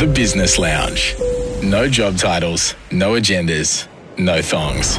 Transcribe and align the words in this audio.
The 0.00 0.06
Business 0.06 0.58
Lounge. 0.58 1.14
No 1.62 1.86
job 1.86 2.16
titles, 2.16 2.74
no 2.90 3.20
agendas, 3.20 3.86
no 4.16 4.40
thongs. 4.40 4.96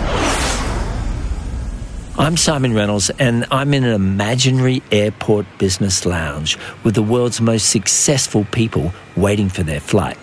I'm 2.19 2.37
Simon 2.37 2.75
Reynolds, 2.75 3.09
and 3.17 3.47
I'm 3.49 3.73
in 3.73 3.83
an 3.83 3.93
imaginary 3.93 4.83
airport 4.91 5.47
business 5.57 6.05
lounge 6.05 6.55
with 6.83 6.93
the 6.93 7.01
world's 7.01 7.41
most 7.41 7.71
successful 7.71 8.45
people 8.51 8.93
waiting 9.17 9.49
for 9.49 9.63
their 9.63 9.79
flight. 9.79 10.19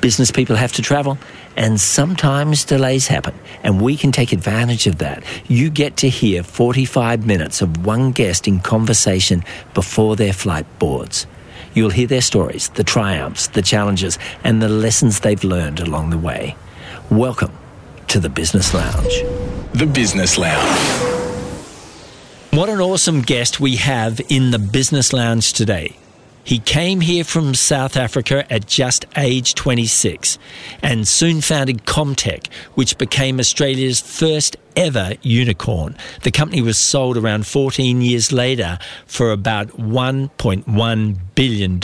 Business 0.00 0.32
people 0.32 0.56
have 0.56 0.72
to 0.72 0.82
travel, 0.82 1.16
and 1.56 1.80
sometimes 1.80 2.64
delays 2.64 3.06
happen, 3.06 3.34
and 3.62 3.80
we 3.80 3.96
can 3.96 4.10
take 4.10 4.32
advantage 4.32 4.88
of 4.88 4.98
that. 4.98 5.22
You 5.46 5.70
get 5.70 5.98
to 5.98 6.08
hear 6.08 6.42
45 6.42 7.24
minutes 7.24 7.62
of 7.62 7.86
one 7.86 8.10
guest 8.10 8.48
in 8.48 8.58
conversation 8.58 9.44
before 9.74 10.16
their 10.16 10.32
flight 10.32 10.66
boards. 10.80 11.28
You'll 11.74 11.90
hear 11.90 12.06
their 12.06 12.20
stories, 12.20 12.68
the 12.70 12.84
triumphs, 12.84 13.46
the 13.46 13.62
challenges, 13.62 14.18
and 14.44 14.60
the 14.60 14.68
lessons 14.68 15.20
they've 15.20 15.42
learned 15.42 15.80
along 15.80 16.10
the 16.10 16.18
way. 16.18 16.54
Welcome 17.10 17.52
to 18.08 18.20
the 18.20 18.28
Business 18.28 18.74
Lounge. 18.74 19.22
The 19.72 19.86
Business 19.86 20.36
Lounge. 20.36 21.12
What 22.50 22.68
an 22.68 22.80
awesome 22.80 23.22
guest 23.22 23.58
we 23.58 23.76
have 23.76 24.20
in 24.28 24.50
the 24.50 24.58
Business 24.58 25.14
Lounge 25.14 25.54
today. 25.54 25.96
He 26.44 26.58
came 26.58 27.00
here 27.00 27.24
from 27.24 27.54
South 27.54 27.96
Africa 27.96 28.50
at 28.52 28.66
just 28.66 29.06
age 29.16 29.54
26 29.54 30.38
and 30.82 31.06
soon 31.06 31.40
founded 31.40 31.86
Comtech, 31.86 32.52
which 32.74 32.98
became 32.98 33.38
Australia's 33.38 34.00
first 34.00 34.56
ever 34.74 35.12
unicorn. 35.22 35.96
The 36.22 36.32
company 36.32 36.60
was 36.60 36.78
sold 36.78 37.16
around 37.16 37.46
14 37.46 38.00
years 38.00 38.32
later 38.32 38.78
for 39.06 39.30
about 39.30 39.68
$1.1 39.68 41.18
billion. 41.34 41.78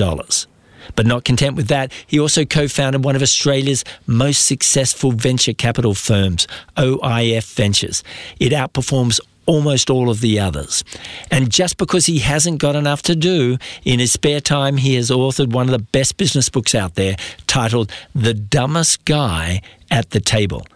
But 0.96 1.06
not 1.06 1.24
content 1.24 1.54
with 1.54 1.68
that, 1.68 1.92
he 2.06 2.18
also 2.18 2.44
co 2.44 2.66
founded 2.66 3.04
one 3.04 3.14
of 3.14 3.22
Australia's 3.22 3.84
most 4.06 4.46
successful 4.46 5.12
venture 5.12 5.52
capital 5.52 5.94
firms, 5.94 6.46
OIF 6.76 7.54
Ventures. 7.54 8.02
It 8.40 8.52
outperforms 8.52 9.20
almost 9.48 9.88
all 9.90 10.10
of 10.10 10.20
the 10.20 10.38
others. 10.38 10.84
And 11.30 11.50
just 11.50 11.78
because 11.78 12.06
he 12.06 12.20
hasn't 12.20 12.60
got 12.60 12.76
enough 12.76 13.02
to 13.02 13.16
do, 13.16 13.56
in 13.84 13.98
his 13.98 14.12
spare 14.12 14.40
time, 14.40 14.76
he 14.76 14.94
has 14.94 15.10
authored 15.10 15.52
one 15.52 15.66
of 15.66 15.72
the 15.72 15.78
best 15.78 16.18
business 16.18 16.48
books 16.50 16.74
out 16.74 16.94
there 16.94 17.16
titled 17.46 17.90
The 18.14 18.34
Dumbest 18.34 19.04
Guy 19.06 19.62
at 19.90 20.10
the 20.10 20.20
Table. 20.20 20.66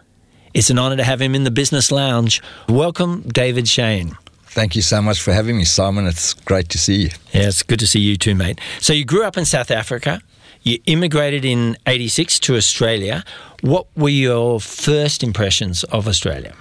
It's 0.55 0.71
an 0.71 0.79
honor 0.79 0.97
to 0.97 1.05
have 1.05 1.21
him 1.21 1.35
in 1.35 1.45
the 1.45 1.51
business 1.51 1.93
lounge. 1.93 2.43
Welcome, 2.69 3.23
David 3.29 3.67
Shein. 3.67 4.17
Thank 4.47 4.75
you 4.75 4.83
so 4.83 5.01
much 5.01 5.21
for 5.21 5.33
having 5.33 5.57
me, 5.57 5.65
Simon. 5.65 6.07
It's 6.07 6.35
great 6.35 6.69
to 6.71 6.79
see 6.79 7.03
you. 7.05 7.11
Yeah, 7.33 7.49
it's 7.49 7.63
good 7.63 7.79
to 7.81 7.87
see 7.87 8.01
you 8.01 8.17
too, 8.17 8.35
mate. 8.35 8.61
So, 8.81 8.93
you 8.93 9.05
grew 9.05 9.25
up 9.25 9.39
in 9.39 9.45
South 9.45 9.71
Africa. 9.71 10.21
You 10.63 10.79
immigrated 10.87 11.45
in 11.45 11.77
86 11.87 12.39
to 12.41 12.57
Australia. 12.57 13.25
What 13.63 13.87
were 13.97 14.11
your 14.11 14.61
first 14.61 15.23
impressions 15.23 15.85
of 15.85 16.07
Australia? 16.07 16.55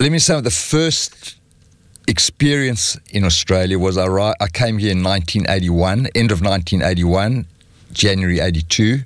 Let 0.00 0.12
me 0.12 0.20
say 0.20 0.40
the 0.40 0.50
first 0.50 1.36
experience 2.06 2.96
in 3.10 3.24
Australia 3.24 3.80
was 3.80 3.98
I, 3.98 4.06
I 4.40 4.46
came 4.46 4.78
here 4.78 4.92
in 4.92 5.02
1981, 5.02 6.06
end 6.14 6.30
of 6.30 6.40
1981, 6.40 7.44
January 7.92 8.38
82, 8.38 9.00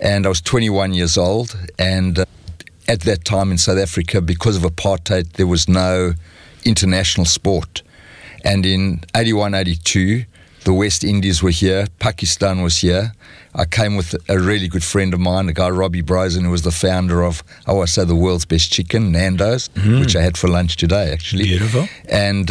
and 0.00 0.24
I 0.24 0.30
was 0.30 0.40
21 0.40 0.94
years 0.94 1.18
old. 1.18 1.54
And 1.78 2.20
uh, 2.20 2.24
at 2.88 3.02
that 3.02 3.26
time 3.26 3.50
in 3.50 3.58
South 3.58 3.76
Africa, 3.76 4.22
because 4.22 4.56
of 4.56 4.62
apartheid, 4.62 5.32
there 5.32 5.46
was 5.46 5.68
no 5.68 6.14
international 6.64 7.26
sport. 7.26 7.82
And 8.44 8.64
in 8.64 9.04
81, 9.14 9.52
82, 9.52 10.24
the 10.64 10.72
West 10.72 11.04
Indies 11.04 11.42
were 11.42 11.50
here, 11.50 11.86
Pakistan 11.98 12.62
was 12.62 12.78
here. 12.78 13.12
I 13.56 13.64
came 13.66 13.96
with 13.96 14.16
a 14.28 14.38
really 14.38 14.66
good 14.66 14.82
friend 14.82 15.14
of 15.14 15.20
mine, 15.20 15.48
a 15.48 15.52
guy 15.52 15.70
Robbie 15.70 16.02
Brozin, 16.02 16.42
who 16.42 16.50
was 16.50 16.62
the 16.62 16.72
founder 16.72 17.22
of, 17.22 17.44
oh, 17.66 17.70
I 17.70 17.74
always 17.74 17.92
say, 17.92 18.04
the 18.04 18.16
world's 18.16 18.44
best 18.44 18.72
chicken, 18.72 19.12
Nando's, 19.12 19.68
mm. 19.70 20.00
which 20.00 20.16
I 20.16 20.22
had 20.22 20.36
for 20.36 20.48
lunch 20.48 20.76
today, 20.76 21.12
actually. 21.12 21.44
Beautiful. 21.44 21.86
And 22.08 22.50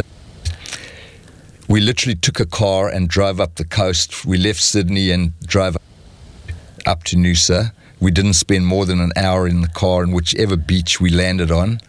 we 1.68 1.82
literally 1.82 2.16
took 2.16 2.40
a 2.40 2.46
car 2.46 2.88
and 2.88 3.10
drove 3.10 3.42
up 3.42 3.56
the 3.56 3.66
coast. 3.66 4.26
We 4.26 4.38
left 4.38 4.62
Sydney 4.62 5.12
and 5.12 5.38
drove 5.42 5.78
up 6.86 7.04
to 7.06 7.18
Noosa. 7.18 7.74
We 8.00 8.12
didn't 8.12 8.34
spend 8.34 8.66
more 8.66 8.86
than 8.86 9.02
an 9.02 9.12
hour 9.18 9.46
in 9.46 9.62
the 9.62 9.68
car, 9.68 10.04
and 10.04 10.14
whichever 10.14 10.56
beach 10.56 11.02
we 11.02 11.10
landed 11.10 11.52
on, 11.52 11.82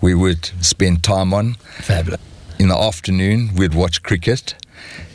we 0.00 0.14
would 0.14 0.46
spend 0.60 1.04
time 1.04 1.32
on. 1.32 1.54
Fabulous. 1.78 2.20
In 2.58 2.68
the 2.68 2.76
afternoon, 2.76 3.50
we'd 3.54 3.74
watch 3.74 4.02
cricket. 4.02 4.54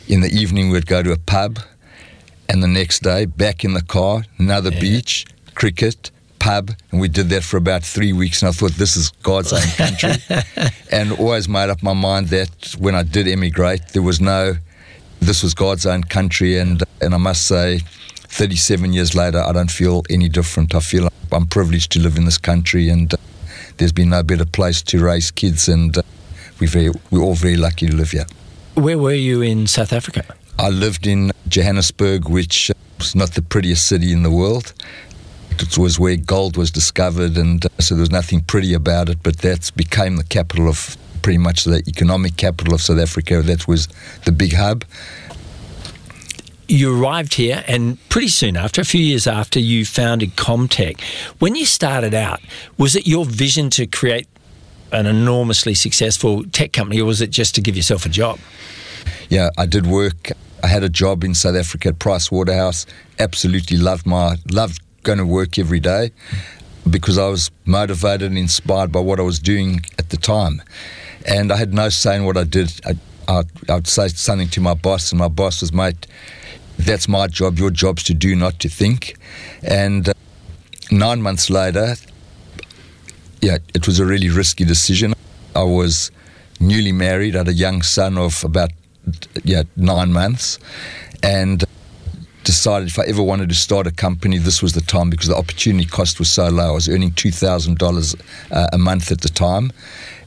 In 0.07 0.22
the 0.22 0.29
evening, 0.29 0.69
we'd 0.69 0.85
go 0.85 1.03
to 1.03 1.12
a 1.12 1.18
pub 1.18 1.59
and 2.50 2.64
the 2.64 2.68
next 2.68 3.04
day, 3.04 3.26
back 3.26 3.64
in 3.64 3.74
the 3.74 3.84
car, 3.84 4.24
another 4.40 4.72
yeah. 4.72 4.80
beach, 4.82 5.26
cricket, 5.54 6.10
pub, 6.40 6.72
and 6.92 7.00
we 7.00 7.08
did 7.08 7.30
that 7.30 7.44
for 7.44 7.58
about 7.58 7.84
three 7.84 8.12
weeks. 8.12 8.42
And 8.42 8.50
I 8.50 8.52
thought, 8.52 8.72
this 8.72 8.98
is 8.98 9.12
God's 9.22 9.54
own 9.54 9.62
country. 9.78 10.14
and 10.92 11.12
always 11.14 11.48
made 11.48 11.70
up 11.70 11.84
my 11.84 11.94
mind 11.94 12.30
that 12.30 12.76
when 12.80 12.96
I 12.96 13.04
did 13.04 13.28
emigrate, 13.28 13.90
there 13.90 14.02
was 14.02 14.20
no, 14.20 14.56
this 15.20 15.44
was 15.44 15.54
God's 15.54 15.86
own 15.86 16.04
country. 16.04 16.58
And, 16.58 16.82
and 17.02 17.14
I 17.14 17.18
must 17.18 17.46
say, 17.46 17.82
37 18.30 18.94
years 18.94 19.16
later, 19.16 19.40
I 19.40 19.52
don't 19.52 19.72
feel 19.72 20.04
any 20.10 20.30
different. 20.30 20.74
I 20.74 20.80
feel 20.80 21.10
I'm 21.31 21.46
privileged 21.46 21.92
to 21.94 22.00
live 22.00 22.18
in 22.18 22.26
this 22.26 22.38
country, 22.38 22.90
and 22.90 23.14
uh, 23.14 23.18
there's 23.78 23.92
been 23.92 24.10
no 24.10 24.24
better 24.24 24.46
place 24.46 24.81
to 24.84 25.04
raise 25.04 25.30
kids, 25.30 25.68
and 25.68 25.96
uh, 25.98 26.02
we're, 26.60 26.68
very, 26.68 26.92
we're 27.12 27.22
all 27.22 27.36
very 27.36 27.58
lucky 27.58 27.88
to 27.88 27.96
live 27.96 28.12
here. 28.12 28.26
Where 28.76 28.98
were 28.98 29.14
you 29.14 29.42
in 29.42 29.68
South 29.68 29.94
Africa? 29.94 30.24
I 30.58 30.70
lived 30.70 31.08
in 31.08 31.31
Johannesburg, 31.50 32.30
which 32.30 32.72
was 32.98 33.16
not 33.16 33.32
the 33.32 33.42
prettiest 33.42 33.88
city 33.88 34.12
in 34.12 34.24
the 34.24 34.32
world. 34.32 34.74
It 35.52 35.78
was 35.78 36.00
where 36.00 36.16
gold 36.16 36.56
was 36.56 36.72
discovered, 36.72 37.38
and 37.38 37.66
uh, 37.66 37.70
so 37.80 37.96
there 37.96 38.02
was 38.02 38.12
nothing 38.12 38.42
pretty 38.42 38.74
about 38.74 39.10
it. 39.10 39.22
But 39.24 39.40
that 39.40 39.72
became 39.76 40.16
the 40.16 40.24
capital 40.24 40.70
of 40.70 40.96
pretty 41.22 41.38
much 41.38 41.66
the 41.66 41.84
economic 41.88 42.38
capital 42.38 42.74
of 42.74 42.82
South 42.82 43.00
Africa. 43.00 43.42
That 43.42 43.68
was 43.68 43.88
the 44.26 44.32
big 44.32 44.54
hub. 44.54 44.86
You 46.68 46.96
arrived 46.98 47.34
here, 47.34 47.64
and 47.68 47.98
pretty 48.10 48.28
soon 48.28 48.56
after, 48.56 48.80
a 48.80 48.86
few 48.86 49.02
years 49.02 49.26
after, 49.28 49.60
you 49.60 49.86
founded 49.86 50.36
Comtech. 50.36 51.02
When 51.40 51.56
you 51.56 51.66
started 51.66 52.14
out, 52.14 52.42
was 52.78 52.96
it 52.96 53.08
your 53.08 53.26
vision 53.26 53.70
to 53.72 53.88
create 53.88 54.28
an 54.92 55.08
enormously 55.08 55.74
successful 55.74 56.44
tech 56.46 56.72
company, 56.72 57.02
or 57.02 57.06
was 57.06 57.22
it 57.22 57.31
just 57.31 57.56
to 57.56 57.62
give 57.62 57.76
yourself 57.76 58.06
a 58.06 58.10
job? 58.10 58.40
Yeah, 59.30 59.50
I 59.58 59.66
did 59.66 59.88
work 59.88 60.31
I 60.64 60.68
had 60.68 60.84
a 60.84 60.90
job 60.90 61.24
in 61.24 61.34
South 61.36 61.56
Africa 61.56 61.90
at 61.90 62.00
Price 62.00 62.31
Waterhouse. 62.31 62.86
Absolutely 63.18 63.78
loved 63.78 64.06
my 64.06 64.36
loved 64.52 64.81
going 65.03 65.18
to 65.18 65.25
work 65.25 65.58
every 65.58 65.80
day 65.80 66.12
because 66.90 67.18
I 67.18 67.28
was 67.28 67.52
motivated 67.66 68.24
and 68.24 68.38
inspired 68.38 68.92
by 68.92 69.00
what 69.00 69.19
I 69.19 69.24
was 69.24 69.40
doing 69.40 69.81
at 69.98 70.09
the 70.09 70.18
time. 70.18 70.62
And 71.25 71.52
I 71.52 71.58
had 71.58 71.74
no 71.74 71.90
say 71.90 72.16
in 72.16 72.25
what 72.25 72.38
I 72.38 72.44
did. 72.44 72.72
I, 72.86 72.96
I, 73.28 73.44
I 73.69 73.75
would 73.75 73.88
say 73.88 74.08
something 74.08 74.50
to 74.50 74.62
my 74.62 74.74
boss, 74.74 75.12
and 75.12 75.19
my 75.19 75.28
boss 75.28 75.62
was, 75.62 75.72
mate, 75.72 76.08
that's 76.78 77.08
my 77.08 77.28
job. 77.28 77.59
Your 77.59 77.69
job's 77.69 78.03
to 78.03 78.14
do, 78.14 78.36
not 78.36 78.59
to 78.59 78.69
think. 78.69 79.18
And 79.62 80.09
uh, 80.09 80.14
nine 80.92 81.22
months 81.22 81.50
later, 81.50 81.96
yeah, 83.42 83.58
it 83.74 83.86
was 83.86 84.00
a 84.00 84.06
really 84.06 84.30
risky 84.30 84.66
decision. 84.66 85.14
I 85.56 85.64
was 85.64 86.12
newly 86.59 86.92
married, 86.92 87.36
I 87.36 87.40
had 87.40 87.48
a 87.48 87.53
young 87.53 87.81
son 87.81 88.18
of 88.18 88.44
about 88.44 88.72
yeah, 89.44 89.64
nine 89.76 90.14
months, 90.14 90.60
and 91.24 91.64
decided 92.44 92.88
if 92.88 92.98
I 92.98 93.04
ever 93.04 93.22
wanted 93.22 93.50
to 93.50 93.56
start 93.56 93.86
a 93.86 93.92
company, 93.92 94.38
this 94.38 94.64
was 94.64 94.74
the 94.74 94.82
time 94.82 95.10
because 95.10 95.28
the 95.28 95.36
opportunity 95.36 95.86
cost 95.86 96.18
was 96.18 96.32
so 96.32 96.48
low. 96.50 96.70
I 96.70 96.72
was 96.72 96.90
earning 96.90 97.12
two 97.12 97.32
thousand 97.32 97.74
uh, 97.74 97.86
dollars 97.86 98.16
a 98.52 98.78
month 98.78 99.12
at 99.12 99.22
the 99.22 99.30
time, 99.30 99.72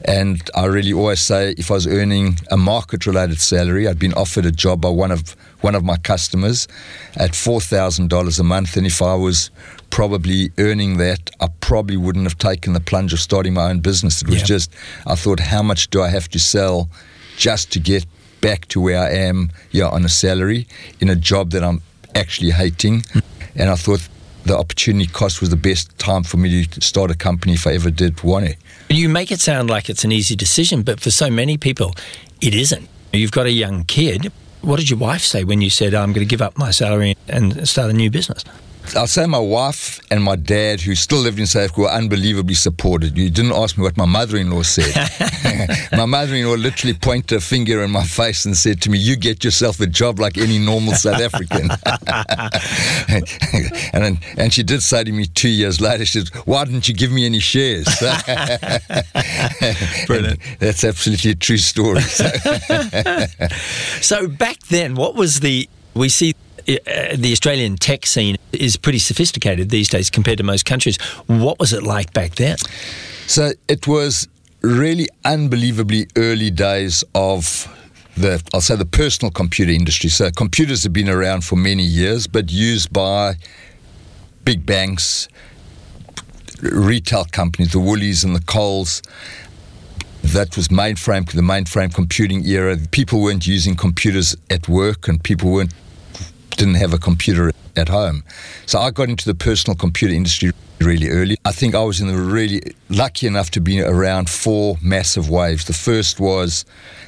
and 0.05 0.41
I 0.55 0.65
really 0.65 0.93
always 0.93 1.21
say 1.21 1.53
if 1.57 1.69
I 1.71 1.73
was 1.73 1.87
earning 1.87 2.37
a 2.49 2.57
market-related 2.57 3.41
salary, 3.41 3.87
I'd 3.87 3.99
been 3.99 4.13
offered 4.13 4.45
a 4.45 4.51
job 4.51 4.81
by 4.81 4.89
one 4.89 5.11
of 5.11 5.35
one 5.61 5.75
of 5.75 5.83
my 5.83 5.97
customers 5.97 6.67
at 7.15 7.35
four 7.35 7.59
thousand 7.59 8.09
dollars 8.09 8.39
a 8.39 8.43
month, 8.43 8.77
and 8.77 8.85
if 8.85 9.01
I 9.01 9.15
was 9.15 9.51
probably 9.89 10.51
earning 10.57 10.97
that, 10.97 11.29
I 11.39 11.47
probably 11.59 11.97
wouldn't 11.97 12.25
have 12.25 12.37
taken 12.37 12.73
the 12.73 12.79
plunge 12.79 13.13
of 13.13 13.19
starting 13.19 13.53
my 13.53 13.69
own 13.69 13.79
business. 13.79 14.21
It 14.21 14.27
was 14.29 14.37
yep. 14.37 14.47
just 14.47 14.71
I 15.05 15.15
thought, 15.15 15.39
how 15.39 15.63
much 15.63 15.89
do 15.89 16.01
I 16.01 16.09
have 16.09 16.29
to 16.29 16.39
sell 16.39 16.89
just 17.37 17.71
to 17.73 17.79
get 17.79 18.05
back 18.43 18.67
to 18.67 18.81
where 18.81 18.99
I 18.99 19.09
am, 19.29 19.49
yeah, 19.71 19.87
on 19.87 20.03
a 20.03 20.09
salary 20.09 20.67
in 20.99 21.09
a 21.09 21.15
job 21.15 21.51
that 21.51 21.63
I'm 21.63 21.81
actually 22.13 22.51
hating. 22.51 23.05
And 23.55 23.69
I 23.69 23.75
thought 23.75 24.07
the 24.45 24.57
opportunity 24.57 25.07
cost 25.07 25.39
was 25.39 25.49
the 25.49 25.55
best 25.55 25.97
time 25.97 26.23
for 26.23 26.35
me 26.37 26.65
to 26.65 26.81
start 26.81 27.09
a 27.09 27.15
company 27.15 27.53
if 27.53 27.65
I 27.65 27.73
ever 27.73 27.89
did 27.89 28.21
want 28.21 28.45
it. 28.45 28.57
You 28.89 29.07
make 29.07 29.31
it 29.31 29.39
sound 29.39 29.69
like 29.69 29.89
it's 29.89 30.03
an 30.03 30.11
easy 30.11 30.35
decision, 30.35 30.83
but 30.83 30.99
for 30.99 31.09
so 31.09 31.29
many 31.29 31.57
people, 31.57 31.95
it 32.41 32.53
isn't. 32.53 32.89
You've 33.13 33.31
got 33.31 33.45
a 33.45 33.51
young 33.51 33.85
kid. 33.85 34.31
What 34.61 34.79
did 34.79 34.89
your 34.89 34.99
wife 34.99 35.21
say 35.21 35.45
when 35.45 35.61
you 35.61 35.69
said, 35.69 35.93
I'm 35.93 36.11
going 36.11 36.27
to 36.27 36.29
give 36.29 36.41
up 36.41 36.57
my 36.57 36.71
salary 36.71 37.15
and 37.29 37.67
start 37.67 37.89
a 37.91 37.93
new 37.93 38.11
business? 38.11 38.43
I'll 38.95 39.07
say 39.07 39.25
my 39.25 39.39
wife 39.39 39.99
and 40.11 40.23
my 40.23 40.35
dad, 40.35 40.81
who 40.81 40.95
still 40.95 41.19
lived 41.19 41.39
in 41.39 41.47
South 41.47 41.63
Africa, 41.63 41.81
were 41.81 41.89
unbelievably 41.89 42.53
supported. 42.53 43.17
You 43.17 43.29
didn't 43.29 43.53
ask 43.53 43.77
me 43.77 43.83
what 43.83 43.97
my 43.97 44.05
mother-in-law 44.05 44.63
said. 44.63 44.93
my 45.93 46.05
mother-in-law 46.05 46.55
literally 46.55 46.93
pointed 46.93 47.37
a 47.37 47.41
finger 47.41 47.83
in 47.83 47.91
my 47.91 48.03
face 48.03 48.45
and 48.45 48.55
said 48.55 48.81
to 48.81 48.89
me, 48.89 48.97
"You 48.97 49.15
get 49.15 49.43
yourself 49.43 49.79
a 49.79 49.87
job 49.87 50.19
like 50.19 50.37
any 50.37 50.59
normal 50.59 50.93
South 50.93 51.21
African." 51.21 51.69
and 53.93 54.03
then, 54.03 54.19
and 54.37 54.53
she 54.53 54.63
did 54.63 54.81
say 54.81 55.03
to 55.03 55.11
me 55.11 55.25
two 55.25 55.49
years 55.49 55.81
later, 55.81 56.05
she 56.05 56.19
said, 56.19 56.29
"Why 56.45 56.65
didn't 56.65 56.87
you 56.87 56.93
give 56.93 57.11
me 57.11 57.25
any 57.25 57.39
shares?" 57.39 57.87
Brilliant. 60.07 60.39
That's 60.59 60.83
absolutely 60.83 61.31
a 61.31 61.35
true 61.35 61.57
story. 61.57 62.01
So. 64.01 64.27
back 64.27 64.59
then, 64.69 64.95
what 64.95 65.15
was 65.15 65.41
the 65.41 65.69
we 65.93 66.09
see 66.09 66.33
Uh, 66.67 67.15
the 67.15 67.31
Australian 67.31 67.75
tech 67.75 68.05
scene 68.05 68.37
is 68.51 68.77
pretty 68.77 68.99
sophisticated 68.99 69.69
these 69.69 69.89
days 69.89 70.09
compared 70.09 70.37
to 70.37 70.43
most 70.43 70.65
countries. 70.65 70.97
What 71.27 71.59
was 71.59 71.73
it 71.73 71.83
like 71.83 72.13
back 72.13 72.35
then? 72.35 72.57
So 73.27 73.51
it 73.67 73.87
was 73.87 74.27
really 74.61 75.09
unbelievably 75.25 76.07
early 76.15 76.49
days 76.49 77.03
of 77.13 77.67
the 78.15 78.41
I'll 78.53 78.61
say 78.61 78.75
the 78.75 78.85
personal 78.85 79.31
computer 79.31 79.71
industry. 79.71 80.09
So 80.09 80.31
computers 80.31 80.83
have 80.83 80.93
been 80.93 81.09
around 81.09 81.43
for 81.43 81.55
many 81.55 81.83
years, 81.83 82.27
but 82.27 82.51
used 82.51 82.93
by 82.93 83.35
big 84.45 84.65
banks, 84.65 85.27
retail 86.61 87.25
companies, 87.25 87.71
the 87.71 87.79
Woolies 87.79 88.23
and 88.23 88.35
the 88.35 88.41
Coles. 88.41 89.01
That 90.23 90.55
was 90.55 90.69
mainframe, 90.69 91.29
the 91.29 91.41
mainframe 91.41 91.93
computing 91.93 92.45
era. 92.45 92.77
People 92.91 93.21
weren't 93.21 93.45
using 93.45 93.75
computers 93.75 94.37
at 94.49 94.69
work, 94.69 95.09
and 95.09 95.21
people 95.21 95.51
weren't 95.51 95.73
didn't 96.55 96.75
have 96.75 96.93
a 96.93 96.97
computer 96.97 97.51
at 97.75 97.89
home. 97.89 98.23
So 98.65 98.79
I 98.79 98.91
got 98.91 99.09
into 99.09 99.25
the 99.25 99.35
personal 99.35 99.75
computer 99.75 100.13
industry 100.13 100.51
really 100.79 101.09
early. 101.09 101.37
I 101.45 101.51
think 101.51 101.75
I 101.75 101.83
was 101.83 102.01
in 102.01 102.07
the 102.07 102.15
really 102.15 102.61
lucky 102.89 103.27
enough 103.27 103.51
to 103.51 103.61
be 103.61 103.81
around 103.81 104.29
four 104.29 104.77
massive 104.81 105.29
waves. 105.29 105.65
The 105.65 105.73
first 105.73 106.19
was 106.19 106.65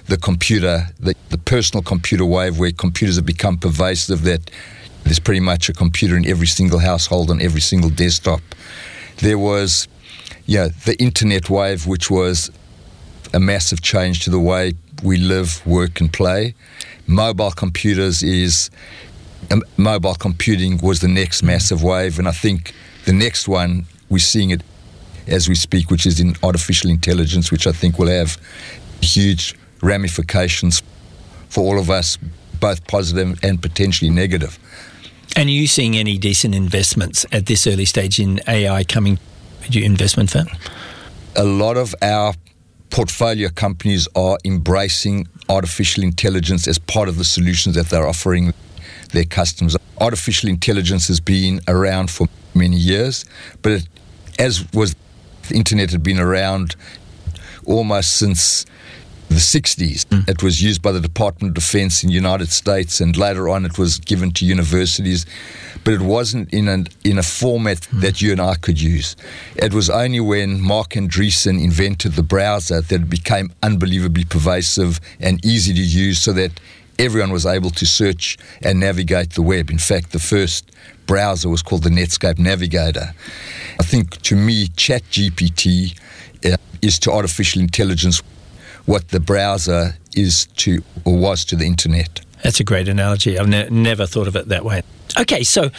the 0.08 0.18
computer, 0.18 0.88
the, 1.00 1.16
the 1.30 1.38
personal 1.38 1.84
computer 1.84 2.26
wave, 2.26 2.58
where 2.58 2.72
computers 2.72 3.16
have 3.18 3.26
become 3.26 3.58
pervasive. 3.58 4.24
That 4.24 4.50
there's 5.04 5.20
pretty 5.20 5.42
much 5.42 5.70
a 5.70 5.74
computer 5.74 6.18
in 6.18 6.26
every 6.28 6.48
single 6.48 6.80
household 6.80 7.30
on 7.30 7.42
every 7.42 7.62
single 7.62 7.90
desktop. 7.90 8.42
There 9.18 9.38
was, 9.38 9.88
yeah, 10.46 10.70
the 10.86 10.96
internet 11.00 11.50
wave, 11.50 11.86
which 11.86 12.10
was 12.10 12.52
a 13.34 13.40
massive 13.40 13.82
change 13.82 14.24
to 14.24 14.30
the 14.30 14.40
way 14.40 14.74
we 15.04 15.18
live, 15.18 15.66
work, 15.66 16.00
and 16.00 16.12
play. 16.12 16.56
Mobile 17.08 17.52
computers 17.52 18.24
is 18.24 18.70
Um, 19.52 19.64
mobile 19.78 20.16
computing 20.16 20.80
was 20.82 21.00
the 21.00 21.08
next 21.08 21.44
massive 21.44 21.84
wave, 21.84 22.20
and 22.20 22.28
I 22.28 22.32
think 22.32 22.74
the 23.06 23.14
next 23.14 23.48
one 23.48 23.86
we're 24.10 24.20
seeing 24.20 24.50
it 24.50 24.62
as 25.28 25.50
we 25.50 25.56
speak, 25.56 25.90
which 25.90 26.06
is 26.06 26.20
in 26.20 26.36
artificial 26.44 26.90
intelligence, 26.90 27.52
which 27.52 27.68
I 27.68 27.72
think 27.72 27.98
will 27.98 28.08
have 28.08 28.38
huge 29.02 29.56
ramifications 29.82 30.82
for 31.50 31.62
all 31.62 31.80
of 31.80 31.90
us, 31.90 32.18
both 32.60 32.86
positive 32.88 33.40
and 33.44 33.62
potentially 33.62 34.10
negative. 34.10 34.60
And 35.36 35.50
are 35.50 35.52
you 35.52 35.68
seeing 35.68 35.96
any 35.96 36.18
decent 36.18 36.56
investments 36.56 37.26
at 37.32 37.46
this 37.46 37.68
early 37.68 37.86
stage 37.86 38.20
in 38.20 38.40
AI 38.48 38.84
coming 38.84 39.20
to 39.64 39.72
your 39.72 39.86
investment 39.86 40.30
firm? 40.30 40.48
A 41.36 41.44
lot 41.44 41.78
of 41.78 41.94
our 42.02 42.34
portfolio 42.90 43.50
companies 43.50 44.08
are 44.16 44.38
embracing 44.46 45.28
artificial 45.50 46.04
intelligence 46.04 46.68
as 46.68 46.80
part 46.80 47.10
of 47.10 47.18
the 47.18 47.26
solutions 47.26 47.76
that 47.76 47.90
they're 47.90 48.08
offering 48.08 48.54
their 49.12 49.26
customs. 49.26 49.76
Artificial 50.00 50.50
intelligence 50.50 51.08
has 51.08 51.20
been 51.20 51.62
around 51.68 52.12
for 52.12 52.28
many 52.54 52.78
years, 52.78 53.26
but 53.62 53.72
it, 53.74 53.88
as 54.40 54.66
was 54.74 54.96
the 55.50 55.56
internet 55.56 55.92
had 55.92 56.04
been 56.04 56.20
around 56.20 56.76
almost 57.66 58.16
since 58.16 58.66
the 59.30 59.36
60s. 59.36 60.06
Mm. 60.06 60.30
It 60.30 60.44
was 60.44 60.62
used 60.62 60.82
by 60.82 60.92
the 60.92 61.00
Department 61.00 61.52
of 61.58 61.64
Defense 61.64 62.04
in 62.04 62.10
the 62.10 62.16
United 62.16 62.52
States, 62.52 63.02
and 63.02 63.18
later 63.18 63.50
on 63.50 63.66
it 63.66 63.78
was 63.78 63.98
given 64.00 64.32
to 64.34 64.46
universities, 64.46 65.26
but 65.84 65.94
it 65.94 66.02
wasn't 66.02 66.54
in 66.54 66.68
a, 66.68 66.86
in 67.04 67.18
a 67.18 67.24
format 67.24 67.82
mm. 67.82 68.02
that 68.02 68.22
you 68.22 68.32
and 68.32 68.42
I 68.42 68.56
could 68.56 68.80
use. 68.80 69.16
It 69.56 69.74
was 69.74 69.90
only 69.90 70.20
when 70.20 70.62
Marc 70.62 70.92
Andreessen 70.92 71.62
invented 71.62 72.14
the 72.14 72.24
browser 72.24 72.82
that 72.82 73.02
it 73.02 73.10
became 73.10 73.52
unbelievably 73.64 74.26
pervasive 74.26 75.00
and 75.20 75.44
easy 75.44 75.74
to 75.74 75.82
use 75.82 76.20
so 76.22 76.32
that 76.34 76.52
everyone 77.00 77.32
was 77.32 77.46
able 77.46 77.70
to 77.72 77.86
search 77.86 78.38
and 78.62 78.80
navigate 78.80 79.32
the 79.32 79.42
web. 79.42 79.70
In 79.70 79.78
fact, 79.78 80.12
the 80.12 80.20
first 80.20 80.72
browser 81.06 81.50
was 81.50 81.62
called 81.62 81.84
the 81.84 81.90
Netscape 81.90 82.40
Navigator. 82.40 83.14
I 83.80 83.84
think 83.84 84.22
to 84.24 84.36
me, 84.36 84.68
ChatGPT 84.68 85.98
uh, 86.46 86.58
is 86.82 87.00
to 87.00 87.12
artificial 87.12 87.62
intelligence 87.62 88.22
what 88.86 89.10
the 89.10 89.20
browser 89.20 89.98
is 90.16 90.48
to 90.58 90.84
or 91.04 91.18
was 91.18 91.44
to 91.46 91.56
the 91.56 91.66
internet. 91.66 92.22
That's 92.44 92.60
a 92.60 92.64
great 92.64 92.88
analogy. 92.88 93.40
I've 93.40 93.48
ne- 93.48 93.70
never 93.70 94.06
thought 94.06 94.28
of 94.28 94.36
it 94.36 94.48
that 94.50 94.64
way. 94.64 94.84
Okay, 95.20 95.44
so 95.44 95.72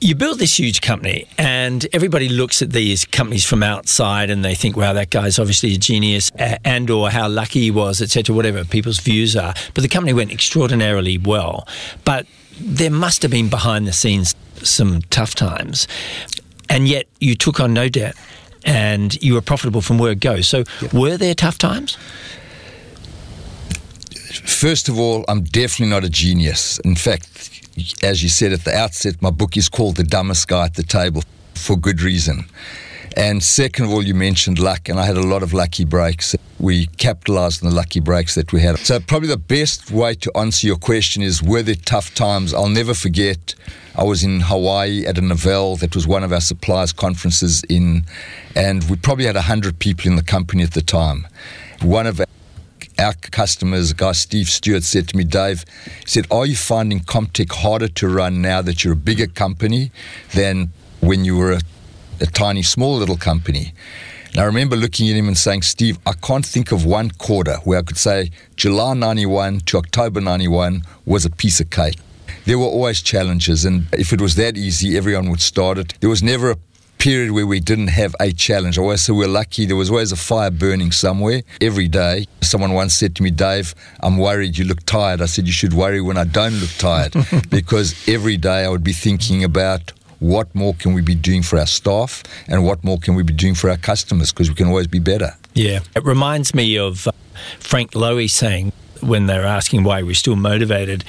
you 0.00 0.14
build 0.14 0.38
this 0.38 0.58
huge 0.58 0.80
company 0.80 1.26
and 1.36 1.86
everybody 1.92 2.28
looks 2.28 2.62
at 2.62 2.70
these 2.70 3.04
companies 3.04 3.44
from 3.44 3.62
outside 3.62 4.30
and 4.30 4.44
they 4.44 4.54
think 4.54 4.76
wow 4.76 4.92
that 4.92 5.10
guy's 5.10 5.38
obviously 5.38 5.74
a 5.74 5.78
genius 5.78 6.30
and 6.36 6.88
or 6.90 7.10
how 7.10 7.28
lucky 7.28 7.60
he 7.60 7.70
was 7.70 8.00
etc 8.00 8.34
whatever 8.34 8.64
people's 8.64 8.98
views 9.00 9.36
are. 9.36 9.54
But 9.74 9.82
the 9.82 9.88
company 9.88 10.12
went 10.12 10.32
extraordinarily 10.32 11.18
well. 11.18 11.66
But 12.04 12.26
there 12.60 12.90
must 12.90 13.22
have 13.22 13.30
been 13.30 13.48
behind 13.48 13.86
the 13.86 13.92
scenes 13.92 14.34
some 14.62 15.02
tough 15.10 15.34
times. 15.34 15.86
And 16.68 16.88
yet 16.88 17.06
you 17.18 17.34
took 17.34 17.60
on 17.60 17.74
no 17.74 17.88
debt 17.88 18.16
and 18.64 19.20
you 19.22 19.34
were 19.34 19.40
profitable 19.40 19.80
from 19.80 19.98
word 19.98 20.20
go 20.20 20.40
so 20.40 20.64
yeah. 20.80 20.88
were 20.92 21.16
there 21.16 21.34
tough 21.34 21.58
times? 21.58 21.96
First 24.44 24.88
of 24.88 24.98
all, 24.98 25.24
I'm 25.28 25.42
definitely 25.42 25.90
not 25.90 26.04
a 26.04 26.10
genius. 26.10 26.78
In 26.80 26.94
fact, 26.94 27.29
as 28.02 28.22
you 28.22 28.28
said 28.28 28.52
at 28.52 28.64
the 28.64 28.74
outset, 28.74 29.20
my 29.20 29.30
book 29.30 29.56
is 29.56 29.68
called 29.68 29.96
The 29.96 30.04
Dumbest 30.04 30.48
Guy 30.48 30.64
at 30.64 30.74
the 30.74 30.82
Table 30.82 31.22
for 31.54 31.76
good 31.76 32.02
reason. 32.02 32.46
And 33.16 33.42
second 33.42 33.86
of 33.86 33.90
all, 33.90 34.04
you 34.04 34.14
mentioned 34.14 34.58
luck, 34.60 34.88
and 34.88 35.00
I 35.00 35.04
had 35.04 35.16
a 35.16 35.22
lot 35.22 35.42
of 35.42 35.52
lucky 35.52 35.84
breaks. 35.84 36.36
We 36.60 36.86
capitalized 36.86 37.64
on 37.64 37.70
the 37.70 37.74
lucky 37.74 37.98
breaks 37.98 38.36
that 38.36 38.52
we 38.52 38.60
had. 38.60 38.78
So, 38.78 39.00
probably 39.00 39.28
the 39.28 39.36
best 39.36 39.90
way 39.90 40.14
to 40.14 40.36
answer 40.36 40.66
your 40.66 40.76
question 40.76 41.22
is 41.22 41.42
were 41.42 41.62
there 41.62 41.74
tough 41.74 42.14
times? 42.14 42.54
I'll 42.54 42.68
never 42.68 42.94
forget, 42.94 43.54
I 43.96 44.04
was 44.04 44.22
in 44.22 44.40
Hawaii 44.40 45.06
at 45.06 45.18
a 45.18 45.22
Novell 45.22 45.78
that 45.80 45.94
was 45.96 46.06
one 46.06 46.22
of 46.22 46.32
our 46.32 46.40
suppliers' 46.40 46.92
conferences 46.92 47.64
in, 47.68 48.04
and 48.54 48.88
we 48.88 48.96
probably 48.96 49.24
had 49.24 49.34
100 49.34 49.80
people 49.80 50.06
in 50.06 50.16
the 50.16 50.22
company 50.22 50.62
at 50.62 50.72
the 50.72 50.82
time. 50.82 51.26
One 51.82 52.06
of 52.06 52.20
our 53.00 53.14
customers, 53.14 53.92
guy 53.92 54.12
Steve 54.12 54.48
Stewart 54.48 54.82
said 54.82 55.08
to 55.08 55.16
me, 55.16 55.24
Dave, 55.24 55.64
he 56.00 56.06
said, 56.06 56.26
Are 56.30 56.46
you 56.46 56.54
finding 56.54 57.00
Comtech 57.00 57.50
harder 57.50 57.88
to 57.88 58.08
run 58.08 58.42
now 58.42 58.60
that 58.62 58.84
you're 58.84 58.92
a 58.92 58.96
bigger 58.96 59.26
company 59.26 59.90
than 60.34 60.72
when 61.00 61.24
you 61.24 61.36
were 61.36 61.52
a, 61.52 61.60
a 62.20 62.26
tiny, 62.26 62.62
small 62.62 62.96
little 62.96 63.16
company? 63.16 63.72
And 64.32 64.38
I 64.38 64.44
remember 64.44 64.76
looking 64.76 65.08
at 65.08 65.16
him 65.16 65.26
and 65.26 65.36
saying, 65.36 65.62
Steve, 65.62 65.98
I 66.06 66.12
can't 66.12 66.46
think 66.46 66.72
of 66.72 66.84
one 66.84 67.10
quarter 67.10 67.56
where 67.64 67.78
I 67.78 67.82
could 67.82 67.98
say 67.98 68.30
July 68.54 68.94
91 68.94 69.60
to 69.60 69.78
October 69.78 70.20
91 70.20 70.82
was 71.04 71.24
a 71.24 71.30
piece 71.30 71.60
of 71.60 71.70
cake. 71.70 71.96
There 72.44 72.58
were 72.58 72.66
always 72.66 73.02
challenges, 73.02 73.64
and 73.64 73.86
if 73.92 74.12
it 74.12 74.20
was 74.20 74.36
that 74.36 74.56
easy, 74.56 74.96
everyone 74.96 75.30
would 75.30 75.40
start 75.40 75.78
it. 75.78 75.94
There 76.00 76.10
was 76.10 76.22
never 76.22 76.52
a 76.52 76.56
period 77.00 77.32
where 77.32 77.46
we 77.46 77.60
didn't 77.60 77.88
have 77.88 78.14
a 78.20 78.30
challenge. 78.30 78.78
I 78.78 78.82
always 78.82 79.00
say 79.00 79.12
we're 79.12 79.26
lucky. 79.26 79.64
There 79.64 79.74
was 79.74 79.90
always 79.90 80.12
a 80.12 80.16
fire 80.16 80.50
burning 80.50 80.92
somewhere 80.92 81.42
every 81.60 81.88
day. 81.88 82.26
Someone 82.42 82.74
once 82.74 82.94
said 82.94 83.16
to 83.16 83.22
me, 83.22 83.30
Dave, 83.30 83.74
I'm 84.00 84.18
worried 84.18 84.58
you 84.58 84.66
look 84.66 84.84
tired. 84.84 85.22
I 85.22 85.26
said, 85.26 85.46
You 85.46 85.52
should 85.52 85.72
worry 85.72 86.02
when 86.02 86.18
I 86.18 86.24
don't 86.24 86.52
look 86.54 86.70
tired 86.78 87.14
because 87.50 88.06
every 88.06 88.36
day 88.36 88.64
I 88.64 88.68
would 88.68 88.84
be 88.84 88.92
thinking 88.92 89.42
about 89.42 89.92
what 90.18 90.54
more 90.54 90.74
can 90.74 90.92
we 90.92 91.00
be 91.00 91.14
doing 91.14 91.42
for 91.42 91.58
our 91.58 91.66
staff 91.66 92.22
and 92.46 92.66
what 92.66 92.84
more 92.84 92.98
can 92.98 93.14
we 93.14 93.22
be 93.22 93.32
doing 93.32 93.54
for 93.54 93.70
our 93.70 93.78
customers 93.78 94.30
because 94.30 94.50
we 94.50 94.54
can 94.54 94.68
always 94.68 94.86
be 94.86 94.98
better. 94.98 95.34
Yeah. 95.54 95.80
It 95.96 96.04
reminds 96.04 96.54
me 96.54 96.76
of 96.78 97.08
uh, 97.08 97.12
Frank 97.58 97.92
Lowy 97.92 98.30
saying 98.30 98.72
when 99.00 99.24
they 99.24 99.38
were 99.38 99.46
asking 99.46 99.84
why 99.84 100.02
we're 100.02 100.14
still 100.14 100.36
motivated 100.36 101.02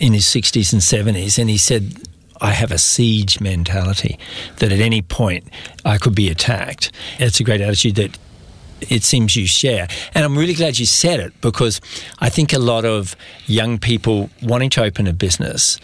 in 0.00 0.14
his 0.14 0.24
60s 0.24 0.72
and 0.72 0.82
70s, 0.82 1.38
and 1.38 1.48
he 1.48 1.58
said, 1.58 2.07
I 2.40 2.52
have 2.52 2.70
a 2.70 2.78
siege 2.78 3.40
mentality 3.40 4.18
that 4.58 4.72
at 4.72 4.80
any 4.80 5.02
point 5.02 5.44
I 5.84 5.98
could 5.98 6.14
be 6.14 6.28
attacked. 6.28 6.92
It's 7.18 7.40
a 7.40 7.44
great 7.44 7.60
attitude 7.60 7.96
that 7.96 8.18
it 8.80 9.02
seems 9.02 9.34
you 9.36 9.46
share. 9.46 9.88
And 10.14 10.24
I'm 10.24 10.36
really 10.36 10.54
glad 10.54 10.78
you 10.78 10.86
said 10.86 11.20
it 11.20 11.38
because 11.40 11.80
I 12.20 12.28
think 12.28 12.52
a 12.52 12.58
lot 12.58 12.84
of 12.84 13.16
young 13.46 13.78
people 13.78 14.30
wanting 14.42 14.70
to 14.70 14.82
open 14.82 15.06
a 15.06 15.12
business 15.12 15.78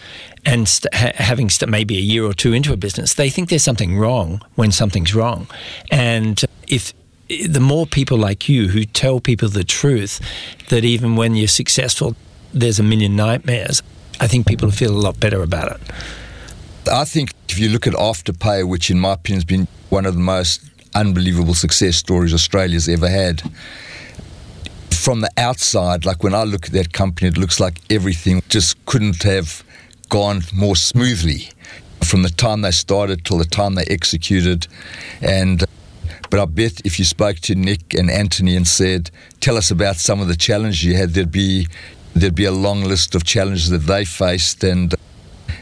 and 0.44 0.68
st- 0.68 0.94
ha- 0.94 1.12
having 1.14 1.50
st- 1.50 1.70
maybe 1.70 1.96
a 1.96 2.00
year 2.00 2.24
or 2.24 2.34
two 2.34 2.52
into 2.52 2.72
a 2.72 2.76
business, 2.76 3.14
they 3.14 3.30
think 3.30 3.48
there's 3.48 3.64
something 3.64 3.98
wrong 3.98 4.42
when 4.54 4.70
something's 4.70 5.14
wrong. 5.14 5.48
And 5.90 6.40
if 6.68 6.92
the 7.28 7.60
more 7.60 7.86
people 7.86 8.18
like 8.18 8.48
you 8.48 8.68
who 8.68 8.84
tell 8.84 9.20
people 9.20 9.48
the 9.48 9.64
truth 9.64 10.20
that 10.68 10.84
even 10.84 11.16
when 11.16 11.34
you're 11.34 11.48
successful, 11.48 12.14
there's 12.52 12.78
a 12.78 12.82
million 12.82 13.16
nightmares, 13.16 13.82
I 14.20 14.28
think 14.28 14.46
people 14.46 14.70
feel 14.70 14.92
a 14.92 15.00
lot 15.00 15.18
better 15.18 15.42
about 15.42 15.72
it. 15.72 15.80
I 16.90 17.04
think 17.04 17.32
if 17.48 17.58
you 17.58 17.68
look 17.68 17.86
at 17.86 17.94
Afterpay, 17.94 18.68
which 18.68 18.90
in 18.90 19.00
my 19.00 19.12
opinion 19.14 19.38
has 19.38 19.44
been 19.44 19.68
one 19.88 20.06
of 20.06 20.14
the 20.14 20.20
most 20.20 20.62
unbelievable 20.94 21.54
success 21.54 21.96
stories 21.96 22.34
Australia's 22.34 22.88
ever 22.88 23.08
had, 23.08 23.42
from 24.90 25.20
the 25.20 25.30
outside, 25.36 26.04
like 26.04 26.22
when 26.22 26.34
I 26.34 26.44
look 26.44 26.66
at 26.66 26.72
that 26.72 26.92
company, 26.92 27.28
it 27.28 27.36
looks 27.36 27.60
like 27.60 27.80
everything 27.90 28.42
just 28.48 28.84
couldn't 28.86 29.22
have 29.22 29.62
gone 30.08 30.42
more 30.52 30.76
smoothly 30.76 31.50
from 32.02 32.22
the 32.22 32.30
time 32.30 32.62
they 32.62 32.70
started 32.70 33.24
till 33.24 33.38
the 33.38 33.44
time 33.44 33.74
they 33.74 33.84
executed. 33.84 34.66
And 35.20 35.64
but 36.30 36.40
I 36.40 36.44
bet 36.46 36.80
if 36.84 36.98
you 36.98 37.04
spoke 37.04 37.36
to 37.40 37.54
Nick 37.54 37.94
and 37.94 38.10
Anthony 38.10 38.56
and 38.56 38.66
said, 38.66 39.10
"Tell 39.40 39.56
us 39.56 39.70
about 39.70 39.96
some 39.96 40.20
of 40.20 40.28
the 40.28 40.36
challenges 40.36 40.84
you 40.84 40.96
had," 40.96 41.14
there'd 41.14 41.30
be 41.30 41.68
there'd 42.14 42.34
be 42.34 42.44
a 42.44 42.52
long 42.52 42.84
list 42.84 43.14
of 43.14 43.24
challenges 43.24 43.70
that 43.70 43.86
they 43.86 44.04
faced 44.04 44.62
and 44.64 44.94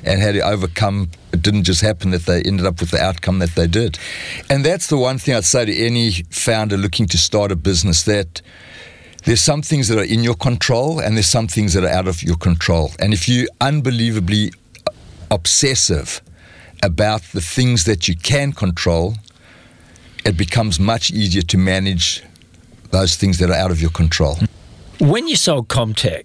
and 0.04 0.21
had 0.21 0.35
to 0.35 0.40
overcome. 0.40 1.11
It 1.32 1.42
didn't 1.42 1.64
just 1.64 1.80
happen 1.80 2.11
that 2.11 2.26
they 2.26 2.42
ended 2.42 2.66
up 2.66 2.80
with 2.80 2.90
the 2.90 3.00
outcome 3.00 3.38
that 3.40 3.54
they 3.54 3.66
did. 3.66 3.99
And 4.50 4.64
that's 4.64 4.88
the 4.88 4.97
one 4.97 5.18
thing 5.18 5.35
I'd 5.35 5.44
say 5.44 5.64
to 5.64 5.76
any 5.76 6.11
founder 6.30 6.76
looking 6.76 7.06
to 7.09 7.18
start 7.18 7.52
a 7.52 7.56
business 7.56 8.02
that 8.04 8.42
there's 9.25 9.40
some 9.40 9.62
things 9.62 9.88
that 9.88 9.99
are 9.99 10.04
in 10.04 10.25
your 10.25 10.35
control 10.35 10.99
and 10.99 11.16
there's 11.16 11.28
some 11.28 11.47
things 11.47 11.75
that 11.75 11.85
are 11.85 11.88
out 11.88 12.09
of 12.09 12.23
your 12.23 12.37
control. 12.37 12.90
And 12.99 13.12
if 13.12 13.28
you're 13.28 13.49
unbelievably 13.61 14.52
obsessive 15.30 16.21
about 16.82 17.23
the 17.32 17.40
things 17.40 17.85
that 17.85 18.09
you 18.09 18.16
can 18.16 18.52
control, 18.52 19.14
it 20.25 20.37
becomes 20.37 20.80
much 20.80 21.11
easier 21.11 21.42
to 21.42 21.56
manage 21.56 22.23
those 22.90 23.16
things 23.16 23.38
that 23.38 23.50
are 23.50 23.54
out 23.54 23.71
of 23.71 23.80
your 23.80 23.90
control. 23.90 24.38
When 24.99 25.26
you 25.26 25.37
sold 25.37 25.68
Comtech, 25.68 26.25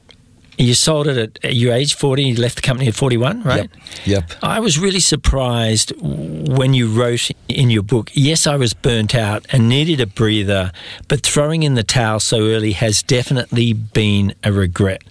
you 0.57 0.73
sold 0.73 1.07
it 1.07 1.39
at 1.43 1.55
your 1.55 1.73
age 1.73 1.95
40, 1.95 2.23
you 2.23 2.35
left 2.35 2.55
the 2.55 2.61
company 2.61 2.87
at 2.87 2.95
41, 2.95 3.43
right? 3.43 3.69
Yep. 4.05 4.29
yep. 4.29 4.31
I 4.41 4.59
was 4.59 4.79
really 4.79 4.99
surprised 4.99 5.93
when 6.01 6.73
you 6.73 6.87
wrote 6.87 7.29
in 7.47 7.69
your 7.69 7.83
book, 7.83 8.09
yes, 8.13 8.47
I 8.47 8.55
was 8.55 8.73
burnt 8.73 9.13
out 9.13 9.45
and 9.51 9.69
needed 9.69 10.01
a 10.01 10.07
breather, 10.07 10.71
but 11.07 11.21
throwing 11.21 11.63
in 11.63 11.75
the 11.75 11.83
towel 11.83 12.19
so 12.19 12.39
early 12.47 12.71
has 12.71 13.03
definitely 13.03 13.73
been 13.73 14.33
a 14.43 14.51
regret. 14.51 15.03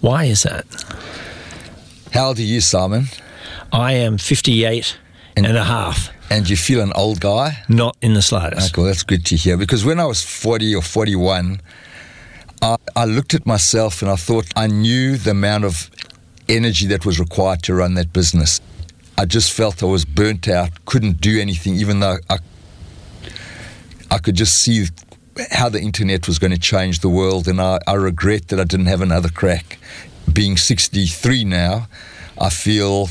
Why 0.00 0.24
is 0.24 0.42
that? 0.42 0.66
How 2.12 2.28
old 2.28 2.38
are 2.38 2.42
you, 2.42 2.60
Simon? 2.60 3.06
I 3.72 3.92
am 3.92 4.18
58 4.18 4.98
and, 5.36 5.46
and 5.46 5.56
a 5.56 5.64
half. 5.64 6.10
And 6.28 6.48
you 6.48 6.56
feel 6.56 6.80
an 6.80 6.92
old 6.94 7.20
guy? 7.20 7.62
Not 7.68 7.96
in 8.02 8.14
the 8.14 8.22
slightest. 8.22 8.72
Okay, 8.72 8.82
well, 8.82 8.86
that's 8.86 9.02
good 9.02 9.24
to 9.26 9.36
hear. 9.36 9.56
Because 9.56 9.84
when 9.84 9.98
I 9.98 10.04
was 10.04 10.22
40 10.22 10.74
or 10.74 10.82
41, 10.82 11.60
I, 12.62 12.76
I 12.94 13.04
looked 13.04 13.34
at 13.34 13.46
myself 13.46 14.02
and 14.02 14.10
I 14.10 14.16
thought 14.16 14.46
I 14.56 14.66
knew 14.66 15.16
the 15.16 15.30
amount 15.30 15.64
of 15.64 15.90
energy 16.48 16.86
that 16.88 17.06
was 17.06 17.18
required 17.18 17.62
to 17.64 17.74
run 17.74 17.94
that 17.94 18.12
business. 18.12 18.60
I 19.16 19.24
just 19.24 19.52
felt 19.52 19.82
I 19.82 19.86
was 19.86 20.04
burnt 20.04 20.48
out, 20.48 20.84
couldn't 20.84 21.20
do 21.20 21.40
anything, 21.40 21.74
even 21.76 22.00
though 22.00 22.18
I, 22.28 22.38
I 24.10 24.18
could 24.18 24.34
just 24.34 24.56
see 24.56 24.86
how 25.50 25.68
the 25.68 25.80
internet 25.80 26.26
was 26.26 26.38
going 26.38 26.52
to 26.52 26.58
change 26.58 27.00
the 27.00 27.08
world. 27.08 27.48
And 27.48 27.60
I, 27.60 27.78
I 27.86 27.94
regret 27.94 28.48
that 28.48 28.60
I 28.60 28.64
didn't 28.64 28.86
have 28.86 29.00
another 29.00 29.28
crack. 29.28 29.78
Being 30.32 30.56
63 30.56 31.44
now, 31.44 31.88
I 32.38 32.50
feel, 32.50 33.08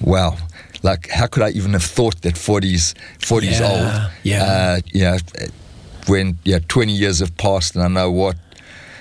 wow, 0.00 0.36
like 0.82 1.08
how 1.10 1.26
could 1.26 1.42
I 1.42 1.50
even 1.50 1.72
have 1.72 1.84
thought 1.84 2.22
that 2.22 2.34
40s 2.34 2.94
40s 3.18 3.60
yeah, 3.60 3.68
old? 3.68 4.12
Yeah. 4.22 4.44
Uh, 4.44 4.80
yeah. 4.92 5.18
When 6.06 6.38
yeah, 6.44 6.58
20 6.66 6.92
years 6.92 7.20
have 7.20 7.36
passed, 7.36 7.76
and 7.76 7.84
I 7.84 7.88
know 7.88 8.10
what 8.10 8.36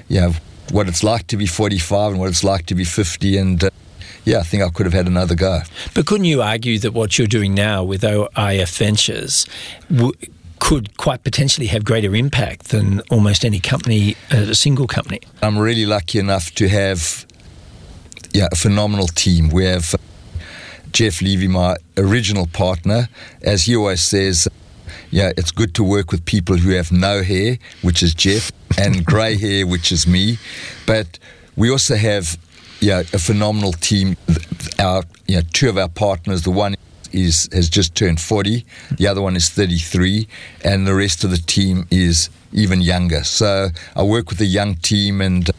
yeah, 0.09 0.33
what 0.71 0.87
it's 0.87 1.03
like 1.03 1.27
to 1.27 1.37
be 1.37 1.45
45 1.45 2.11
and 2.11 2.19
what 2.19 2.29
it's 2.29 2.43
like 2.43 2.65
to 2.67 2.75
be 2.75 2.83
50. 2.83 3.37
And 3.37 3.63
uh, 3.63 3.69
yeah, 4.25 4.39
I 4.39 4.43
think 4.43 4.63
I 4.63 4.69
could 4.69 4.85
have 4.85 4.93
had 4.93 5.07
another 5.07 5.35
go. 5.35 5.61
But 5.93 6.05
couldn't 6.05 6.25
you 6.25 6.41
argue 6.41 6.77
that 6.79 6.91
what 6.91 7.17
you're 7.17 7.27
doing 7.27 7.53
now 7.53 7.83
with 7.83 8.01
OIF 8.01 8.77
Ventures 8.77 9.45
w- 9.89 10.13
could 10.59 10.97
quite 10.97 11.23
potentially 11.23 11.67
have 11.67 11.85
greater 11.85 12.13
impact 12.15 12.69
than 12.69 13.01
almost 13.09 13.45
any 13.45 13.59
company, 13.59 14.15
uh, 14.31 14.49
a 14.49 14.55
single 14.55 14.87
company? 14.87 15.21
I'm 15.41 15.57
really 15.57 15.85
lucky 15.85 16.19
enough 16.19 16.51
to 16.55 16.67
have 16.67 17.25
yeah, 18.33 18.47
a 18.51 18.55
phenomenal 18.55 19.07
team. 19.07 19.49
We 19.49 19.65
have 19.65 19.95
uh, 19.95 19.97
Jeff 20.91 21.21
Levy, 21.21 21.47
my 21.47 21.77
original 21.97 22.47
partner. 22.47 23.07
As 23.41 23.65
he 23.65 23.75
always 23.75 24.03
says, 24.03 24.47
yeah, 25.11 25.31
it's 25.37 25.51
good 25.51 25.73
to 25.75 25.83
work 25.83 26.11
with 26.11 26.25
people 26.25 26.57
who 26.57 26.71
have 26.71 26.91
no 26.91 27.23
hair, 27.23 27.57
which 27.81 28.03
is 28.03 28.13
Jeff, 28.13 28.51
and 28.77 29.05
grey 29.11 29.37
hair, 29.37 29.65
which 29.65 29.91
is 29.91 30.05
me. 30.05 30.37
But 30.85 31.19
we 31.55 31.69
also 31.69 31.95
have 31.95 32.37
yeah, 32.79 32.99
a 33.13 33.19
phenomenal 33.19 33.73
team. 33.73 34.15
Our 34.79 35.03
yeah, 35.27 35.41
two 35.53 35.69
of 35.69 35.77
our 35.77 35.89
partners, 35.89 36.43
the 36.43 36.51
one 36.51 36.75
is 37.11 37.49
has 37.51 37.69
just 37.69 37.95
turned 37.95 38.21
40, 38.21 38.65
the 38.97 39.07
other 39.07 39.21
one 39.21 39.35
is 39.35 39.49
33, 39.49 40.27
and 40.63 40.85
the 40.85 40.93
rest 40.93 41.23
of 41.23 41.31
the 41.31 41.37
team 41.37 41.87
is 41.91 42.29
even 42.53 42.81
younger. 42.81 43.23
So 43.23 43.69
I 43.95 44.03
work 44.03 44.29
with 44.29 44.39
a 44.41 44.45
young 44.45 44.75
team, 44.75 45.21
and 45.21 45.49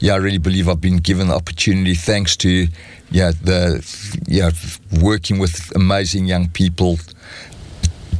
yeah, 0.00 0.14
I 0.14 0.16
really 0.16 0.38
believe 0.38 0.68
I've 0.68 0.80
been 0.80 0.98
given 0.98 1.28
the 1.28 1.34
opportunity 1.34 1.94
thanks 1.94 2.36
to 2.38 2.68
yeah 3.10 3.32
the 3.42 3.84
yeah 4.26 4.50
working 5.00 5.38
with 5.38 5.74
amazing 5.74 6.26
young 6.26 6.48
people 6.50 6.98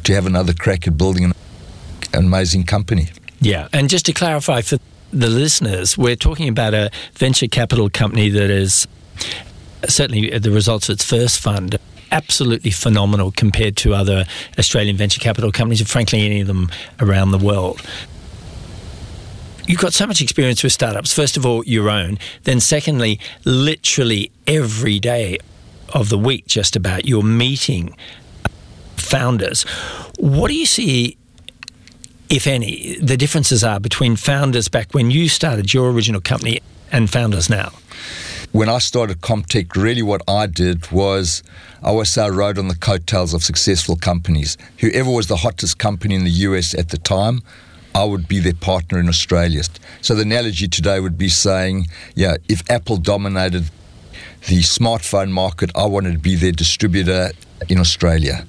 to 0.05 0.15
have 0.15 0.27
another 0.27 0.53
crack 0.53 0.87
at 0.87 0.97
building 0.97 1.25
an 1.25 1.35
amazing 2.15 2.65
company. 2.65 3.09
Yeah, 3.41 3.69
and 3.73 3.89
just 3.89 4.07
to 4.07 4.13
clarify 4.13 4.63
for 4.63 4.79
the 5.13 5.29
listeners, 5.29 5.97
we're 5.97 6.17
talking 6.17 6.49
about 6.49 6.75
a 6.75 6.91
venture 7.15 7.47
capital 7.47 7.89
company 7.89 8.29
that 8.31 8.51
is 8.51 8.87
certainly 9.87 10.37
the 10.39 10.51
results 10.51 10.89
of 10.89 10.95
its 10.95 11.05
first 11.05 11.41
fund 11.41 11.79
absolutely 12.11 12.71
phenomenal 12.71 13.31
compared 13.31 13.77
to 13.77 13.95
other 13.95 14.25
Australian 14.59 14.97
venture 14.97 15.21
capital 15.21 15.53
companies, 15.53 15.81
and 15.81 15.89
frankly, 15.89 16.25
any 16.25 16.41
of 16.41 16.47
them 16.47 16.71
around 17.01 17.31
the 17.31 17.39
world. 17.39 17.81
You've 19.67 19.81
got 19.81 19.93
so 19.93 20.07
much 20.07 20.23
experience 20.23 20.63
with 20.63 20.73
startups. 20.73 21.13
First 21.13 21.37
of 21.37 21.45
all, 21.45 21.63
your 21.65 21.91
own. 21.91 22.19
Then, 22.45 22.59
secondly, 22.59 23.21
literally 23.45 24.31
every 24.47 24.99
day 24.99 25.39
of 25.93 26.09
the 26.09 26.19
week, 26.19 26.47
just 26.47 26.75
about, 26.75 27.05
you're 27.05 27.23
meeting 27.23 27.95
founders. 29.09 29.65
What 30.19 30.49
do 30.49 30.55
you 30.55 30.67
see 30.67 31.17
if 32.29 32.47
any, 32.47 32.99
the 33.01 33.17
differences 33.17 33.65
are 33.65 33.81
between 33.81 34.17
founders 34.17 34.69
back 34.69 34.93
when 34.93 35.11
you 35.11 35.29
started 35.29 35.73
your 35.73 35.91
original 35.91 36.21
company 36.21 36.61
and 36.93 37.11
founders 37.11 37.49
now? 37.49 37.73
When 38.53 38.69
I 38.69 38.79
started 38.79 39.21
Comtech, 39.21 39.77
really 39.77 40.03
what 40.03 40.23
I 40.27 40.47
did 40.47 40.91
was 40.91 41.43
I 41.83 41.89
always 41.89 42.11
say 42.11 42.23
I 42.23 42.29
rode 42.29 42.59
on 42.59 42.69
the 42.69 42.75
coattails 42.75 43.35
of 43.35 43.43
successful 43.43 43.97
companies. 43.97 44.57
Whoever 44.79 45.11
was 45.11 45.27
the 45.27 45.37
hottest 45.37 45.79
company 45.79 46.15
in 46.15 46.25
the 46.25 46.31
US 46.31 46.75
at 46.75 46.89
the 46.89 46.99
time, 46.99 47.43
I 47.95 48.05
would 48.05 48.29
be 48.29 48.39
their 48.39 48.55
partner 48.55 48.99
in 48.99 49.09
Australia. 49.09 49.63
So 50.01 50.15
the 50.15 50.23
analogy 50.23 50.69
today 50.69 51.01
would 51.01 51.19
be 51.19 51.29
saying, 51.29 51.87
yeah, 52.15 52.37
if 52.49 52.63
Apple 52.71 52.97
dominated 52.97 53.71
the 54.47 54.61
smartphone 54.61 55.31
market, 55.31 55.71
I 55.75 55.87
wanted 55.87 56.13
to 56.13 56.19
be 56.19 56.35
their 56.35 56.53
distributor 56.53 57.33
in 57.69 57.79
Australia. 57.79 58.47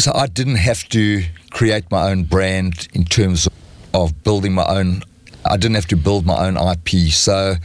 So 0.00 0.12
I 0.14 0.28
didn't 0.28 0.56
have 0.56 0.88
to 0.88 1.24
create 1.50 1.90
my 1.90 2.10
own 2.10 2.24
brand 2.24 2.88
in 2.94 3.04
terms 3.04 3.46
of 3.92 4.24
building 4.24 4.54
my 4.54 4.64
own. 4.64 5.02
I 5.44 5.58
didn't 5.58 5.74
have 5.74 5.88
to 5.88 5.96
build 5.96 6.24
my 6.24 6.46
own 6.46 6.56
IP. 6.56 7.12
So 7.12 7.56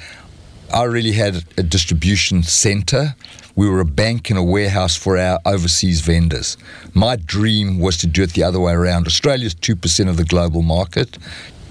I 0.73 0.83
really 0.83 1.13
had 1.13 1.45
a 1.57 1.63
distribution 1.63 2.43
center. 2.43 3.15
We 3.55 3.69
were 3.69 3.79
a 3.79 3.85
bank 3.85 4.29
and 4.29 4.37
a 4.37 4.43
warehouse 4.43 4.97
for 4.97 5.17
our 5.17 5.39
overseas 5.45 6.01
vendors. 6.01 6.57
My 6.93 7.15
dream 7.15 7.79
was 7.79 7.95
to 7.99 8.07
do 8.07 8.23
it 8.23 8.33
the 8.33 8.43
other 8.43 8.59
way 8.59 8.73
around. 8.73 9.07
Australia 9.07 9.45
is 9.45 9.55
2% 9.55 10.09
of 10.09 10.17
the 10.17 10.25
global 10.25 10.61
market. 10.61 11.17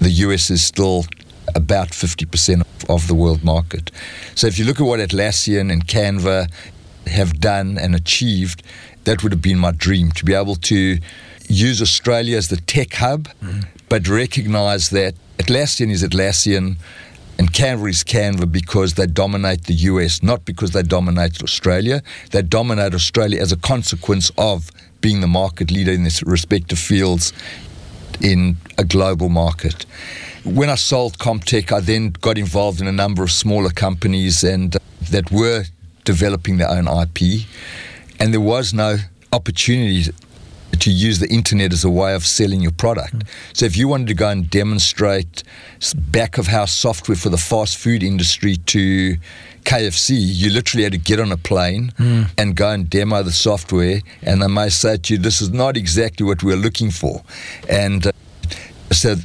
The 0.01 0.09
US 0.25 0.49
is 0.49 0.63
still 0.63 1.05
about 1.53 1.89
50% 1.89 2.63
of 2.89 3.07
the 3.07 3.13
world 3.13 3.43
market. 3.43 3.91
So 4.33 4.47
if 4.47 4.57
you 4.57 4.65
look 4.65 4.81
at 4.81 4.87
what 4.87 4.99
Atlassian 4.99 5.71
and 5.71 5.85
Canva 5.85 6.49
have 7.05 7.39
done 7.39 7.77
and 7.77 7.93
achieved, 7.93 8.63
that 9.05 9.23
would 9.23 9.31
have 9.31 9.41
been 9.41 9.59
my 9.59 9.71
dream 9.71 10.11
to 10.11 10.25
be 10.25 10.33
able 10.33 10.55
to 10.55 10.97
use 11.47 11.81
Australia 11.81 12.37
as 12.37 12.49
the 12.49 12.57
tech 12.57 12.93
hub, 12.93 13.27
mm-hmm. 13.41 13.61
but 13.89 14.07
recognize 14.07 14.89
that 14.89 15.15
Atlassian 15.37 15.91
is 15.91 16.03
Atlassian 16.03 16.77
and 17.37 17.51
Canva 17.51 17.89
is 17.89 18.03
Canva 18.03 18.51
because 18.51 18.93
they 18.93 19.05
dominate 19.05 19.65
the 19.65 19.73
US, 19.73 20.23
not 20.23 20.45
because 20.45 20.71
they 20.71 20.83
dominate 20.83 21.43
Australia. 21.43 22.01
They 22.31 22.41
dominate 22.41 22.93
Australia 22.93 23.41
as 23.41 23.51
a 23.51 23.57
consequence 23.57 24.31
of 24.37 24.71
being 25.01 25.21
the 25.21 25.27
market 25.27 25.69
leader 25.71 25.91
in 25.91 26.03
their 26.03 26.11
respective 26.25 26.79
fields 26.79 27.33
in 28.21 28.55
a 28.77 28.83
global 28.83 29.29
market. 29.29 29.85
When 30.45 30.69
I 30.69 30.75
sold 30.75 31.17
Comtech, 31.17 31.71
I 31.71 31.79
then 31.79 32.11
got 32.21 32.37
involved 32.37 32.79
in 32.79 32.87
a 32.87 32.91
number 32.91 33.23
of 33.23 33.31
smaller 33.31 33.71
companies 33.71 34.43
and 34.43 34.77
that 35.11 35.31
were 35.31 35.65
developing 36.05 36.57
their 36.57 36.69
own 36.69 36.87
IP, 36.87 37.45
and 38.19 38.33
there 38.33 38.41
was 38.41 38.73
no 38.73 38.97
opportunity 39.31 40.11
to 40.79 40.91
use 40.91 41.19
the 41.19 41.29
internet 41.29 41.71
as 41.73 41.83
a 41.83 41.89
way 41.89 42.13
of 42.15 42.25
selling 42.25 42.61
your 42.61 42.71
product. 42.71 43.15
Mm. 43.15 43.27
So 43.53 43.65
if 43.65 43.77
you 43.77 43.87
wanted 43.87 44.07
to 44.07 44.13
go 44.13 44.29
and 44.29 44.49
demonstrate 44.49 45.43
back 45.95 46.37
of 46.37 46.47
house 46.47 46.73
software 46.73 47.15
for 47.15 47.29
the 47.29 47.37
fast 47.37 47.77
food 47.77 48.03
industry 48.03 48.57
to 48.57 49.15
KFC, 49.63 50.15
you 50.17 50.51
literally 50.51 50.83
had 50.83 50.91
to 50.91 50.97
get 50.97 51.19
on 51.19 51.31
a 51.31 51.37
plane 51.37 51.93
mm. 51.97 52.29
and 52.37 52.55
go 52.55 52.69
and 52.69 52.89
demo 52.89 53.23
the 53.23 53.31
software, 53.31 54.01
and 54.21 54.41
they 54.41 54.47
may 54.47 54.69
say 54.69 54.97
to 54.97 55.13
you, 55.13 55.19
"This 55.19 55.41
is 55.41 55.51
not 55.51 55.77
exactly 55.77 56.25
what 56.25 56.43
we're 56.43 56.57
looking 56.57 56.91
for," 56.91 57.23
and 57.69 58.07
uh, 58.07 58.11
so 58.91 59.15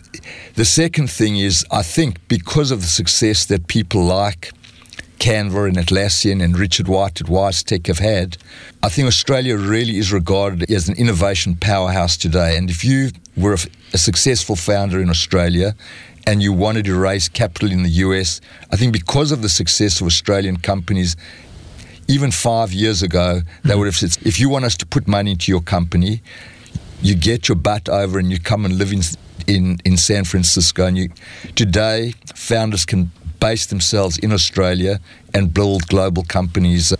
the 0.54 0.64
second 0.64 1.10
thing 1.10 1.36
is, 1.36 1.64
I 1.70 1.82
think 1.82 2.26
because 2.28 2.70
of 2.70 2.80
the 2.80 2.86
success 2.86 3.44
that 3.46 3.66
people 3.66 4.02
like 4.04 4.52
Canva 5.20 5.68
and 5.68 5.76
Atlassian 5.76 6.42
and 6.42 6.58
Richard 6.58 6.88
White 6.88 7.20
at 7.20 7.26
WiseTech 7.26 7.86
have 7.88 7.98
had, 7.98 8.38
I 8.82 8.88
think 8.88 9.06
Australia 9.06 9.54
really 9.54 9.98
is 9.98 10.12
regarded 10.12 10.70
as 10.70 10.88
an 10.88 10.96
innovation 10.96 11.56
powerhouse 11.56 12.16
today. 12.16 12.56
And 12.56 12.70
if 12.70 12.82
you 12.82 13.10
were 13.36 13.52
a, 13.52 13.58
a 13.92 13.98
successful 13.98 14.56
founder 14.56 14.98
in 14.98 15.10
Australia 15.10 15.76
and 16.26 16.42
you 16.42 16.54
wanted 16.54 16.86
to 16.86 16.98
raise 16.98 17.28
capital 17.28 17.70
in 17.70 17.82
the 17.82 17.90
US, 18.06 18.40
I 18.72 18.76
think 18.76 18.94
because 18.94 19.30
of 19.30 19.42
the 19.42 19.50
success 19.50 20.00
of 20.00 20.06
Australian 20.06 20.56
companies, 20.56 21.16
even 22.08 22.30
five 22.30 22.72
years 22.72 23.02
ago, 23.02 23.42
they 23.62 23.74
would 23.74 23.86
have 23.86 23.96
said, 23.96 24.16
if 24.26 24.40
you 24.40 24.48
want 24.48 24.64
us 24.64 24.76
to 24.78 24.86
put 24.86 25.06
money 25.06 25.32
into 25.32 25.52
your 25.52 25.60
company, 25.60 26.22
you 27.02 27.14
get 27.14 27.46
your 27.46 27.56
butt 27.56 27.90
over 27.90 28.18
and 28.18 28.30
you 28.30 28.40
come 28.40 28.64
and 28.64 28.78
live 28.78 28.90
in 28.90 29.02
in, 29.46 29.78
in 29.84 29.96
San 29.96 30.24
Francisco. 30.24 30.86
And 30.86 30.96
you, 30.96 31.08
today, 31.56 32.14
founders 32.34 32.84
can 32.84 33.10
base 33.40 33.66
themselves 33.66 34.18
in 34.18 34.32
Australia 34.32 35.00
and 35.34 35.52
build 35.52 35.86
global 35.88 36.22
companies, 36.22 36.94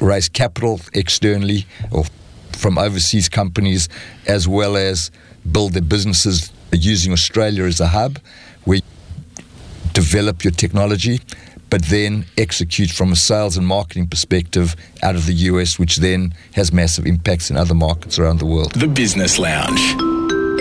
raise 0.00 0.28
capital 0.28 0.80
externally 0.94 1.66
or 1.90 2.04
from 2.52 2.78
overseas 2.78 3.28
companies, 3.28 3.88
as 4.26 4.48
well 4.48 4.76
as 4.76 5.10
build 5.50 5.72
their 5.72 5.82
businesses 5.82 6.52
using 6.72 7.12
Australia 7.12 7.64
as 7.64 7.80
a 7.80 7.88
hub 7.88 8.18
where 8.64 8.78
you 8.78 9.44
develop 9.92 10.44
your 10.44 10.52
technology, 10.52 11.20
but 11.70 11.84
then 11.86 12.24
execute 12.36 12.90
from 12.90 13.12
a 13.12 13.16
sales 13.16 13.56
and 13.56 13.66
marketing 13.66 14.06
perspective 14.06 14.76
out 15.02 15.14
of 15.14 15.26
the 15.26 15.32
US, 15.32 15.78
which 15.78 15.96
then 15.96 16.34
has 16.54 16.72
massive 16.72 17.06
impacts 17.06 17.50
in 17.50 17.56
other 17.56 17.74
markets 17.74 18.18
around 18.18 18.38
the 18.38 18.46
world. 18.46 18.72
The 18.72 18.88
Business 18.88 19.38
Lounge. 19.38 19.80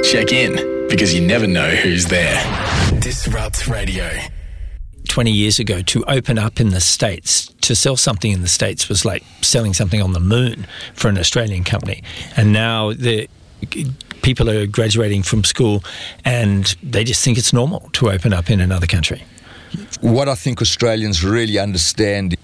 Check 0.06 0.32
in 0.32 0.88
because 0.88 1.13
you 1.13 1.22
never 1.22 1.46
know 1.46 1.70
who's 1.70 2.06
there. 2.06 2.39
Disrupt 3.00 3.68
Radio. 3.68 4.10
20 5.10 5.32
years 5.32 5.60
ago 5.60 5.82
to 5.82 6.04
open 6.06 6.38
up 6.38 6.60
in 6.60 6.70
the 6.70 6.80
States, 6.80 7.48
to 7.62 7.75
sell 7.75 7.98
something 7.98 8.32
in 8.32 8.42
the 8.42 8.48
States 8.48 8.88
was 8.88 9.04
like 9.04 9.24
selling 9.42 9.74
something 9.74 10.01
on 10.01 10.13
the 10.13 10.20
moon 10.20 10.66
for 10.94 11.10
an 11.10 11.18
Australian 11.18 11.63
company. 11.63 12.01
And 12.38 12.54
now 12.54 12.94
the 12.94 13.28
people 14.22 14.50
are 14.50 14.66
graduating 14.66 15.24
from 15.24 15.44
school 15.44 15.84
and 16.24 16.75
they 16.84 17.04
just 17.04 17.24
think 17.24 17.38
it's 17.38 17.51
normal 17.51 17.89
to 17.94 18.10
open 18.10 18.34
up 18.34 18.50
in 18.50 18.62
another 18.62 18.88
country. 18.88 19.24
What 20.01 20.30
I 20.30 20.36
think 20.36 20.62
Australians 20.62 21.24
really 21.24 21.58
understand 21.58 22.38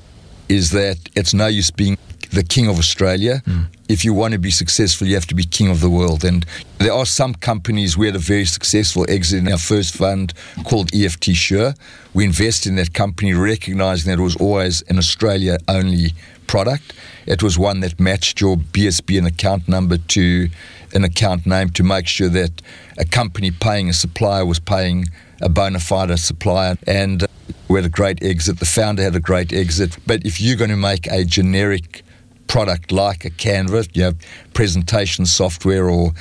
is 0.50 0.72
that 0.72 0.98
it's 1.16 1.34
no 1.34 1.48
use 1.48 1.72
being 1.72 1.98
the 2.32 2.44
king 2.44 2.68
of 2.68 2.78
Australia. 2.78 3.42
Mm. 3.46 3.68
If 3.88 4.04
you 4.04 4.14
want 4.14 4.34
to 4.34 4.40
be 4.40 4.52
successful, 4.52 5.08
you 5.08 5.14
have 5.16 5.28
to 5.28 5.36
be 5.36 5.44
king 5.44 5.70
of 5.70 5.80
the 5.80 5.90
world. 5.90 6.24
And 6.24 6.46
there 6.80 6.94
are 6.94 7.06
some 7.06 7.36
companies 7.36 7.98
we 7.98 8.08
had 8.08 8.16
a 8.16 8.20
very 8.20 8.46
successful 8.46 9.06
exit 9.10 9.40
in 9.40 9.52
our 9.52 9.58
first 9.58 9.96
fund 9.96 10.34
called 10.64 10.94
EFT 10.94 11.36
Sure. 11.36 11.74
We 12.14 12.26
invested 12.26 12.70
in 12.70 12.76
that 12.78 12.94
company 12.94 13.34
recognizing 13.34 14.10
that 14.10 14.20
it 14.20 14.24
was 14.24 14.36
always 14.38 14.82
an 14.84 14.98
Australia 14.98 15.58
only 15.68 16.14
product. 16.48 16.94
It 17.26 17.44
was 17.44 17.58
one 17.58 17.80
that 17.82 18.00
matched 18.00 18.42
your 18.42 18.56
BSB 18.58 19.18
and 19.18 19.28
account 19.28 19.68
number 19.68 19.98
to 19.98 20.50
an 20.94 21.04
account 21.04 21.46
name 21.46 21.70
to 21.72 21.84
make 21.84 22.08
sure 22.08 22.30
that 22.30 22.62
a 22.98 23.06
company 23.06 23.52
paying 23.52 23.90
a 23.90 23.94
supplier 23.94 24.46
was 24.46 24.60
paying 24.60 25.06
a 25.42 25.50
bona 25.50 25.80
fide 25.80 26.18
supplier. 26.20 26.78
And 26.88 27.24
uh, 27.24 27.28
we 27.68 27.80
had 27.80 27.86
a 27.86 27.90
great 27.90 28.24
exit. 28.24 28.60
The 28.60 28.66
founder 28.66 29.04
had 29.04 29.16
a 29.16 29.20
great 29.20 29.52
exit. 29.52 29.98
But 30.08 30.26
if 30.26 30.40
you're 30.40 30.56
going 30.56 30.70
to 30.70 30.78
make 30.78 31.08
a 31.08 31.26
generic 31.26 32.05
product 32.48 32.92
like 32.92 33.26
a 33.26 33.30
Canva, 33.30 33.90
you 33.94 34.04
know, 34.04 34.14
presentation 34.54 35.26
software 35.26 35.90
or 35.90 36.14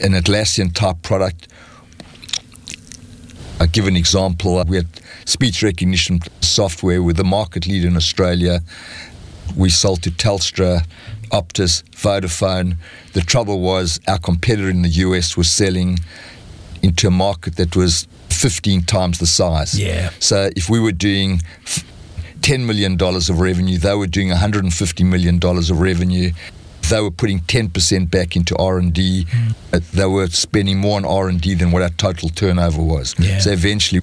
an 0.00 0.12
Atlassian 0.12 0.72
type 0.74 1.02
product. 1.02 1.48
I 3.60 3.66
give 3.66 3.86
an 3.86 3.96
example. 3.96 4.62
We 4.66 4.76
had 4.76 4.88
speech 5.24 5.62
recognition 5.62 6.20
software 6.40 7.02
with 7.02 7.16
the 7.16 7.24
market 7.24 7.66
leader 7.66 7.88
in 7.88 7.96
Australia. 7.96 8.60
We 9.56 9.70
sold 9.70 10.02
to 10.02 10.10
Telstra, 10.10 10.86
Optus, 11.30 11.82
Vodafone. 11.90 12.76
The 13.14 13.20
trouble 13.20 13.60
was 13.60 14.00
our 14.06 14.18
competitor 14.18 14.70
in 14.70 14.82
the 14.82 14.88
US 14.88 15.36
was 15.36 15.52
selling 15.52 15.98
into 16.82 17.08
a 17.08 17.10
market 17.10 17.56
that 17.56 17.74
was 17.74 18.06
15 18.30 18.82
times 18.82 19.18
the 19.18 19.26
size. 19.26 19.78
Yeah. 19.78 20.10
So 20.20 20.50
if 20.54 20.70
we 20.70 20.78
were 20.78 20.92
doing 20.92 21.40
$10 22.40 22.66
million 22.66 23.00
of 23.00 23.40
revenue. 23.40 23.78
They 23.78 23.94
were 23.94 24.06
doing 24.06 24.28
$150 24.28 25.04
million 25.06 25.40
of 25.42 25.80
revenue. 25.80 26.32
They 26.88 27.00
were 27.00 27.10
putting 27.10 27.40
10% 27.40 28.10
back 28.10 28.36
into 28.36 28.56
R&D. 28.56 29.24
Mm. 29.24 29.90
They 29.92 30.06
were 30.06 30.26
spending 30.28 30.78
more 30.78 30.96
on 30.96 31.04
R&D 31.04 31.54
than 31.54 31.70
what 31.70 31.82
our 31.82 31.90
total 31.90 32.30
turnover 32.30 32.82
was. 32.82 33.14
Yeah. 33.18 33.40
So 33.40 33.50
eventually 33.50 34.02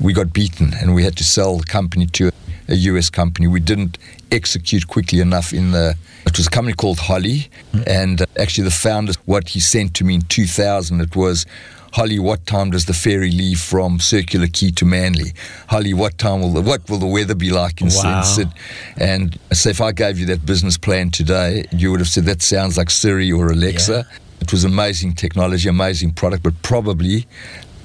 we 0.00 0.12
got 0.12 0.32
beaten 0.32 0.72
and 0.80 0.94
we 0.94 1.04
had 1.04 1.16
to 1.16 1.24
sell 1.24 1.58
the 1.58 1.66
company 1.66 2.06
to 2.06 2.30
a 2.68 2.74
US 2.74 3.10
company. 3.10 3.46
We 3.46 3.60
didn't 3.60 3.98
execute 4.30 4.86
quickly 4.86 5.20
enough 5.20 5.52
in 5.52 5.72
the. 5.72 5.96
It 6.26 6.36
was 6.36 6.46
a 6.46 6.50
company 6.50 6.74
called 6.74 6.98
Holly, 6.98 7.48
mm. 7.72 7.86
and 7.86 8.22
uh, 8.22 8.26
actually 8.38 8.64
the 8.64 8.70
founder, 8.70 9.14
what 9.24 9.48
he 9.50 9.60
sent 9.60 9.94
to 9.94 10.04
me 10.04 10.16
in 10.16 10.22
2000, 10.22 11.00
it 11.00 11.16
was 11.16 11.46
Holly, 11.92 12.18
what 12.18 12.46
time 12.46 12.70
does 12.70 12.84
the 12.84 12.92
ferry 12.92 13.30
leave 13.30 13.60
from 13.60 13.98
Circular 13.98 14.46
Quay 14.46 14.70
to 14.72 14.84
Manly? 14.84 15.32
Holly, 15.68 15.94
what 15.94 16.18
time 16.18 16.40
will 16.40 16.52
the, 16.52 16.60
what 16.60 16.88
will 16.88 16.98
the 16.98 17.06
weather 17.06 17.34
be 17.34 17.50
like 17.50 17.80
in, 17.80 17.88
wow. 17.88 18.22
Sydney? 18.22 18.52
And 18.98 19.38
so 19.52 19.70
if 19.70 19.80
I 19.80 19.92
gave 19.92 20.18
you 20.18 20.26
that 20.26 20.44
business 20.44 20.76
plan 20.76 21.10
today, 21.10 21.64
you 21.72 21.90
would 21.90 22.00
have 22.00 22.08
said 22.08 22.24
that 22.24 22.42
sounds 22.42 22.76
like 22.76 22.90
Siri 22.90 23.32
or 23.32 23.50
Alexa. 23.50 24.06
Yeah. 24.08 24.18
It 24.40 24.52
was 24.52 24.64
amazing 24.64 25.14
technology, 25.14 25.68
amazing 25.68 26.12
product, 26.12 26.42
but 26.42 26.62
probably 26.62 27.26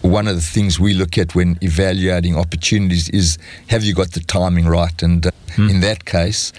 one 0.02 0.28
of 0.28 0.36
the 0.36 0.42
things 0.42 0.80
we 0.80 0.94
look 0.94 1.18
at 1.18 1.34
when 1.34 1.58
evaluating 1.62 2.36
opportunities 2.36 3.10
is 3.10 3.38
have 3.68 3.84
you 3.84 3.94
got 3.94 4.12
the 4.12 4.20
timing 4.20 4.66
right? 4.66 5.02
And 5.02 5.26
uh, 5.26 5.32
hmm. 5.56 5.70
in 5.70 5.80
that 5.80 6.04
case, 6.04 6.52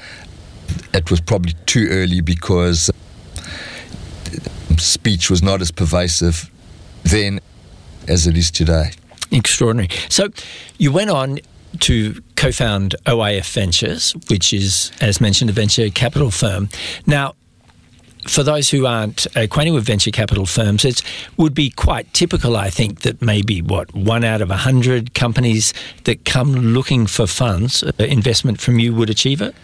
it 0.95 1.11
was 1.11 1.21
probably 1.21 1.53
too 1.67 1.89
early 1.91 2.23
because 2.23 2.91
speech 4.79 5.31
was 5.31 5.43
not 5.43 5.61
as 5.61 5.71
pervasive 5.71 6.51
then 7.05 7.41
as 8.09 8.27
it 8.27 8.37
is 8.37 8.51
today. 8.51 8.91
Extraordinary. 9.31 9.89
So 10.09 10.29
you 10.79 10.93
went 10.93 11.11
on 11.11 11.39
to 11.81 12.23
co 12.37 12.53
found 12.53 12.95
OIF 13.07 13.53
Ventures, 13.53 14.13
which 14.29 14.53
is, 14.53 14.93
as 15.01 15.21
mentioned, 15.21 15.51
a 15.51 15.53
venture 15.53 15.91
capital 15.91 16.31
firm. 16.31 16.69
Now, 17.07 17.35
for 18.27 18.43
those 18.43 18.71
who 18.71 18.87
aren't 18.87 19.27
acquainted 19.37 19.73
with 19.73 19.85
venture 19.85 20.11
capital 20.11 20.47
firms, 20.47 20.85
it 20.85 21.03
would 21.37 21.55
be 21.55 21.71
quite 21.71 22.13
typical, 22.15 22.57
I 22.57 22.71
think, 22.71 23.01
that 23.01 23.21
maybe 23.21 23.61
what 23.61 23.95
one 23.95 24.25
out 24.25 24.41
of 24.41 24.51
a 24.51 24.57
hundred 24.57 25.15
companies 25.15 25.75
that 26.05 26.25
come 26.25 26.55
looking 26.55 27.07
for 27.07 27.27
funds, 27.27 27.83
uh, 27.83 27.93
investment 27.99 28.61
from 28.61 28.79
you, 28.79 28.95
would 28.95 29.11
achieve 29.11 29.43
it. 29.43 29.55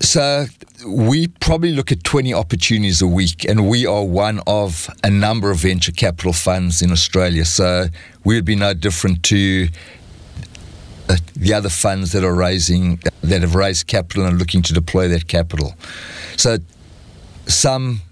So 0.00 0.46
we 0.86 1.28
probably 1.28 1.72
look 1.72 1.90
at 1.90 2.04
20 2.04 2.34
opportunities 2.34 3.02
a 3.02 3.06
week, 3.06 3.44
and 3.44 3.68
we 3.68 3.86
are 3.86 4.04
one 4.04 4.40
of 4.46 4.88
a 5.02 5.10
number 5.10 5.50
of 5.50 5.58
venture 5.58 5.92
capital 5.92 6.32
funds 6.32 6.82
in 6.82 6.92
Australia. 6.92 7.44
So 7.44 7.86
we 8.24 8.34
would 8.34 8.44
be 8.44 8.56
no 8.56 8.74
different 8.74 9.22
to 9.24 9.68
uh, 11.08 11.16
the 11.34 11.54
other 11.54 11.68
funds 11.68 12.12
that 12.12 12.24
are 12.24 12.34
raising, 12.34 13.00
that 13.22 13.42
have 13.42 13.54
raised 13.54 13.86
capital 13.86 14.24
and 14.24 14.34
are 14.34 14.38
looking 14.38 14.62
to 14.62 14.72
deploy 14.72 15.08
that 15.08 15.28
capital. 15.28 15.74
So 16.36 16.58
some 17.46 18.02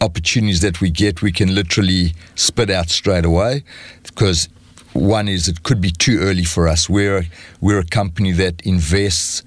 opportunities 0.00 0.60
that 0.60 0.80
we 0.80 0.90
get, 0.90 1.22
we 1.22 1.32
can 1.32 1.54
literally 1.54 2.14
spit 2.34 2.70
out 2.70 2.90
straight 2.90 3.24
away 3.24 3.64
because 4.02 4.48
one 4.92 5.26
is 5.26 5.48
it 5.48 5.62
could 5.62 5.80
be 5.80 5.90
too 5.90 6.18
early 6.20 6.44
for 6.44 6.68
us. 6.68 6.88
We're, 6.88 7.26
we're 7.60 7.80
a 7.80 7.84
company 7.84 8.32
that 8.32 8.60
invests 8.62 9.42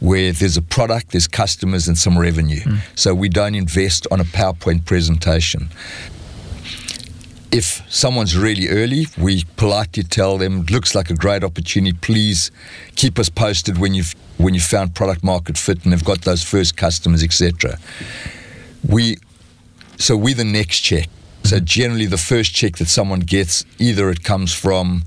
where 0.00 0.32
there's 0.32 0.56
a 0.56 0.62
product, 0.62 1.12
there's 1.12 1.26
customers, 1.26 1.88
and 1.88 1.96
some 1.96 2.18
revenue. 2.18 2.60
Mm. 2.60 2.78
So 2.94 3.14
we 3.14 3.28
don't 3.28 3.54
invest 3.54 4.06
on 4.10 4.20
a 4.20 4.24
PowerPoint 4.24 4.84
presentation. 4.84 5.70
If 7.50 7.82
someone's 7.88 8.36
really 8.36 8.68
early, 8.68 9.06
we 9.16 9.44
politely 9.56 10.02
tell 10.02 10.36
them, 10.36 10.66
"Looks 10.66 10.94
like 10.94 11.10
a 11.10 11.14
great 11.14 11.42
opportunity. 11.42 11.96
Please 12.00 12.50
keep 12.96 13.18
us 13.18 13.28
posted 13.28 13.78
when 13.78 13.94
you've 13.94 14.14
when 14.36 14.52
you 14.52 14.60
found 14.60 14.94
product 14.94 15.24
market 15.24 15.56
fit 15.56 15.82
and 15.84 15.92
have 15.92 16.04
got 16.04 16.22
those 16.22 16.42
first 16.42 16.76
customers, 16.76 17.22
etc." 17.22 17.78
We 18.86 19.16
so 19.98 20.16
we're 20.16 20.34
the 20.34 20.44
next 20.44 20.80
check. 20.80 21.08
So 21.44 21.58
hmm. 21.58 21.64
generally, 21.64 22.06
the 22.06 22.18
first 22.18 22.54
check 22.54 22.76
that 22.76 22.88
someone 22.88 23.20
gets, 23.20 23.64
either 23.78 24.10
it 24.10 24.22
comes 24.22 24.52
from 24.52 25.04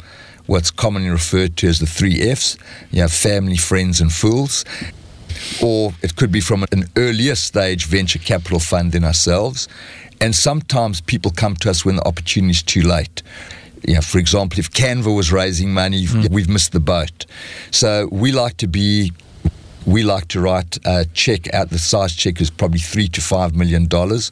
what's 0.49 0.71
commonly 0.71 1.09
referred 1.09 1.55
to 1.57 1.67
as 1.67 1.77
the 1.79 1.85
three 1.85 2.21
F's, 2.21 2.57
you 2.91 3.01
know, 3.01 3.07
family, 3.07 3.55
friends, 3.55 4.01
and 4.01 4.11
fools. 4.11 4.65
Or 5.63 5.93
it 6.01 6.15
could 6.15 6.31
be 6.31 6.41
from 6.41 6.65
an 6.71 6.85
earlier 6.97 7.35
stage 7.35 7.85
venture 7.85 8.19
capital 8.19 8.59
fund 8.59 8.91
than 8.91 9.05
ourselves. 9.05 9.67
And 10.19 10.35
sometimes 10.35 11.01
people 11.01 11.31
come 11.31 11.55
to 11.57 11.69
us 11.69 11.85
when 11.85 11.97
the 11.97 12.07
opportunity 12.07 12.51
is 12.51 12.63
too 12.63 12.81
late. 12.81 13.21
you 13.87 13.93
know, 13.93 14.01
for 14.01 14.17
example, 14.17 14.59
if 14.59 14.71
Canva 14.71 15.15
was 15.15 15.31
raising 15.31 15.71
money, 15.71 16.05
mm. 16.05 16.29
we've 16.31 16.49
missed 16.49 16.71
the 16.71 16.79
boat. 16.79 17.25
So 17.71 18.09
we 18.11 18.31
like 18.31 18.57
to 18.57 18.67
be 18.67 19.11
we 19.85 20.03
like 20.03 20.27
to 20.27 20.41
write 20.41 20.77
a 20.85 21.05
check 21.13 21.53
out. 21.53 21.69
The 21.69 21.79
size 21.79 22.15
check 22.15 22.41
is 22.41 22.49
probably 22.49 22.79
three 22.79 23.07
to 23.09 23.21
five 23.21 23.55
million 23.55 23.87
dollars, 23.87 24.31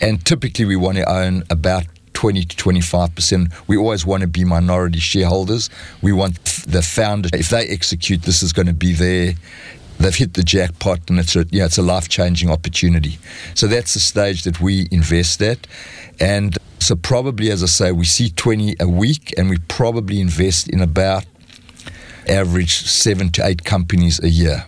and 0.00 0.24
typically 0.24 0.64
we 0.64 0.76
want 0.76 0.96
to 0.98 1.08
own 1.08 1.44
about 1.50 1.84
20 2.18 2.42
to 2.46 2.56
25 2.56 3.14
percent. 3.14 3.52
We 3.68 3.76
always 3.76 4.04
want 4.04 4.22
to 4.22 4.26
be 4.26 4.42
minority 4.42 4.98
shareholders. 4.98 5.70
We 6.02 6.12
want 6.12 6.44
the 6.66 6.82
founder, 6.82 7.28
if 7.32 7.48
they 7.50 7.68
execute, 7.68 8.22
this 8.22 8.42
is 8.42 8.52
going 8.52 8.66
to 8.66 8.72
be 8.72 8.92
their. 8.92 9.34
They've 10.00 10.12
hit 10.12 10.34
the 10.34 10.42
jackpot, 10.42 11.08
and 11.10 11.20
it's 11.20 11.36
a 11.36 11.46
yeah, 11.50 11.66
it's 11.66 11.78
a 11.78 11.82
life 11.82 12.08
changing 12.08 12.50
opportunity. 12.50 13.20
So 13.54 13.68
that's 13.68 13.94
the 13.94 14.00
stage 14.00 14.42
that 14.42 14.60
we 14.60 14.88
invest 14.90 15.40
at, 15.42 15.68
and 16.18 16.58
so 16.80 16.96
probably, 16.96 17.52
as 17.52 17.62
I 17.62 17.66
say, 17.66 17.92
we 17.92 18.04
see 18.04 18.30
20 18.30 18.74
a 18.80 18.88
week, 18.88 19.32
and 19.38 19.48
we 19.48 19.58
probably 19.68 20.20
invest 20.20 20.68
in 20.68 20.80
about 20.80 21.24
average 22.28 22.78
seven 22.78 23.30
to 23.30 23.46
eight 23.46 23.64
companies 23.64 24.18
a 24.24 24.28
year 24.28 24.66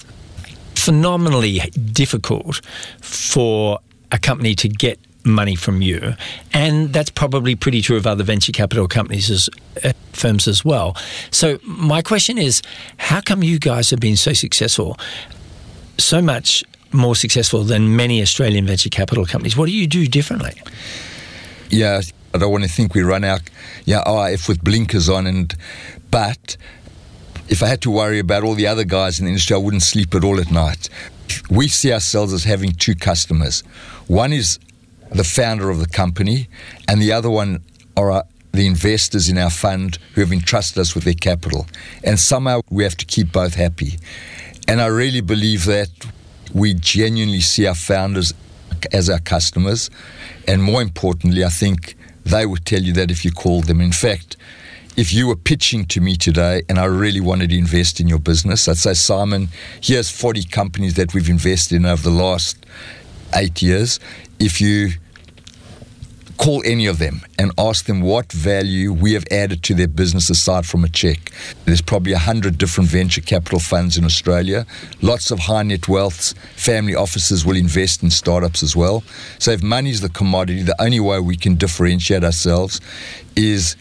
phenomenally 0.76 1.58
difficult 1.92 2.64
for 3.02 3.80
a 4.12 4.18
company 4.18 4.54
to 4.54 4.66
get 4.66 4.98
money 5.24 5.54
from 5.54 5.82
you. 5.82 6.14
And 6.52 6.92
that's 6.92 7.10
probably 7.10 7.54
pretty 7.54 7.82
true 7.82 7.96
of 7.96 8.06
other 8.06 8.24
venture 8.24 8.52
capital 8.52 8.88
companies 8.88 9.30
as 9.30 9.50
uh, 9.84 9.92
firms 10.12 10.48
as 10.48 10.64
well. 10.64 10.96
So 11.30 11.58
my 11.64 12.02
question 12.02 12.38
is, 12.38 12.62
how 12.96 13.20
come 13.20 13.42
you 13.42 13.58
guys 13.58 13.90
have 13.90 14.00
been 14.00 14.16
so 14.16 14.32
successful? 14.32 14.96
So 15.98 16.22
much 16.22 16.64
more 16.92 17.14
successful 17.14 17.62
than 17.62 17.96
many 17.96 18.20
Australian 18.22 18.66
venture 18.66 18.88
capital 18.88 19.26
companies. 19.26 19.56
What 19.56 19.66
do 19.66 19.72
you 19.72 19.86
do 19.86 20.06
differently? 20.06 20.60
Yeah, 21.70 22.00
I 22.34 22.38
don't 22.38 22.50
want 22.50 22.64
to 22.64 22.70
think 22.70 22.94
we 22.94 23.02
run 23.02 23.24
our 23.24 23.38
yeah, 23.84 24.02
oh, 24.06 24.24
if 24.24 24.48
with 24.48 24.62
blinkers 24.62 25.08
on 25.08 25.26
and 25.26 25.54
but 26.10 26.56
if 27.48 27.62
I 27.62 27.66
had 27.66 27.80
to 27.82 27.90
worry 27.90 28.18
about 28.18 28.44
all 28.44 28.54
the 28.54 28.66
other 28.66 28.84
guys 28.84 29.18
in 29.18 29.24
the 29.24 29.30
industry, 29.30 29.54
I 29.54 29.58
wouldn't 29.58 29.82
sleep 29.82 30.14
at 30.14 30.24
all 30.24 30.40
at 30.40 30.50
night. 30.50 30.88
We 31.50 31.68
see 31.68 31.92
ourselves 31.92 32.32
as 32.32 32.44
having 32.44 32.72
two 32.72 32.94
customers. 32.94 33.62
One 34.06 34.32
is 34.32 34.58
the 35.10 35.24
founder 35.24 35.70
of 35.70 35.78
the 35.78 35.86
company, 35.86 36.48
and 36.88 37.00
the 37.00 37.12
other 37.12 37.30
one 37.30 37.62
are 37.96 38.10
our, 38.10 38.24
the 38.52 38.66
investors 38.66 39.28
in 39.28 39.38
our 39.38 39.50
fund 39.50 39.98
who 40.14 40.20
have 40.20 40.32
entrusted 40.32 40.78
us 40.78 40.94
with 40.94 41.04
their 41.04 41.14
capital. 41.14 41.66
And 42.04 42.18
somehow 42.18 42.60
we 42.70 42.84
have 42.84 42.96
to 42.96 43.06
keep 43.06 43.32
both 43.32 43.54
happy. 43.54 43.98
And 44.66 44.80
I 44.80 44.86
really 44.86 45.20
believe 45.20 45.64
that 45.66 45.90
we 46.54 46.74
genuinely 46.74 47.40
see 47.40 47.66
our 47.66 47.74
founders 47.74 48.32
as 48.92 49.10
our 49.10 49.18
customers. 49.18 49.90
And 50.46 50.62
more 50.62 50.82
importantly, 50.82 51.44
I 51.44 51.48
think 51.48 51.96
they 52.24 52.46
would 52.46 52.64
tell 52.64 52.82
you 52.82 52.92
that 52.94 53.10
if 53.10 53.24
you 53.24 53.30
called 53.30 53.64
them. 53.64 53.80
In 53.80 53.92
fact, 53.92 54.36
if 54.96 55.12
you 55.12 55.28
were 55.28 55.36
pitching 55.36 55.86
to 55.86 56.00
me 56.00 56.16
today 56.16 56.62
and 56.68 56.78
I 56.78 56.84
really 56.84 57.20
wanted 57.20 57.50
to 57.50 57.58
invest 57.58 58.00
in 58.00 58.08
your 58.08 58.18
business, 58.18 58.68
I'd 58.68 58.76
say, 58.76 58.94
Simon, 58.94 59.48
here's 59.80 60.10
40 60.10 60.44
companies 60.44 60.94
that 60.94 61.14
we've 61.14 61.28
invested 61.28 61.76
in 61.76 61.86
over 61.86 62.02
the 62.02 62.10
last 62.10 62.66
eight 63.34 63.62
years. 63.62 64.00
If 64.38 64.60
you 64.60 64.92
call 66.40 66.62
any 66.64 66.86
of 66.86 66.98
them 66.98 67.20
and 67.38 67.52
ask 67.58 67.84
them 67.84 68.00
what 68.00 68.32
value 68.32 68.94
we 68.94 69.12
have 69.12 69.26
added 69.30 69.62
to 69.62 69.74
their 69.74 69.86
business 69.86 70.30
aside 70.30 70.64
from 70.64 70.82
a 70.84 70.88
check. 70.88 71.30
There's 71.66 71.82
probably 71.82 72.12
a 72.14 72.18
hundred 72.18 72.56
different 72.56 72.88
venture 72.88 73.20
capital 73.20 73.58
funds 73.58 73.98
in 73.98 74.06
Australia. 74.06 74.64
Lots 75.02 75.30
of 75.30 75.38
high 75.38 75.64
net 75.64 75.82
wealths, 75.82 76.34
family 76.56 76.94
offices 76.94 77.44
will 77.44 77.56
invest 77.56 78.02
in 78.02 78.08
startups 78.08 78.62
as 78.62 78.74
well. 78.74 79.04
So 79.38 79.50
if 79.50 79.62
money 79.62 79.90
is 79.90 80.00
the 80.00 80.08
commodity, 80.08 80.62
the 80.62 80.80
only 80.82 80.98
way 80.98 81.20
we 81.20 81.36
can 81.36 81.56
differentiate 81.56 82.24
ourselves 82.24 82.80
is 83.36 83.76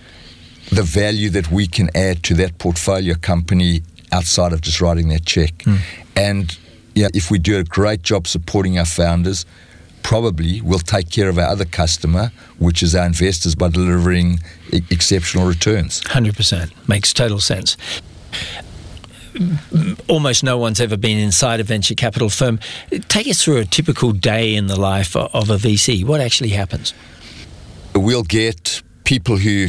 the 0.69 0.83
value 0.83 1.29
that 1.29 1.49
we 1.49 1.65
can 1.65 1.89
add 1.95 2.23
to 2.23 2.33
that 2.33 2.57
portfolio 2.57 3.15
company 3.15 3.83
outside 4.11 4.51
of 4.51 4.59
just 4.59 4.81
writing 4.81 5.07
that 5.09 5.25
check. 5.25 5.59
Mm. 5.59 5.79
And 6.17 6.57
yeah, 6.99 7.07
if 7.13 7.31
we 7.31 7.39
do 7.39 7.57
a 7.57 7.63
great 7.63 8.01
job 8.03 8.27
supporting 8.27 8.77
our 8.77 8.83
founders, 8.83 9.45
probably 10.03 10.59
we'll 10.59 10.79
take 10.79 11.09
care 11.09 11.29
of 11.29 11.37
our 11.37 11.47
other 11.47 11.63
customer, 11.63 12.33
which 12.57 12.83
is 12.83 12.93
our 12.93 13.05
investors, 13.05 13.55
by 13.55 13.69
delivering 13.69 14.39
e- 14.73 14.81
exceptional 14.89 15.47
returns. 15.47 16.01
100%. 16.01 16.89
Makes 16.89 17.13
total 17.13 17.39
sense. 17.39 17.77
Almost 20.09 20.43
no 20.43 20.57
one's 20.57 20.81
ever 20.81 20.97
been 20.97 21.17
inside 21.19 21.61
a 21.61 21.63
venture 21.63 21.95
capital 21.95 22.29
firm. 22.29 22.59
Take 23.07 23.27
us 23.27 23.41
through 23.41 23.59
a 23.59 23.65
typical 23.65 24.11
day 24.11 24.55
in 24.55 24.67
the 24.67 24.77
life 24.77 25.15
of 25.15 25.49
a 25.49 25.55
VC. 25.55 26.03
What 26.03 26.19
actually 26.19 26.49
happens? 26.49 26.93
We'll 27.95 28.23
get 28.23 28.81
people 29.05 29.37
who 29.37 29.67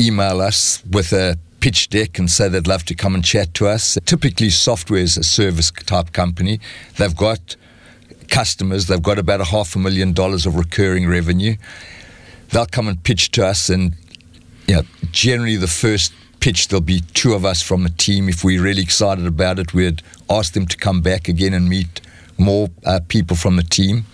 email 0.00 0.40
us 0.40 0.82
with 0.90 1.12
a 1.12 1.38
pitch 1.66 1.88
deck 1.88 2.16
and 2.16 2.30
say 2.30 2.48
they'd 2.48 2.68
love 2.68 2.84
to 2.84 2.94
come 2.94 3.12
and 3.16 3.24
chat 3.24 3.52
to 3.52 3.66
us. 3.66 3.98
Typically, 4.04 4.50
software 4.50 5.00
is 5.00 5.16
a 5.16 5.24
service 5.24 5.72
type 5.72 6.12
company. 6.12 6.60
They've 6.96 7.16
got 7.16 7.56
customers, 8.28 8.86
they've 8.86 9.02
got 9.02 9.18
about 9.18 9.40
a 9.40 9.44
half 9.46 9.74
a 9.74 9.80
million 9.80 10.12
dollars 10.12 10.46
of 10.46 10.54
recurring 10.54 11.08
revenue. 11.08 11.56
They'll 12.50 12.66
come 12.66 12.86
and 12.86 13.02
pitch 13.02 13.32
to 13.32 13.44
us, 13.44 13.68
and 13.68 13.96
you 14.68 14.76
know, 14.76 14.82
generally, 15.10 15.56
the 15.56 15.66
first 15.66 16.12
pitch, 16.38 16.68
there'll 16.68 16.82
be 16.82 17.00
two 17.14 17.32
of 17.32 17.44
us 17.44 17.62
from 17.62 17.82
the 17.82 17.90
team. 17.90 18.28
If 18.28 18.44
we're 18.44 18.62
really 18.62 18.82
excited 18.82 19.26
about 19.26 19.58
it, 19.58 19.74
we'd 19.74 20.02
ask 20.30 20.52
them 20.52 20.66
to 20.66 20.76
come 20.76 21.00
back 21.00 21.26
again 21.26 21.52
and 21.52 21.68
meet 21.68 22.00
more 22.38 22.68
uh, 22.84 23.00
people 23.08 23.36
from 23.36 23.56
the 23.56 23.64
team. 23.64 24.04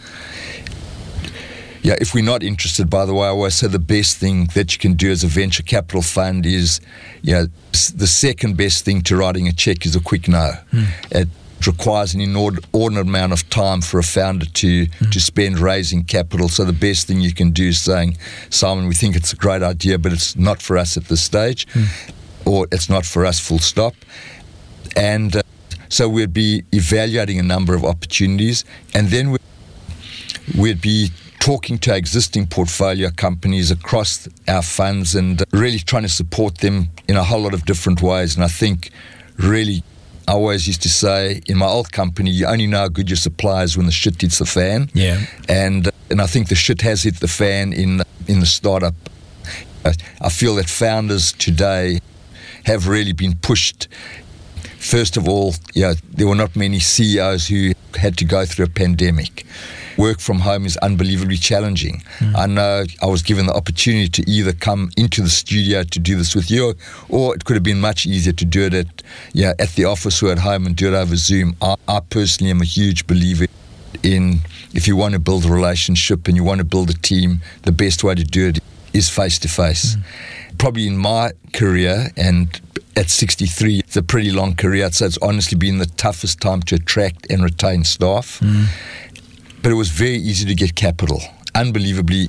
Yeah, 1.83 1.97
if 2.01 2.15
we're 2.15 2.25
not 2.25 2.45
interested, 2.45 2.89
by 2.89 3.05
the 3.07 3.13
way, 3.13 3.27
I 3.27 3.31
always 3.31 3.57
say 3.57 3.67
the 3.67 3.81
best 3.81 4.17
thing 4.17 4.47
that 4.55 4.73
you 4.73 4.79
can 4.79 4.95
do 4.95 5.11
as 5.11 5.25
a 5.25 5.27
venture 5.27 5.65
capital 5.65 6.01
fund 6.01 6.47
is, 6.47 6.81
yeah, 7.23 7.41
you 7.41 7.45
know, 7.45 7.53
the 7.73 8.07
second 8.07 8.57
best 8.57 8.85
thing 8.85 9.03
to 9.03 9.17
writing 9.17 9.49
a 9.49 9.53
check 9.53 9.85
is 9.85 9.97
a 9.97 10.01
quick 10.01 10.29
no. 10.29 10.53
Mm. 10.73 10.87
It 11.11 11.29
requires 11.67 12.15
an 12.15 12.21
inordinate 12.21 13.07
amount 13.07 13.33
of 13.33 13.49
time 13.51 13.81
for 13.81 13.99
a 13.99 14.05
founder 14.05 14.47
to, 14.47 14.87
mm. 14.87 15.11
to 15.11 15.21
spend 15.21 15.59
raising 15.59 16.05
capital. 16.05 16.49
So 16.49 16.65
the 16.65 16.73
best 16.73 17.09
thing 17.09 17.21
you 17.21 17.35
can 17.35 17.51
do 17.51 17.69
is 17.69 17.81
saying, 17.81 18.17
Simon, 18.51 18.87
we 18.87 18.95
think 18.95 19.17
it's 19.17 19.33
a 19.33 19.37
great 19.37 19.63
idea, 19.63 19.99
but 19.99 20.13
it's 20.13 20.37
not 20.37 20.63
for 20.63 20.79
us 20.79 20.97
at 20.97 21.07
this 21.07 21.23
stage, 21.23 21.67
mm. 21.69 22.13
or 22.47 22.69
it's 22.71 22.89
not 22.89 23.05
for 23.05 23.27
us, 23.27 23.41
full 23.41 23.59
stop. 23.59 23.95
And 24.97 25.35
uh, 25.35 25.43
so 25.89 26.09
we'd 26.09 26.33
be 26.33 26.63
evaluating 26.73 27.41
a 27.41 27.43
number 27.43 27.75
of 27.75 27.85
opportunities, 27.85 28.65
and 28.95 29.09
then 29.09 29.37
we'd 30.57 30.81
be 30.81 31.11
talking 31.43 31.77
to 31.77 31.91
our 31.91 31.97
existing 31.97 32.47
portfolio 32.47 33.11
companies 33.11 33.73
across 33.73 34.29
our 34.47 34.63
funds 34.63 35.17
and 35.17 35.43
really 35.51 35.81
trying 35.81 36.05
to 36.05 36.09
support 36.09 36.59
them 36.59 36.89
in 37.09 37.17
a 37.17 37.25
whole 37.25 37.41
lot 37.41 37.53
of 37.53 37.65
different 37.65 38.01
ways. 38.01 38.37
And 38.37 38.45
I 38.45 38.49
think 38.49 38.91
really 39.39 39.83
I 40.29 40.35
always 40.35 40.69
used 40.69 40.83
to 40.83 40.89
say 40.89 41.43
in 41.47 41.59
my 41.59 41.67
old 41.67 41.91
company, 41.91 42.31
you 42.31 42.47
only 42.47 42.69
know 42.69 42.79
how 42.79 42.89
good 42.89 43.11
your 43.11 43.17
supply 43.17 43.65
is 43.65 43.77
when 43.77 43.87
the 43.87 43.93
shit 43.93 44.21
hits 44.21 44.39
the 44.39 44.45
fan. 44.45 44.89
Yeah. 44.95 45.27
And 45.49 45.91
and 46.11 46.23
I 46.23 46.27
think 46.27 46.49
the 46.49 46.55
shit 46.55 46.81
has 46.83 47.03
hit 47.03 47.17
the 47.17 47.27
fan 47.27 47.73
in 47.73 48.03
in 48.29 48.39
the 48.39 48.47
startup. 48.47 48.95
I 50.21 50.29
feel 50.29 50.55
that 50.55 50.71
founders 50.71 51.33
today 51.33 51.99
have 52.67 52.87
really 52.87 53.13
been 53.13 53.35
pushed. 53.35 53.89
First 54.79 55.17
of 55.17 55.29
all, 55.29 55.55
yeah, 55.75 55.95
there 56.09 56.29
were 56.29 56.37
not 56.37 56.55
many 56.55 56.79
CEOs 56.79 57.49
who 57.49 57.73
had 57.97 58.17
to 58.19 58.25
go 58.25 58.47
through 58.47 58.67
a 58.67 58.69
pandemic 58.69 59.45
work 59.97 60.21
from 60.21 60.41
home 60.41 60.67
is 60.67 60.77
unbelievably 60.79 61.37
challenging. 61.37 62.03
Mm. 62.19 62.37
I 62.37 62.47
know 62.47 62.85
I 63.03 63.07
was 63.07 63.23
given 63.23 63.47
the 63.47 63.55
opportunity 63.55 64.09
to 64.09 64.31
either 64.31 64.53
come 64.53 64.91
into 64.97 65.23
the 65.23 65.31
studio 65.31 65.83
to 65.83 65.99
do 65.99 66.17
this 66.17 66.35
with 66.35 66.51
you, 66.51 66.75
or 67.09 67.35
it 67.35 67.45
could 67.45 67.55
have 67.55 67.63
been 67.63 67.81
much 67.81 68.07
easier 68.07 68.33
to 68.33 68.45
do 68.45 68.63
it 68.63 68.75
at, 68.75 69.03
yeah, 69.33 69.53
at 69.59 69.71
the 69.71 69.85
office 69.85 70.23
or 70.23 70.33
at 70.33 70.39
home 70.39 70.67
and 70.67 70.77
do 70.77 70.89
it 70.89 70.95
over 70.95 71.17
Zoom. 71.17 71.57
I, 71.61 71.77
I 71.89 72.01
personally 72.01 72.51
am 72.51 72.61
a 72.61 72.67
huge 72.67 73.07
believer 73.07 73.47
in 74.03 74.41
if 74.75 74.89
you 74.89 74.97
want 74.97 75.13
to 75.13 75.21
build 75.21 75.45
a 75.45 75.51
relationship 75.51 76.27
and 76.29 76.37
you 76.37 76.45
want 76.45 76.59
to 76.59 76.65
build 76.65 76.91
a 76.91 76.95
team, 76.95 77.41
the 77.63 77.73
best 77.73 78.03
way 78.03 78.15
to 78.15 78.25
do 78.25 78.49
it 78.49 78.59
is 78.93 79.09
face 79.09 79.39
to 79.41 79.49
face. 79.49 79.97
Probably 80.59 80.87
in 80.87 80.97
my 80.97 81.33
career 81.53 82.11
and 82.17 82.61
at 82.97 83.09
63, 83.09 83.81
it's 83.81 83.97
a 83.97 84.03
pretty 84.03 84.31
long 84.31 84.55
career. 84.55 84.91
So 84.93 85.07
it's 85.07 85.19
honestly 85.19 85.57
been 85.57 85.79
the 85.79 85.87
toughest 85.87 86.41
time 86.41 86.63
to 86.63 86.77
attract 86.77 87.31
and 87.31 87.43
retain 87.43 87.85
staff. 87.85 88.41
Mm. 88.41 88.67
But 89.63 89.73
it 89.73 89.75
was 89.75 89.89
very 89.89 90.17
easy 90.17 90.47
to 90.47 90.55
get 90.55 90.75
capital. 90.75 91.21
Unbelievably, 91.55 92.29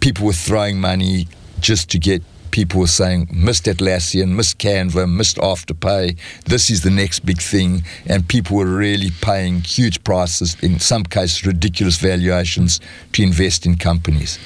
people 0.00 0.26
were 0.26 0.32
throwing 0.32 0.80
money 0.80 1.28
just 1.60 1.90
to 1.90 1.98
get 1.98 2.22
people 2.56 2.80
were 2.80 2.86
saying, 2.86 3.28
missed 3.30 3.66
Atlassian, 3.66 4.28
missed 4.30 4.58
Canva, 4.58 5.06
missed 5.06 5.36
Afterpay. 5.36 6.16
This 6.46 6.70
is 6.70 6.80
the 6.80 6.90
next 6.90 7.20
big 7.20 7.42
thing. 7.42 7.82
And 8.06 8.26
people 8.26 8.56
were 8.56 8.64
really 8.64 9.10
paying 9.20 9.60
huge 9.60 10.02
prices, 10.04 10.56
in 10.62 10.80
some 10.80 11.04
cases, 11.04 11.44
ridiculous 11.44 11.98
valuations 11.98 12.80
to 13.12 13.22
invest 13.22 13.66
in 13.66 13.76
companies. 13.76 14.38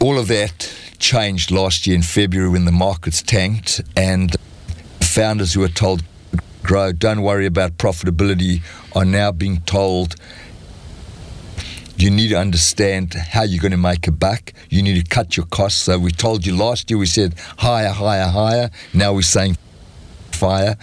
All 0.00 0.18
of 0.18 0.28
that 0.28 0.72
changed 0.98 1.50
last 1.50 1.86
year 1.86 1.94
in 1.94 2.02
February 2.02 2.48
when 2.48 2.64
the 2.64 2.72
markets 2.72 3.20
tanked 3.20 3.82
and 3.94 4.34
founders 5.00 5.52
who 5.52 5.60
were 5.60 5.68
told 5.68 6.02
grow, 6.64 6.92
don't 6.92 7.22
worry 7.22 7.46
about 7.46 7.78
profitability, 7.78 8.62
are 8.96 9.04
now 9.04 9.30
being 9.30 9.60
told 9.60 10.16
you 11.96 12.10
need 12.10 12.28
to 12.28 12.36
understand 12.36 13.14
how 13.14 13.42
you're 13.44 13.62
going 13.62 13.72
to 13.72 13.78
make 13.78 14.08
a 14.08 14.12
buck. 14.12 14.52
You 14.68 14.82
need 14.82 15.02
to 15.02 15.08
cut 15.08 15.36
your 15.36 15.46
costs. 15.46 15.82
So 15.82 15.98
we 15.98 16.10
told 16.10 16.44
you 16.44 16.56
last 16.56 16.90
year, 16.90 16.98
we 16.98 17.06
said 17.06 17.34
higher, 17.58 17.90
higher, 17.90 18.26
higher. 18.26 18.70
Now 18.92 19.12
we're 19.12 19.22
saying 19.22 19.56
fire. 20.32 20.76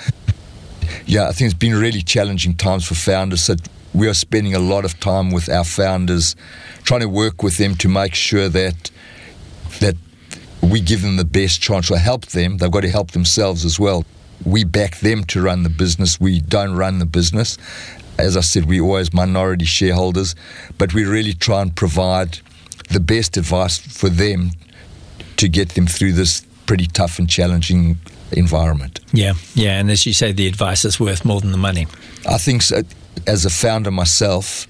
Yeah, 1.06 1.28
I 1.28 1.34
think 1.34 1.52
it's 1.52 1.60
been 1.60 1.76
really 1.76 2.02
challenging 2.02 2.56
times 2.56 2.88
for 2.88 2.96
founders. 2.96 3.44
So 3.44 3.56
we 3.94 4.08
are 4.08 4.14
spending 4.14 4.56
a 4.56 4.60
lot 4.60 4.86
of 4.86 5.00
time 5.00 5.32
with 5.32 5.50
our 5.50 5.66
founders, 5.66 6.36
trying 6.84 7.02
to 7.02 7.10
work 7.10 7.44
with 7.44 7.58
them 7.58 7.76
to 7.76 7.90
make 7.90 8.16
sure 8.16 8.48
that 8.50 8.90
that 9.80 9.96
we 10.62 10.80
give 10.80 11.02
them 11.02 11.18
the 11.18 11.26
best 11.26 11.62
chance 11.62 11.92
or 11.92 11.98
help 11.98 12.28
them. 12.28 12.58
They've 12.58 12.72
got 12.72 12.82
to 12.82 12.90
help 12.90 13.12
themselves 13.12 13.66
as 13.66 13.80
well. 13.80 14.06
We 14.46 14.64
back 14.64 14.98
them 14.98 15.24
to 15.26 15.42
run 15.42 15.64
the 15.64 15.70
business. 15.70 16.20
We 16.20 16.42
don't 16.42 16.76
run 16.76 17.00
the 17.00 17.06
business. 17.06 17.58
As 18.18 18.38
I 18.38 18.42
said, 18.42 18.66
we're 18.66 18.84
always 18.84 19.14
minority 19.14 19.66
shareholders, 19.66 20.36
but 20.78 20.94
we 20.94 21.06
really 21.06 21.34
try 21.34 21.62
and 21.62 21.76
provide 21.76 22.40
the 22.90 23.00
best 23.00 23.38
advice 23.38 23.78
for 23.78 24.10
them 24.10 24.52
to 25.38 25.48
get 25.48 25.70
them 25.70 25.88
through 25.88 26.14
this 26.14 26.46
pretty 26.66 26.86
tough 26.86 27.20
and 27.20 27.30
challenging 27.30 27.98
environment. 28.32 29.00
Yeah, 29.12 29.34
yeah, 29.56 29.80
and 29.80 29.90
as 29.90 30.06
you 30.06 30.14
say, 30.14 30.32
the 30.32 30.48
advice 30.48 30.86
is 30.86 31.00
worth 31.00 31.26
more 31.26 31.42
than 31.42 31.52
the 31.52 31.58
money. 31.58 31.88
I 32.30 32.38
think 32.38 32.62
so. 32.62 32.82
As 33.28 33.46
a 33.46 33.50
founder 33.50 33.92
myself, 33.92 34.68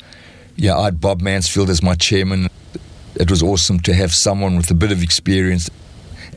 yeah, 0.55 0.77
I 0.77 0.85
had 0.85 1.01
Bob 1.01 1.21
Mansfield 1.21 1.69
as 1.69 1.81
my 1.83 1.95
chairman. 1.95 2.47
It 3.15 3.29
was 3.29 3.43
awesome 3.43 3.79
to 3.81 3.93
have 3.93 4.13
someone 4.13 4.57
with 4.57 4.71
a 4.71 4.73
bit 4.73 4.91
of 4.91 5.03
experience 5.03 5.69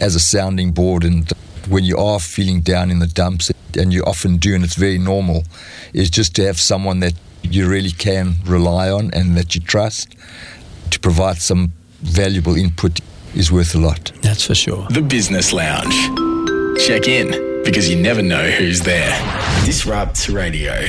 as 0.00 0.14
a 0.14 0.20
sounding 0.20 0.72
board. 0.72 1.04
And 1.04 1.30
when 1.68 1.84
you 1.84 1.96
are 1.96 2.20
feeling 2.20 2.60
down 2.60 2.90
in 2.90 2.98
the 2.98 3.06
dumps, 3.06 3.50
and 3.76 3.92
you 3.92 4.02
often 4.04 4.36
do, 4.36 4.54
and 4.54 4.64
it's 4.64 4.76
very 4.76 4.98
normal, 4.98 5.44
is 5.92 6.10
just 6.10 6.34
to 6.36 6.46
have 6.46 6.60
someone 6.60 7.00
that 7.00 7.14
you 7.42 7.68
really 7.68 7.90
can 7.90 8.36
rely 8.46 8.90
on 8.90 9.10
and 9.12 9.36
that 9.36 9.54
you 9.54 9.60
trust 9.60 10.14
to 10.90 10.98
provide 11.00 11.38
some 11.38 11.72
valuable 12.00 12.54
input 12.56 13.00
is 13.34 13.50
worth 13.50 13.74
a 13.74 13.78
lot. 13.78 14.12
That's 14.22 14.46
for 14.46 14.54
sure. 14.54 14.86
The 14.90 15.02
Business 15.02 15.52
Lounge. 15.52 15.94
Check 16.86 17.08
in 17.08 17.62
because 17.64 17.88
you 17.88 17.96
never 17.96 18.22
know 18.22 18.50
who's 18.50 18.80
there. 18.80 19.12
Disrupt 19.64 20.28
Radio. 20.28 20.84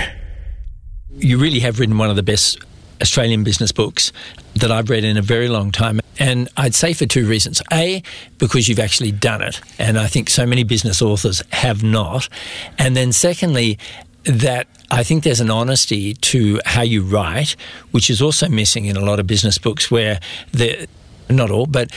You 1.18 1.38
really 1.38 1.60
have 1.60 1.80
written 1.80 1.98
one 1.98 2.10
of 2.10 2.16
the 2.16 2.24
best 2.24 2.60
Australian 3.01 3.43
business 3.43 3.71
books 3.71 4.12
that 4.55 4.71
I've 4.71 4.89
read 4.89 5.03
in 5.03 5.17
a 5.17 5.21
very 5.21 5.47
long 5.47 5.71
time. 5.71 5.99
And 6.17 6.49
I'd 6.55 6.75
say 6.75 6.93
for 6.93 7.05
two 7.05 7.27
reasons. 7.27 7.62
A, 7.71 8.01
because 8.38 8.69
you've 8.69 8.79
actually 8.79 9.12
done 9.12 9.41
it. 9.41 9.62
And 9.77 9.97
I 9.97 10.08
think 10.08 10.29
so 10.29 10.45
many 10.45 10.63
business 10.63 11.01
authors 11.01 11.41
have 11.51 11.84
not. 11.84 12.29
And 12.77 12.95
then 12.95 13.12
secondly, 13.12 13.77
that 14.23 14.67
I 14.89 15.03
think 15.03 15.23
there's 15.23 15.39
an 15.39 15.51
honesty 15.51 16.13
to 16.13 16.60
how 16.65 16.81
you 16.81 17.03
write, 17.03 17.55
which 17.91 18.10
is 18.10 18.21
also 18.21 18.49
missing 18.49 18.86
in 18.86 18.97
a 18.97 19.01
lot 19.01 19.19
of 19.19 19.27
business 19.27 19.58
books 19.58 19.91
where 19.91 20.19
the 20.51 20.88
not 21.29 21.51
all, 21.51 21.65
but 21.65 21.91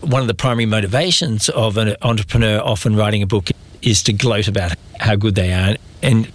one 0.00 0.20
of 0.20 0.28
the 0.28 0.34
primary 0.34 0.66
motivations 0.66 1.48
of 1.50 1.76
an 1.76 1.96
entrepreneur 2.02 2.60
often 2.60 2.96
writing 2.96 3.22
a 3.22 3.26
book 3.26 3.48
is 3.82 4.02
to 4.02 4.12
gloat 4.12 4.48
about 4.48 4.72
how 5.00 5.16
good 5.16 5.34
they 5.34 5.52
are. 5.52 5.76
And 6.02 6.30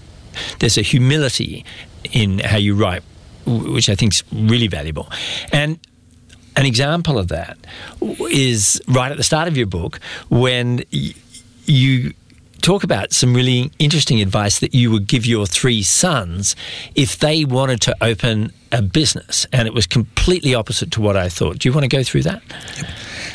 there's 0.59 0.77
a 0.77 0.81
humility 0.81 1.65
in 2.11 2.39
how 2.39 2.57
you 2.57 2.75
write, 2.75 3.03
which 3.49 3.89
I 3.89 3.95
think 3.95 4.13
is 4.13 4.23
really 4.31 4.67
valuable. 4.67 5.09
And 5.51 5.79
an 6.55 6.65
example 6.65 7.17
of 7.17 7.29
that 7.29 7.57
is 8.01 8.81
right 8.87 9.11
at 9.11 9.17
the 9.17 9.23
start 9.23 9.47
of 9.47 9.57
your 9.57 9.67
book 9.67 9.99
when 10.29 10.83
you 11.65 12.13
talk 12.61 12.83
about 12.83 13.13
some 13.13 13.33
really 13.33 13.71
interesting 13.79 14.21
advice 14.21 14.59
that 14.59 14.73
you 14.73 14.91
would 14.91 15.07
give 15.07 15.25
your 15.25 15.45
three 15.45 15.81
sons 15.81 16.55
if 16.95 17.17
they 17.19 17.45
wanted 17.45 17.81
to 17.81 17.95
open 18.01 18.51
a 18.71 18.81
business 18.81 19.47
and 19.53 19.67
it 19.67 19.73
was 19.73 19.87
completely 19.87 20.53
opposite 20.53 20.91
to 20.91 21.01
what 21.01 21.15
I 21.15 21.29
thought. 21.29 21.59
Do 21.59 21.69
you 21.69 21.73
want 21.73 21.83
to 21.83 21.87
go 21.87 22.03
through 22.03 22.23
that? 22.23 22.41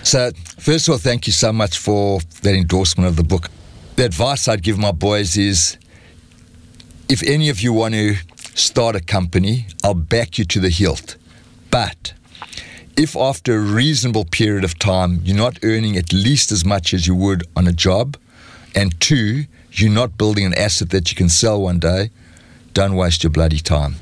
So, 0.02 0.30
first 0.58 0.86
of 0.88 0.92
all, 0.92 0.98
thank 0.98 1.26
you 1.26 1.32
so 1.32 1.52
much 1.52 1.78
for 1.78 2.20
that 2.42 2.54
endorsement 2.54 3.08
of 3.08 3.16
the 3.16 3.24
book. 3.24 3.50
The 3.96 4.04
advice 4.04 4.48
I'd 4.48 4.62
give 4.62 4.78
my 4.78 4.92
boys 4.92 5.36
is 5.36 5.78
if 7.08 7.22
any 7.22 7.48
of 7.48 7.60
you 7.60 7.72
want 7.72 7.94
to 7.94 8.16
start 8.54 8.96
a 8.96 9.00
company, 9.00 9.66
I'll 9.82 9.94
back 9.94 10.38
you 10.38 10.44
to 10.46 10.60
the 10.60 10.70
hilt. 10.70 11.16
But 11.70 12.14
if 12.96 13.16
after 13.16 13.56
a 13.56 13.60
reasonable 13.60 14.24
period 14.24 14.64
of 14.64 14.78
time 14.78 15.20
you're 15.24 15.36
not 15.36 15.58
earning 15.62 15.96
at 15.96 16.12
least 16.12 16.52
as 16.52 16.64
much 16.64 16.94
as 16.94 17.06
you 17.06 17.14
would 17.14 17.44
on 17.56 17.66
a 17.66 17.72
job, 17.72 18.16
and 18.74 18.98
two, 19.00 19.44
you're 19.72 19.90
not 19.90 20.16
building 20.16 20.44
an 20.44 20.54
asset 20.54 20.90
that 20.90 21.10
you 21.10 21.16
can 21.16 21.28
sell 21.28 21.60
one 21.60 21.78
day, 21.78 22.10
don't 22.72 22.96
waste 22.96 23.22
your 23.22 23.30
bloody 23.30 23.58
time. 23.58 23.96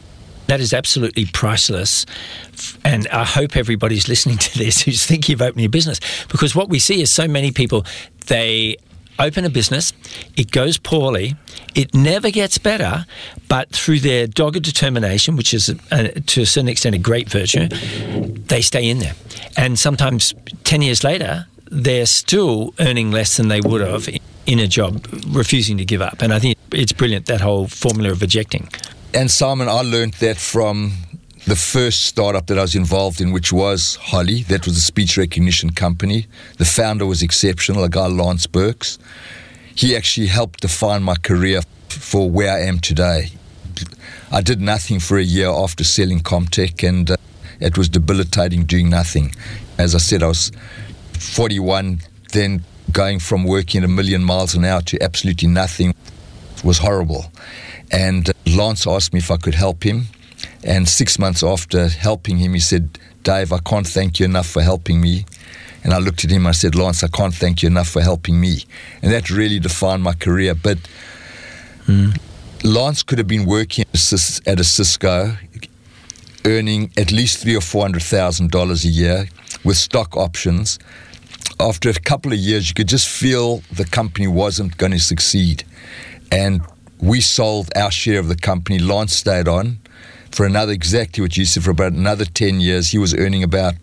That 0.46 0.60
is 0.60 0.72
absolutely 0.72 1.26
priceless. 1.26 2.04
And 2.84 3.08
I 3.08 3.24
hope 3.24 3.56
everybody's 3.56 4.08
listening 4.08 4.38
to 4.38 4.58
this 4.58 4.82
who's 4.82 5.06
thinking 5.06 5.34
of 5.34 5.42
opening 5.42 5.66
a 5.66 5.68
business 5.68 6.00
because 6.28 6.54
what 6.54 6.68
we 6.68 6.78
see 6.78 7.00
is 7.00 7.10
so 7.10 7.28
many 7.28 7.52
people, 7.52 7.86
they 8.26 8.76
open 9.22 9.44
a 9.44 9.50
business, 9.50 9.92
it 10.37 10.50
goes 10.50 10.78
poorly, 10.78 11.37
it 11.74 11.94
never 11.94 12.30
gets 12.30 12.58
better, 12.58 13.06
but 13.48 13.70
through 13.70 14.00
their 14.00 14.26
dogged 14.26 14.62
determination, 14.62 15.37
which 15.37 15.54
is 15.54 15.68
a, 15.90 16.20
to 16.20 16.42
a 16.42 16.46
certain 16.46 16.68
extent 16.68 16.94
a 16.94 16.98
great 16.98 17.28
virtue, 17.28 17.68
they 17.68 18.61
stay 18.61 18.88
in 18.88 18.98
there. 18.98 19.14
And 19.56 19.78
sometimes 19.78 20.35
10 20.64 20.82
years 20.82 21.04
later, 21.04 21.46
they're 21.70 22.06
still 22.06 22.74
earning 22.80 23.11
less 23.11 23.37
than 23.37 23.48
they 23.48 23.61
would 23.61 23.80
have 23.80 24.08
in 24.46 24.58
a 24.58 24.66
job, 24.66 25.06
refusing 25.28 25.78
to 25.78 25.85
give 25.85 26.02
up. 26.02 26.20
And 26.20 26.32
I 26.32 26.38
think 26.38 26.58
it's 26.72 26.92
brilliant, 26.92 27.26
that 27.26 27.40
whole 27.40 27.68
formula 27.68 28.11
of 28.11 28.22
ejecting. 28.22 28.68
And 29.14 29.30
Simon, 29.30 29.68
I 29.68 29.82
learned 29.82 30.14
that 30.14 30.37
from 30.37 30.92
the 31.46 31.57
first 31.57 32.05
startup 32.05 32.46
that 32.46 32.59
I 32.59 32.62
was 32.62 32.74
involved 32.74 33.20
in, 33.20 33.33
which 33.33 33.52
was 33.52 33.96
Holly. 33.96 34.42
That 34.44 34.64
was 34.64 34.76
a 34.76 34.81
speech 34.81 35.16
recognition 35.16 35.70
company. 35.70 36.26
The 36.59 36.64
founder 36.64 37.05
was 37.05 37.22
exceptional, 37.22 37.83
a 37.83 37.88
guy, 37.88 38.07
Lance 38.07 38.46
Burks. 38.46 38.98
He 39.74 39.96
actually 39.96 40.28
helped 40.28 40.61
define 40.61 41.02
my 41.02 41.16
career 41.16 41.62
for 41.88 42.31
where 42.31 42.52
I 42.52 42.61
am 42.61 42.78
today. 42.78 43.31
I 44.31 44.40
did 44.40 44.61
nothing 44.61 45.00
for 45.00 45.18
a 45.18 45.22
year 45.22 45.48
after 45.48 45.85
selling 45.85 46.20
Comtech, 46.20 46.87
and 46.88 47.11
uh, 47.11 47.16
it 47.61 47.76
was 47.76 47.88
debilitating 47.88 48.64
doing 48.64 48.88
nothing. 48.88 49.35
As 49.78 49.94
I 49.94 49.98
said, 49.98 50.22
I 50.22 50.28
was 50.28 50.52
41, 51.14 52.00
then 52.33 52.64
going 52.92 53.18
from 53.18 53.44
working 53.44 53.85
a 53.85 53.88
million 53.88 54.22
miles 54.22 54.55
an 54.55 54.64
hour 54.64 54.83
to 54.83 55.02
absolutely 55.02 55.48
nothing 55.48 55.94
was 56.62 56.78
horrible. 56.78 57.33
And 57.90 58.28
uh, 58.28 58.33
Lance 58.46 58.87
asked 58.87 59.12
me 59.12 59.18
if 59.18 59.31
I 59.31 59.37
could 59.37 59.55
help 59.55 59.85
him. 59.85 60.07
And 60.64 60.88
six 60.88 61.18
months 61.18 61.42
after 61.42 61.88
helping 61.88 62.38
him, 62.38 62.55
he 62.55 62.61
said, 62.61 62.98
Dave, 63.22 63.53
I 63.53 63.59
can't 63.59 63.87
thank 63.87 64.20
you 64.20 64.27
enough 64.27 64.46
for 64.46 64.62
helping 64.62 65.01
me. 65.01 65.27
And 65.85 65.92
I 65.92 65.98
looked 65.98 66.25
at 66.25 66.31
him, 66.31 66.46
I 66.46 66.53
said, 66.53 66.75
Lance, 66.77 67.03
I 67.03 67.09
can't 67.09 67.35
thank 67.35 67.62
you 67.62 67.66
enough 67.66 67.88
for 67.88 68.01
helping 68.01 68.40
me. 68.40 68.64
And 69.03 69.12
that 69.12 69.31
really 69.31 69.59
defined 69.59 70.03
my 70.03 70.12
career. 70.12 70.55
But 70.55 70.79
mm. 71.87 72.16
Lance 72.62 73.03
could 73.03 73.18
have 73.18 73.27
been 73.27 73.46
working 73.46 73.85
at 73.92 74.61
a 74.61 74.64
Cisco, 74.64 75.37
earning 76.44 76.92
at 76.96 77.11
least 77.11 77.38
three 77.38 77.57
or 77.57 77.61
four 77.61 77.83
hundred 77.83 78.03
thousand 78.03 78.53
dollars 78.53 78.85
a 78.85 78.88
year 78.88 79.27
with 79.64 79.77
stock 79.77 80.16
options. 80.16 80.79
After 81.59 81.90
a 81.90 81.94
couple 81.94 82.33
of 82.33 82.38
years, 82.38 82.68
you 82.68 82.75
could 82.75 82.88
just 82.88 83.09
feel 83.09 83.62
the 83.72 83.85
company 83.85 84.29
wasn't 84.29 84.77
going 84.77 84.92
to 84.92 85.01
succeed. 85.01 85.64
And 86.31 86.62
we 87.01 87.20
sold 87.20 87.70
our 87.75 87.90
share 87.90 88.20
of 88.20 88.29
the 88.29 88.37
company. 88.37 88.79
Lance 88.79 89.16
stayed 89.16 89.48
on 89.48 89.79
for 90.32 90.46
another, 90.46 90.72
exactly 90.72 91.22
what 91.22 91.36
you 91.36 91.44
said, 91.44 91.62
for 91.62 91.70
about 91.70 91.92
another 91.92 92.24
10 92.24 92.60
years. 92.60 92.90
He 92.90 92.98
was 92.98 93.14
earning 93.14 93.42
about 93.42 93.74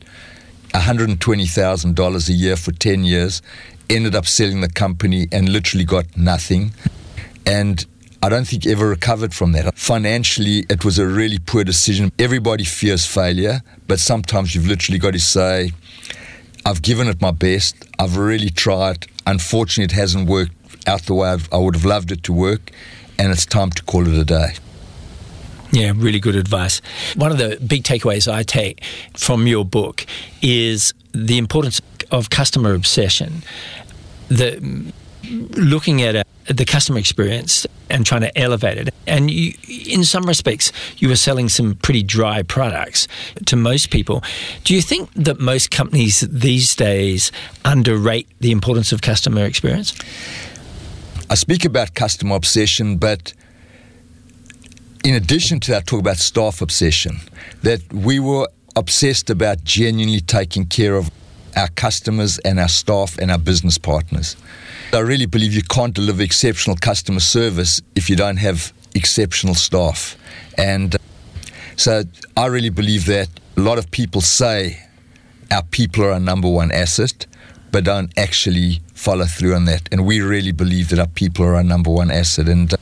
$120,000 0.74 2.30
a 2.30 2.34
year 2.34 2.56
for 2.56 2.72
10 2.72 3.04
years, 3.04 3.42
ended 3.90 4.16
up 4.16 4.26
selling 4.26 4.62
the 4.62 4.70
company 4.70 5.28
and 5.32 5.50
literally 5.50 5.86
got 5.86 6.06
nothing. 6.18 6.72
And 7.46 7.86
I 8.22 8.30
don't 8.30 8.46
think 8.46 8.68
ever 8.68 8.90
recovered 8.90 9.34
from 9.34 9.54
that. 9.54 9.78
Financially, 9.78 10.66
it 10.70 10.84
was 10.84 11.00
a 11.00 11.08
really 11.08 11.40
poor 11.40 11.64
decision. 11.64 12.12
Everybody 12.20 12.66
fears 12.66 13.06
failure, 13.06 13.62
but 13.88 14.00
sometimes 14.00 14.54
you've 14.54 14.68
literally 14.68 15.00
got 15.00 15.14
to 15.14 15.20
say, 15.20 15.72
I've 16.66 16.82
given 16.82 17.08
it 17.08 17.22
my 17.22 17.32
best. 17.32 17.76
I've 17.98 18.18
really 18.18 18.50
tried. 18.50 19.08
Unfortunately, 19.26 19.86
it 19.86 19.98
hasn't 19.98 20.28
worked 20.28 20.52
out 20.86 21.04
the 21.04 21.14
way 21.14 21.30
I've, 21.30 21.52
I 21.54 21.58
would 21.58 21.76
have 21.76 21.86
loved 21.86 22.12
it 22.12 22.24
to 22.24 22.34
work, 22.34 22.72
and 23.18 23.32
it's 23.32 23.46
time 23.46 23.70
to 23.72 23.84
call 23.84 24.08
it 24.08 24.14
a 24.14 24.26
day. 24.26 24.56
Yeah, 25.72 25.94
really 25.96 26.20
good 26.20 26.36
advice. 26.36 26.82
One 27.16 27.32
of 27.32 27.38
the 27.38 27.60
big 27.66 27.84
takeaways 27.84 28.32
I 28.32 28.44
take 28.44 28.84
from 29.16 29.46
your 29.46 29.64
book 29.64 30.06
is 30.42 30.94
the 31.14 31.38
importance 31.38 31.80
of 32.12 32.30
customer 32.30 32.74
obsession. 32.74 33.44
The 34.30 34.94
looking 35.24 36.02
at 36.02 36.16
a, 36.16 36.54
the 36.54 36.66
customer 36.66 36.98
experience 36.98 37.68
and 37.90 38.06
trying 38.06 38.22
to 38.22 38.38
elevate 38.38 38.78
it. 38.78 38.94
And 39.06 39.30
you, 39.30 39.54
in 39.68 40.04
some 40.04 40.24
respects, 40.26 40.72
you 40.98 41.10
were 41.10 41.16
selling 41.16 41.50
some 41.50 41.76
pretty 41.76 42.04
dry 42.04 42.44
products 42.44 43.08
to 43.46 43.56
most 43.56 43.90
people. 43.92 44.24
Do 44.64 44.74
you 44.74 44.82
think 44.82 45.12
that 45.14 45.40
most 45.40 45.72
companies 45.72 46.22
these 46.22 46.76
days 46.76 47.32
underrate 47.66 48.28
the 48.40 48.52
importance 48.52 48.92
of 48.92 49.02
customer 49.02 49.46
experience? 49.46 49.94
I 51.30 51.36
speak 51.36 51.66
about 51.66 51.94
customer 51.94 52.36
obsession, 52.36 52.98
but 52.98 53.34
in 55.04 55.16
addition 55.16 55.60
to 55.62 55.72
that, 55.72 55.88
talk 55.88 56.00
about 56.00 56.18
staff 56.18 56.62
obsession. 56.62 57.18
That 57.64 57.82
we 57.94 58.20
were 58.20 58.48
obsessed 58.76 59.30
about 59.30 59.64
genuinely 59.64 60.22
taking 60.22 60.66
care 60.66 60.96
of 60.96 61.10
our 61.56 61.68
customers 61.70 62.40
and 62.40 62.60
our 62.60 62.68
staff 62.68 63.18
and 63.18 63.32
our 63.32 63.38
business 63.38 63.78
partners. 63.78 64.36
I 64.94 65.00
really 65.00 65.26
believe 65.26 65.54
you 65.54 65.64
can't 65.64 65.94
deliver 65.94 66.22
exceptional 66.22 66.76
customer 66.78 67.20
service 67.20 67.82
if 67.96 68.10
you 68.10 68.16
don't 68.16 68.38
have 68.38 68.74
exceptional 68.96 69.56
staff. 69.56 70.18
And 70.58 70.96
uh, 70.96 71.00
so 71.76 72.04
I 72.36 72.48
really 72.48 72.70
believe 72.70 73.06
that 73.06 73.30
a 73.58 73.62
lot 73.62 73.78
of 73.78 73.90
people 73.92 74.22
say 74.22 74.80
our 75.52 75.64
people 75.64 76.04
are 76.04 76.12
our 76.12 76.20
number 76.20 76.50
one 76.50 76.72
asset, 76.72 77.26
but 77.72 77.84
don't 77.84 78.12
actually 78.18 78.82
follow 78.94 79.26
through 79.26 79.56
on 79.56 79.66
that. 79.66 79.88
And 79.92 80.06
we 80.06 80.22
really 80.22 80.52
believe 80.52 80.90
that 80.90 81.00
our 81.00 81.08
people 81.08 81.46
are 81.46 81.56
our 81.56 81.64
number 81.64 81.90
one 81.90 82.12
asset. 82.12 82.48
And 82.48 82.74
uh, 82.74 82.78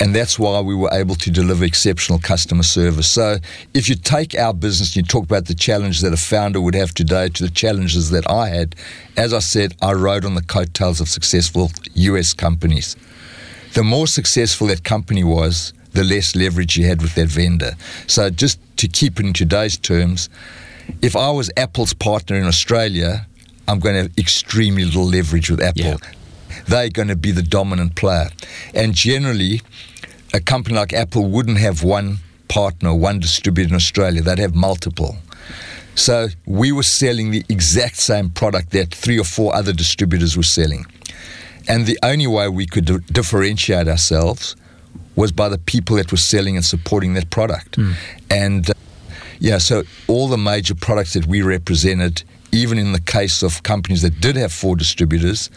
and 0.00 0.14
that's 0.14 0.38
why 0.38 0.60
we 0.60 0.74
were 0.74 0.92
able 0.92 1.14
to 1.14 1.30
deliver 1.30 1.64
exceptional 1.64 2.18
customer 2.18 2.62
service. 2.62 3.08
So, 3.08 3.38
if 3.74 3.88
you 3.88 3.94
take 3.94 4.34
our 4.34 4.52
business 4.52 4.90
and 4.90 4.96
you 4.96 5.02
talk 5.02 5.24
about 5.24 5.46
the 5.46 5.54
challenges 5.54 6.02
that 6.02 6.12
a 6.12 6.16
founder 6.16 6.60
would 6.60 6.74
have 6.74 6.92
today 6.92 7.28
to 7.28 7.42
the 7.44 7.50
challenges 7.50 8.10
that 8.10 8.28
I 8.28 8.48
had, 8.48 8.74
as 9.16 9.32
I 9.32 9.38
said, 9.38 9.74
I 9.80 9.92
rode 9.92 10.24
on 10.24 10.34
the 10.34 10.42
coattails 10.42 11.00
of 11.00 11.08
successful 11.08 11.70
US 11.94 12.34
companies. 12.34 12.96
The 13.74 13.84
more 13.84 14.06
successful 14.06 14.66
that 14.68 14.84
company 14.84 15.24
was, 15.24 15.72
the 15.92 16.04
less 16.04 16.34
leverage 16.34 16.76
you 16.76 16.86
had 16.86 17.00
with 17.00 17.14
that 17.14 17.28
vendor. 17.28 17.74
So, 18.08 18.30
just 18.30 18.58
to 18.78 18.88
keep 18.88 19.20
it 19.20 19.26
in 19.26 19.32
today's 19.32 19.78
terms, 19.78 20.28
if 21.02 21.14
I 21.14 21.30
was 21.30 21.50
Apple's 21.56 21.94
partner 21.94 22.36
in 22.36 22.44
Australia, 22.44 23.26
I'm 23.68 23.78
going 23.78 23.94
to 23.94 24.02
have 24.02 24.18
extremely 24.18 24.84
little 24.84 25.06
leverage 25.06 25.50
with 25.50 25.62
Apple. 25.62 25.82
Yeah 25.82 25.96
they're 26.66 26.90
going 26.90 27.08
to 27.08 27.16
be 27.16 27.30
the 27.30 27.42
dominant 27.42 27.94
player. 27.94 28.28
And 28.74 28.94
generally, 28.94 29.62
a 30.32 30.40
company 30.40 30.76
like 30.76 30.92
Apple 30.92 31.26
wouldn't 31.26 31.58
have 31.58 31.82
one 31.82 32.18
partner, 32.48 32.94
one 32.94 33.20
distributor 33.20 33.68
in 33.68 33.74
Australia, 33.74 34.22
they'd 34.22 34.38
have 34.38 34.54
multiple. 34.54 35.16
So 35.94 36.28
we 36.46 36.72
were 36.72 36.82
selling 36.82 37.30
the 37.30 37.44
exact 37.48 37.96
same 37.96 38.30
product 38.30 38.70
that 38.70 38.94
three 38.94 39.18
or 39.18 39.24
four 39.24 39.54
other 39.54 39.72
distributors 39.72 40.36
were 40.36 40.42
selling. 40.42 40.86
And 41.68 41.86
the 41.86 41.98
only 42.02 42.26
way 42.26 42.48
we 42.48 42.66
could 42.66 43.06
differentiate 43.12 43.88
ourselves 43.88 44.56
was 45.16 45.32
by 45.32 45.48
the 45.48 45.58
people 45.58 45.96
that 45.96 46.10
were 46.10 46.18
selling 46.18 46.56
and 46.56 46.64
supporting 46.64 47.14
that 47.14 47.30
product. 47.30 47.76
Mm. 47.76 47.94
And 48.30 48.70
uh, 48.70 48.74
yeah, 49.38 49.58
so 49.58 49.84
all 50.08 50.28
the 50.28 50.36
major 50.38 50.74
products 50.74 51.14
that 51.14 51.26
we 51.26 51.42
represented, 51.42 52.24
even 52.52 52.78
in 52.78 52.92
the 52.92 53.00
case 53.00 53.42
of 53.42 53.62
companies 53.62 54.02
that 54.02 54.20
did 54.20 54.36
have 54.36 54.52
four 54.52 54.76
distributors, 54.76 55.50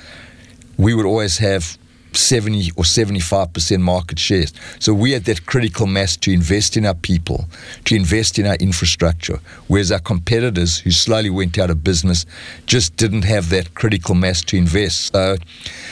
we 0.77 0.93
would 0.93 1.05
always 1.05 1.37
have 1.39 1.77
70 2.13 2.71
or 2.75 2.83
75% 2.83 3.79
market 3.79 4.19
shares. 4.19 4.53
So 4.79 4.93
we 4.93 5.11
had 5.11 5.25
that 5.25 5.45
critical 5.45 5.87
mass 5.87 6.17
to 6.17 6.31
invest 6.31 6.77
in 6.77 6.85
our 6.85 6.93
people, 6.93 7.45
to 7.85 7.95
invest 7.95 8.39
in 8.39 8.45
our 8.45 8.55
infrastructure, 8.55 9.39
whereas 9.67 9.91
our 9.91 9.99
competitors 9.99 10.79
who 10.79 10.91
slowly 10.91 11.29
went 11.29 11.57
out 11.57 11.69
of 11.69 11.83
business 11.83 12.25
just 12.65 12.95
didn't 12.97 13.23
have 13.23 13.49
that 13.49 13.75
critical 13.75 14.15
mass 14.15 14.43
to 14.45 14.57
invest. 14.57 15.13
So, 15.13 15.37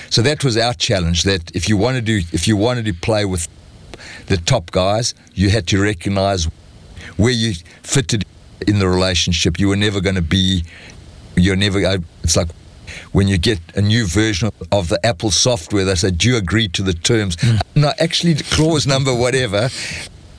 so 0.09 0.21
that 0.21 0.43
was 0.43 0.57
our 0.57 0.73
challenge 0.73 1.23
that 1.23 1.55
if 1.55 1.69
you 1.69 1.77
wanted 1.77 2.05
to 2.07 2.23
if 2.31 2.47
you 2.47 2.57
wanted 2.57 2.85
to 2.85 2.93
play 2.93 3.25
with 3.25 3.47
the 4.27 4.37
top 4.37 4.71
guys, 4.71 5.13
you 5.33 5.49
had 5.49 5.67
to 5.67 5.81
recognize 5.81 6.45
where 7.17 7.31
you 7.31 7.53
fitted 7.83 8.25
in 8.67 8.79
the 8.79 8.87
relationship. 8.87 9.59
You 9.59 9.67
were 9.69 9.75
never 9.75 10.01
going 10.01 10.15
to 10.15 10.21
be 10.21 10.63
you're 11.35 11.55
never 11.55 11.79
it's 12.23 12.37
like 12.37 12.47
when 13.11 13.27
you 13.27 13.37
get 13.37 13.59
a 13.75 13.81
new 13.81 14.05
version 14.05 14.51
of 14.71 14.89
the 14.89 15.03
Apple 15.05 15.31
software, 15.31 15.85
they 15.85 15.95
say, 15.95 16.11
Do 16.11 16.29
you 16.29 16.37
agree 16.37 16.67
to 16.69 16.83
the 16.83 16.93
terms? 16.93 17.35
Mm. 17.37 17.61
No, 17.75 17.91
actually, 17.99 18.35
clause 18.35 18.87
number 18.87 19.13
whatever. 19.13 19.69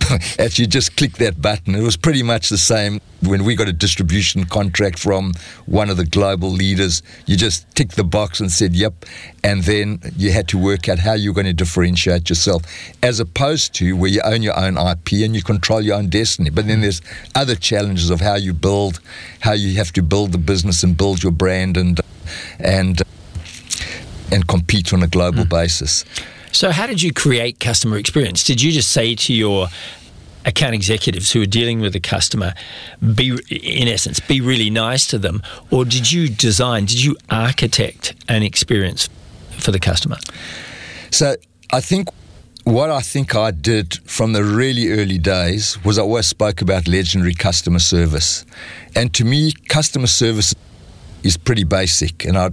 as 0.38 0.58
you 0.58 0.66
just 0.66 0.96
click 0.96 1.14
that 1.14 1.40
button, 1.40 1.74
it 1.74 1.82
was 1.82 1.96
pretty 1.96 2.22
much 2.22 2.48
the 2.48 2.58
same 2.58 3.00
when 3.22 3.44
we 3.44 3.54
got 3.54 3.68
a 3.68 3.72
distribution 3.72 4.44
contract 4.44 4.98
from 4.98 5.32
one 5.66 5.90
of 5.90 5.96
the 5.96 6.04
global 6.04 6.50
leaders. 6.50 7.02
You 7.26 7.36
just 7.36 7.68
ticked 7.74 7.96
the 7.96 8.04
box 8.04 8.40
and 8.40 8.50
said, 8.50 8.74
Yep. 8.74 9.04
And 9.42 9.62
then 9.62 10.00
you 10.16 10.32
had 10.32 10.48
to 10.48 10.58
work 10.58 10.88
out 10.88 10.98
how 10.98 11.14
you're 11.14 11.34
going 11.34 11.46
to 11.46 11.52
differentiate 11.52 12.28
yourself, 12.28 12.62
as 13.02 13.20
opposed 13.20 13.74
to 13.76 13.96
where 13.96 14.10
you 14.10 14.20
own 14.24 14.42
your 14.42 14.58
own 14.58 14.76
IP 14.76 15.12
and 15.24 15.34
you 15.34 15.42
control 15.42 15.80
your 15.80 15.96
own 15.96 16.08
destiny. 16.08 16.50
But 16.50 16.66
then 16.66 16.80
there's 16.80 17.00
other 17.34 17.54
challenges 17.54 18.10
of 18.10 18.20
how 18.20 18.34
you 18.34 18.52
build, 18.52 19.00
how 19.40 19.52
you 19.52 19.76
have 19.76 19.92
to 19.92 20.02
build 20.02 20.32
the 20.32 20.38
business 20.38 20.82
and 20.82 20.96
build 20.96 21.22
your 21.22 21.32
brand 21.32 21.76
and 21.76 22.00
and 22.58 23.02
and 24.32 24.46
compete 24.48 24.92
on 24.92 25.02
a 25.02 25.06
global 25.06 25.44
mm. 25.44 25.50
basis. 25.50 26.04
So, 26.52 26.70
how 26.70 26.86
did 26.86 27.02
you 27.02 27.12
create 27.12 27.60
customer 27.60 27.98
experience? 27.98 28.42
Did 28.42 28.62
you 28.62 28.72
just 28.72 28.90
say 28.90 29.14
to 29.14 29.34
your 29.34 29.68
account 30.44 30.74
executives 30.74 31.32
who 31.32 31.42
are 31.42 31.46
dealing 31.46 31.80
with 31.80 31.92
the 31.92 32.00
customer, 32.00 32.54
be 33.14 33.36
in 33.50 33.88
essence, 33.88 34.20
be 34.20 34.40
really 34.40 34.70
nice 34.70 35.06
to 35.08 35.18
them, 35.18 35.42
or 35.70 35.84
did 35.84 36.10
you 36.10 36.28
design, 36.28 36.86
did 36.86 37.02
you 37.02 37.16
architect 37.30 38.14
an 38.28 38.42
experience 38.42 39.08
for 39.58 39.72
the 39.72 39.80
customer? 39.80 40.16
So, 41.10 41.36
I 41.72 41.80
think 41.80 42.08
what 42.64 42.90
I 42.90 43.00
think 43.00 43.34
I 43.34 43.50
did 43.52 43.98
from 44.08 44.32
the 44.32 44.42
really 44.42 44.90
early 44.90 45.18
days 45.18 45.82
was 45.84 45.98
I 45.98 46.02
always 46.02 46.26
spoke 46.26 46.62
about 46.62 46.88
legendary 46.88 47.34
customer 47.34 47.78
service. 47.78 48.44
And 48.94 49.12
to 49.14 49.24
me, 49.24 49.52
customer 49.68 50.08
service 50.08 50.54
is 51.22 51.36
pretty 51.36 51.64
basic. 51.64 52.24
And 52.24 52.36
I, 52.36 52.50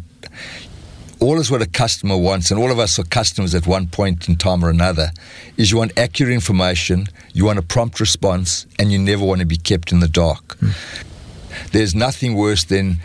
all 1.19 1.39
is 1.39 1.49
what 1.49 1.61
a 1.61 1.65
customer 1.65 2.17
wants, 2.17 2.51
and 2.51 2.59
all 2.59 2.71
of 2.71 2.79
us 2.79 2.99
are 2.99 3.03
customers 3.03 3.55
at 3.55 3.65
one 3.65 3.87
point 3.87 4.27
in 4.27 4.35
time 4.35 4.63
or 4.63 4.69
another, 4.69 5.11
is 5.57 5.71
you 5.71 5.77
want 5.77 5.97
accurate 5.97 6.33
information, 6.33 7.07
you 7.33 7.45
want 7.45 7.59
a 7.59 7.61
prompt 7.61 7.99
response, 7.99 8.65
and 8.77 8.91
you 8.91 8.99
never 8.99 9.23
want 9.23 9.39
to 9.39 9.45
be 9.45 9.57
kept 9.57 9.91
in 9.91 9.99
the 9.99 10.07
dark. 10.07 10.57
Mm. 10.59 11.71
There's 11.71 11.95
nothing 11.95 12.35
worse 12.35 12.63
than 12.65 12.97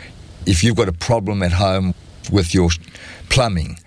if 0.45 0.63
you've 0.63 0.75
got 0.75 0.89
a 0.89 0.93
problem 0.93 1.41
at 1.43 1.53
home 1.53 1.93
with 2.31 2.53
your 2.53 2.69
plumbing 3.29 3.79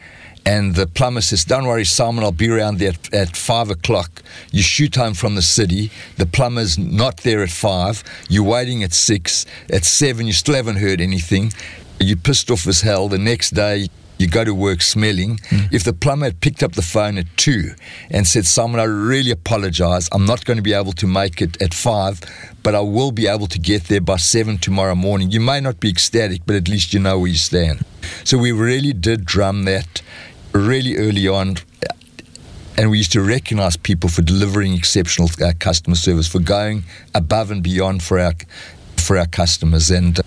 and 0.44 0.74
the 0.74 0.86
plumber 0.86 1.20
says, 1.20 1.44
Don't 1.44 1.66
worry, 1.66 1.84
Simon, 1.84 2.24
I'll 2.24 2.32
be 2.32 2.48
around 2.48 2.78
there 2.78 2.90
at, 2.90 3.14
at, 3.14 3.36
five 3.36 3.70
o'clock. 3.70 4.22
You 4.50 4.62
shoot 4.62 4.96
home 4.96 5.14
from 5.14 5.34
the 5.34 5.42
city. 5.42 5.90
The 6.16 6.26
plumber's 6.26 6.78
not 6.78 7.18
there 7.18 7.42
at 7.42 7.50
five. 7.50 8.02
You're 8.28 8.44
waiting 8.44 8.82
at 8.82 8.92
six. 8.92 9.46
At 9.70 9.84
seven, 9.84 10.26
you 10.26 10.32
still 10.32 10.54
haven't 10.54 10.76
heard 10.76 11.00
anything. 11.00 11.52
You're 12.00 12.16
pissed 12.16 12.50
off 12.50 12.66
as 12.66 12.80
hell. 12.80 13.08
The 13.08 13.18
next 13.18 13.50
day, 13.50 13.88
you 14.18 14.28
go 14.28 14.44
to 14.44 14.54
work 14.54 14.82
smelling. 14.82 15.36
Mm. 15.36 15.72
If 15.72 15.84
the 15.84 15.92
plumber 15.92 16.26
had 16.26 16.40
picked 16.40 16.62
up 16.62 16.72
the 16.72 16.82
phone 16.82 17.18
at 17.18 17.26
two 17.36 17.72
and 18.10 18.26
said, 18.26 18.46
Simon, 18.46 18.80
I 18.80 18.84
really 18.84 19.30
apologize. 19.30 20.08
I'm 20.12 20.24
not 20.24 20.44
going 20.44 20.58
to 20.58 20.62
be 20.62 20.72
able 20.72 20.92
to 20.92 21.06
make 21.06 21.42
it 21.42 21.60
at 21.60 21.74
five, 21.74 22.20
but 22.62 22.74
I 22.74 22.80
will 22.80 23.10
be 23.10 23.26
able 23.26 23.48
to 23.48 23.58
get 23.58 23.84
there 23.84 24.00
by 24.00 24.16
seven 24.16 24.58
tomorrow 24.58 24.94
morning. 24.94 25.30
You 25.30 25.40
may 25.40 25.60
not 25.60 25.80
be 25.80 25.88
ecstatic, 25.88 26.42
but 26.46 26.56
at 26.56 26.68
least 26.68 26.94
you 26.94 27.00
know 27.00 27.18
where 27.18 27.28
you 27.28 27.36
stand. 27.36 27.84
So 28.24 28.38
we 28.38 28.52
really 28.52 28.92
did 28.92 29.24
drum 29.24 29.64
that 29.64 30.02
really 30.52 30.96
early 30.96 31.28
on, 31.28 31.56
and 32.76 32.90
we 32.90 32.98
used 32.98 33.12
to 33.12 33.22
recognize 33.22 33.76
people 33.76 34.08
for 34.08 34.22
delivering 34.22 34.74
exceptional 34.74 35.28
uh, 35.42 35.52
customer 35.58 35.96
service, 35.96 36.28
for 36.28 36.40
going 36.40 36.84
above 37.14 37.50
and 37.50 37.62
beyond 37.62 38.02
for 38.02 38.18
our 38.18 38.32
for 38.96 39.18
our 39.18 39.26
customers, 39.26 39.90
and 39.90 40.20
uh, 40.20 40.22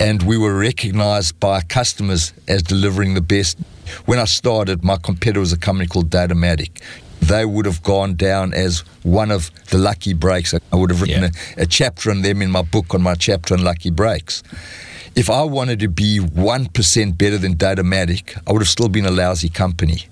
and 0.00 0.22
we 0.22 0.36
were 0.36 0.56
recognized 0.58 1.38
by 1.40 1.60
customers 1.60 2.32
as 2.46 2.62
delivering 2.62 3.14
the 3.14 3.20
best. 3.20 3.58
When 4.04 4.18
I 4.18 4.24
started, 4.24 4.84
my 4.84 4.96
competitor 4.96 5.40
was 5.40 5.52
a 5.52 5.58
company 5.58 5.86
called 5.86 6.10
Datamatic. 6.10 6.82
They 7.20 7.44
would 7.44 7.66
have 7.66 7.82
gone 7.82 8.14
down 8.14 8.52
as 8.52 8.80
one 9.02 9.30
of 9.30 9.50
the 9.70 9.78
lucky 9.78 10.12
breaks. 10.14 10.54
I 10.54 10.76
would 10.76 10.90
have 10.90 11.02
written 11.02 11.22
yeah. 11.22 11.30
a, 11.56 11.62
a 11.62 11.66
chapter 11.66 12.10
on 12.10 12.22
them 12.22 12.42
in 12.42 12.50
my 12.50 12.62
book 12.62 12.94
on 12.94 13.02
my 13.02 13.14
chapter 13.14 13.54
on 13.54 13.64
lucky 13.64 13.90
breaks 13.90 14.42
if 15.14 15.30
I 15.30 15.42
wanted 15.42 15.80
to 15.80 15.88
be 15.88 16.20
1% 16.20 17.18
better 17.18 17.38
than 17.38 17.54
Datamatic, 17.56 18.40
I 18.46 18.52
would 18.52 18.62
have 18.62 18.68
still 18.68 18.88
been 18.88 19.06
a 19.06 19.10
lousy 19.10 19.48
company. 19.48 20.06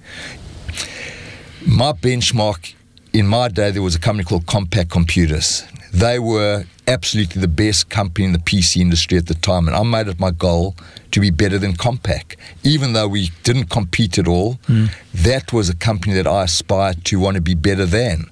My 1.66 1.92
benchmark 1.92 2.74
in 3.12 3.26
my 3.26 3.48
day, 3.48 3.70
there 3.70 3.82
was 3.82 3.94
a 3.94 3.98
company 3.98 4.24
called 4.24 4.44
Compaq 4.44 4.90
Computers. 4.90 5.64
They 5.92 6.18
were 6.18 6.64
absolutely 6.86 7.40
the 7.40 7.48
best 7.48 7.88
company 7.88 8.26
in 8.26 8.32
the 8.32 8.38
PC 8.38 8.80
industry 8.80 9.16
at 9.16 9.26
the 9.26 9.34
time, 9.34 9.66
and 9.66 9.76
I 9.76 9.82
made 9.82 10.08
it 10.08 10.20
my 10.20 10.30
goal 10.30 10.76
to 11.12 11.20
be 11.20 11.30
better 11.30 11.58
than 11.58 11.72
Compaq. 11.72 12.36
Even 12.62 12.92
though 12.92 13.08
we 13.08 13.30
didn't 13.42 13.70
compete 13.70 14.18
at 14.18 14.28
all, 14.28 14.56
mm. 14.68 14.90
that 15.14 15.52
was 15.52 15.70
a 15.70 15.74
company 15.74 16.14
that 16.14 16.26
I 16.26 16.44
aspired 16.44 17.06
to 17.06 17.18
want 17.18 17.36
to 17.36 17.40
be 17.40 17.54
better 17.54 17.86
than. 17.86 18.26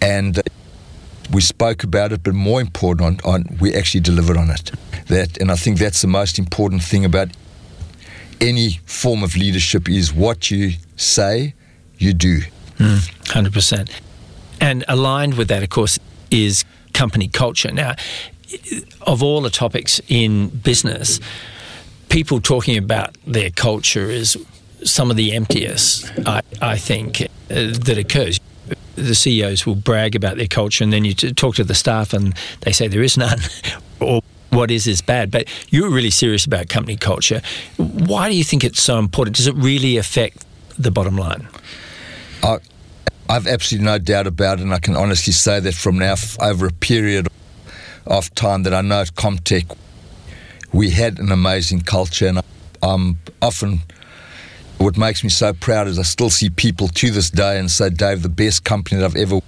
And 0.00 0.42
we 1.32 1.40
spoke 1.40 1.84
about 1.84 2.12
it, 2.12 2.22
but 2.22 2.34
more 2.34 2.60
important, 2.60 3.24
on, 3.24 3.32
on, 3.32 3.56
we 3.60 3.74
actually 3.74 4.00
delivered 4.00 4.36
on 4.36 4.50
it. 4.50 4.70
That, 5.08 5.38
and 5.40 5.50
I 5.50 5.56
think 5.56 5.78
that's 5.78 6.00
the 6.00 6.08
most 6.08 6.38
important 6.38 6.82
thing 6.82 7.04
about 7.04 7.28
any 8.40 8.80
form 8.84 9.22
of 9.22 9.36
leadership 9.36 9.88
is 9.88 10.12
what 10.12 10.50
you 10.50 10.72
say, 10.96 11.54
you 11.98 12.12
do. 12.12 12.40
Mm, 12.78 12.98
100%. 13.24 13.90
And 14.60 14.84
aligned 14.88 15.34
with 15.34 15.48
that, 15.48 15.62
of 15.62 15.70
course, 15.70 15.98
is 16.30 16.64
company 16.92 17.28
culture. 17.28 17.72
Now, 17.72 17.94
of 19.02 19.22
all 19.22 19.40
the 19.40 19.50
topics 19.50 20.00
in 20.08 20.48
business, 20.48 21.20
people 22.08 22.40
talking 22.40 22.76
about 22.76 23.16
their 23.26 23.50
culture 23.50 24.10
is 24.10 24.36
some 24.84 25.10
of 25.10 25.16
the 25.16 25.32
emptiest, 25.32 26.12
I, 26.26 26.42
I 26.60 26.76
think, 26.76 27.22
uh, 27.22 27.26
that 27.48 27.96
occurs 27.98 28.38
the 28.96 29.14
CEOs 29.14 29.66
will 29.66 29.74
brag 29.74 30.14
about 30.14 30.36
their 30.36 30.46
culture, 30.46 30.84
and 30.84 30.92
then 30.92 31.04
you 31.04 31.14
talk 31.14 31.56
to 31.56 31.64
the 31.64 31.74
staff, 31.74 32.12
and 32.12 32.34
they 32.60 32.72
say 32.72 32.88
there 32.88 33.02
is 33.02 33.16
none, 33.16 33.38
or 34.00 34.22
what 34.50 34.70
is 34.70 34.86
is 34.86 35.02
bad. 35.02 35.30
But 35.30 35.48
you're 35.70 35.90
really 35.90 36.10
serious 36.10 36.44
about 36.44 36.68
company 36.68 36.96
culture. 36.96 37.42
Why 37.76 38.28
do 38.28 38.36
you 38.36 38.44
think 38.44 38.64
it's 38.64 38.82
so 38.82 38.98
important? 38.98 39.36
Does 39.36 39.46
it 39.46 39.54
really 39.54 39.96
affect 39.96 40.44
the 40.78 40.90
bottom 40.90 41.16
line? 41.16 41.48
I, 42.42 42.58
I've 43.28 43.46
absolutely 43.46 43.86
no 43.86 43.98
doubt 43.98 44.26
about 44.26 44.58
it, 44.58 44.62
and 44.62 44.74
I 44.74 44.78
can 44.78 44.96
honestly 44.96 45.32
say 45.32 45.60
that 45.60 45.74
from 45.74 45.98
now 45.98 46.14
over 46.40 46.66
a 46.66 46.72
period 46.72 47.28
of 48.06 48.34
time 48.34 48.64
that 48.64 48.74
I 48.74 48.82
know 48.82 49.00
at 49.00 49.14
Com 49.16 49.38
Tech, 49.38 49.64
we 50.72 50.90
had 50.90 51.18
an 51.18 51.32
amazing 51.32 51.80
culture, 51.80 52.26
and 52.26 52.40
I'm 52.82 53.18
often 53.40 53.80
what 54.78 54.96
makes 54.96 55.24
me 55.24 55.30
so 55.30 55.52
proud 55.52 55.88
is 55.88 55.98
I 55.98 56.02
still 56.02 56.30
see 56.30 56.50
people 56.50 56.88
to 56.88 57.10
this 57.10 57.30
day 57.30 57.58
and 57.58 57.70
say, 57.70 57.90
Dave, 57.90 58.22
the 58.22 58.28
best 58.28 58.64
company 58.64 59.00
that 59.00 59.06
I've 59.06 59.16
ever 59.16 59.40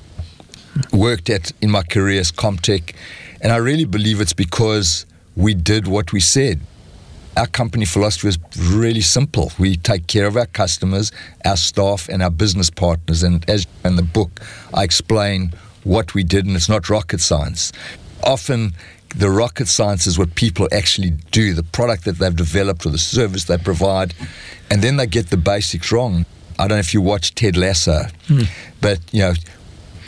worked 0.92 1.30
at 1.30 1.52
in 1.60 1.70
my 1.70 1.82
career 1.82 2.20
is 2.20 2.30
Com 2.30 2.58
Tech. 2.58 2.94
And 3.40 3.52
I 3.52 3.56
really 3.56 3.84
believe 3.84 4.20
it's 4.20 4.32
because 4.32 5.06
we 5.36 5.54
did 5.54 5.86
what 5.86 6.12
we 6.12 6.20
said. 6.20 6.60
Our 7.36 7.46
company 7.46 7.84
philosophy 7.84 8.28
is 8.28 8.38
really 8.70 9.02
simple. 9.02 9.52
We 9.58 9.76
take 9.76 10.06
care 10.06 10.26
of 10.26 10.36
our 10.36 10.46
customers, 10.46 11.12
our 11.44 11.56
staff, 11.56 12.08
and 12.08 12.22
our 12.22 12.30
business 12.30 12.70
partners. 12.70 13.22
And 13.22 13.48
as 13.50 13.66
in 13.84 13.96
the 13.96 14.02
book, 14.02 14.40
I 14.72 14.84
explain 14.84 15.52
what 15.84 16.14
we 16.14 16.24
did, 16.24 16.46
and 16.46 16.56
it's 16.56 16.68
not 16.68 16.88
rocket 16.88 17.20
science. 17.20 17.72
Often, 18.22 18.72
the 19.10 19.30
rocket 19.30 19.68
science 19.68 20.06
is 20.06 20.18
what 20.18 20.34
people 20.34 20.68
actually 20.72 21.10
do, 21.30 21.54
the 21.54 21.62
product 21.62 22.04
that 22.04 22.18
they've 22.18 22.34
developed 22.34 22.84
or 22.86 22.90
the 22.90 22.98
service 22.98 23.44
they 23.44 23.58
provide, 23.58 24.14
and 24.70 24.82
then 24.82 24.96
they 24.96 25.06
get 25.06 25.30
the 25.30 25.36
basics 25.36 25.92
wrong. 25.92 26.26
I 26.58 26.68
don't 26.68 26.76
know 26.76 26.80
if 26.80 26.94
you 26.94 27.00
watch 27.00 27.34
Ted 27.34 27.56
Lasso, 27.56 28.04
hmm. 28.26 28.42
but 28.80 29.00
you 29.12 29.20
know 29.20 29.34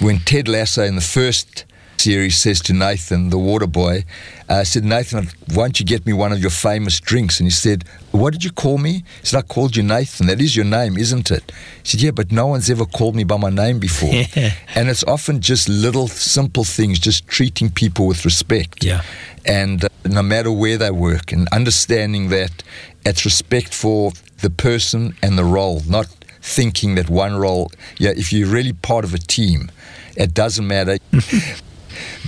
when 0.01 0.19
Ted 0.21 0.49
Lasso 0.49 0.83
in 0.83 0.95
the 0.95 1.01
first 1.01 1.65
series 2.01 2.37
says 2.37 2.61
to 2.63 2.73
Nathan, 2.73 3.31
the 3.31 3.39
water 3.39 3.67
boy, 3.67 4.05
uh, 4.49 4.65
said, 4.65 4.85
Nathan, 4.85 5.29
why 5.53 5.65
don't 5.65 5.81
you 5.81 5.87
get 5.87 6.07
me 6.07 6.13
one 6.13 6.33
of 6.33 6.41
your 6.41 6.51
famous 6.51 7.01
drinks? 7.01 7.39
And 7.39 7.47
he 7.47 7.51
said, 7.51 7.85
What 8.13 8.33
did 8.33 8.45
you 8.45 8.53
call 8.53 8.79
me? 8.79 9.05
He 9.21 9.27
said, 9.27 9.39
I 9.39 9.43
called 9.43 9.77
you 9.77 9.83
Nathan. 9.83 10.27
That 10.29 10.41
is 10.41 10.57
your 10.57 10.65
name, 10.65 10.97
isn't 10.97 11.31
it? 11.31 11.53
He 11.83 11.89
said, 11.89 12.01
Yeah, 12.01 12.13
but 12.13 12.33
no 12.33 12.47
one's 12.47 12.71
ever 12.71 12.87
called 12.87 13.15
me 13.15 13.25
by 13.25 13.37
my 13.37 13.51
name 13.51 13.79
before. 13.79 14.11
and 14.75 14.89
it's 14.89 15.05
often 15.05 15.41
just 15.41 15.69
little, 15.69 16.09
simple 16.09 16.65
things, 16.65 16.99
just 16.99 17.27
treating 17.27 17.71
people 17.71 18.07
with 18.07 18.25
respect. 18.25 18.85
Yeah. 18.85 19.03
And 19.45 19.85
uh, 19.85 19.89
no 20.05 20.23
matter 20.23 20.53
where 20.53 20.79
they 20.79 20.91
work, 20.91 21.33
and 21.33 21.49
understanding 21.49 22.29
that 22.31 22.63
it's 23.05 23.25
respect 23.25 23.75
for 23.75 24.13
the 24.41 24.51
person 24.51 25.15
and 25.23 25.37
the 25.37 25.45
role, 25.45 25.83
not 25.87 26.07
thinking 26.41 26.95
that 26.95 27.11
one 27.11 27.37
role, 27.37 27.71
yeah, 27.99 28.11
if 28.17 28.33
you're 28.33 28.49
really 28.49 28.73
part 28.73 29.05
of 29.05 29.13
a 29.13 29.19
team, 29.19 29.71
it 30.17 30.35
doesn't 30.35 30.67
matter. 30.67 30.99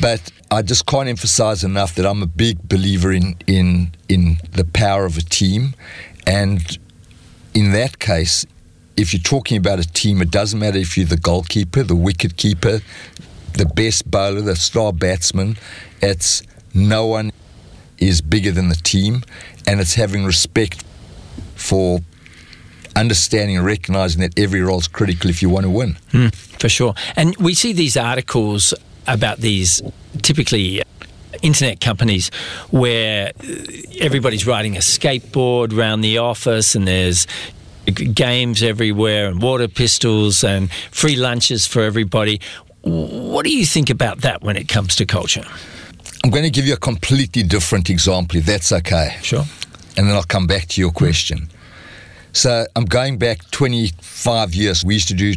But 0.00 0.30
I 0.50 0.62
just 0.62 0.86
can't 0.86 1.08
emphasize 1.08 1.62
enough 1.62 1.94
that 1.96 2.06
I'm 2.06 2.22
a 2.22 2.26
big 2.26 2.68
believer 2.68 3.12
in, 3.12 3.36
in, 3.46 3.92
in 4.08 4.38
the 4.52 4.64
power 4.64 5.04
of 5.04 5.16
a 5.16 5.22
team. 5.22 5.74
And 6.26 6.78
in 7.54 7.72
that 7.72 7.98
case, 7.98 8.46
if 8.96 9.12
you're 9.12 9.22
talking 9.22 9.56
about 9.56 9.78
a 9.78 9.86
team, 9.86 10.20
it 10.20 10.30
doesn't 10.30 10.58
matter 10.58 10.78
if 10.78 10.96
you're 10.96 11.06
the 11.06 11.16
goalkeeper, 11.16 11.82
the 11.82 11.96
wicket 11.96 12.36
keeper, 12.36 12.80
the 13.54 13.66
best 13.66 14.10
bowler, 14.10 14.40
the 14.40 14.56
star 14.56 14.92
batsman. 14.92 15.56
It's 16.00 16.42
no 16.74 17.06
one 17.06 17.32
is 17.98 18.20
bigger 18.20 18.50
than 18.50 18.68
the 18.68 18.76
team, 18.76 19.22
and 19.66 19.80
it's 19.80 19.94
having 19.94 20.24
respect 20.24 20.84
for 21.54 22.00
understanding 22.96 23.56
and 23.56 23.64
recognizing 23.64 24.20
that 24.20 24.38
every 24.38 24.60
role 24.60 24.78
is 24.78 24.88
critical 24.88 25.30
if 25.30 25.42
you 25.42 25.48
want 25.48 25.64
to 25.64 25.70
win. 25.70 25.96
Mm, 26.12 26.34
for 26.34 26.68
sure. 26.68 26.94
And 27.16 27.36
we 27.36 27.54
see 27.54 27.72
these 27.72 27.96
articles 27.96 28.74
about 29.14 29.38
these 29.38 29.82
typically 30.22 30.82
internet 31.42 31.80
companies 31.80 32.30
where 32.70 33.32
everybody's 33.98 34.46
riding 34.46 34.76
a 34.76 34.80
skateboard 34.80 35.76
around 35.76 36.00
the 36.00 36.18
office 36.18 36.74
and 36.74 36.86
there's 36.86 37.26
games 38.14 38.62
everywhere 38.62 39.28
and 39.28 39.42
water 39.42 39.68
pistols 39.68 40.44
and 40.44 40.70
free 40.90 41.16
lunches 41.16 41.66
for 41.66 41.82
everybody. 41.82 42.40
What 42.82 43.44
do 43.44 43.54
you 43.54 43.66
think 43.66 43.90
about 43.90 44.18
that 44.18 44.42
when 44.42 44.56
it 44.56 44.68
comes 44.68 44.96
to 44.96 45.06
culture? 45.06 45.44
I'm 46.22 46.30
going 46.30 46.44
to 46.44 46.50
give 46.50 46.66
you 46.66 46.74
a 46.74 46.78
completely 46.78 47.42
different 47.42 47.88
example, 47.88 48.38
if 48.38 48.46
that's 48.46 48.72
okay. 48.72 49.16
Sure. 49.22 49.44
And 49.96 50.06
then 50.06 50.14
I'll 50.14 50.22
come 50.22 50.46
back 50.46 50.66
to 50.68 50.80
your 50.80 50.90
question. 50.90 51.48
So 52.32 52.66
I'm 52.76 52.84
going 52.84 53.18
back 53.18 53.50
25 53.50 54.54
years. 54.54 54.84
We 54.84 54.94
used 54.94 55.08
to 55.08 55.14
do 55.14 55.34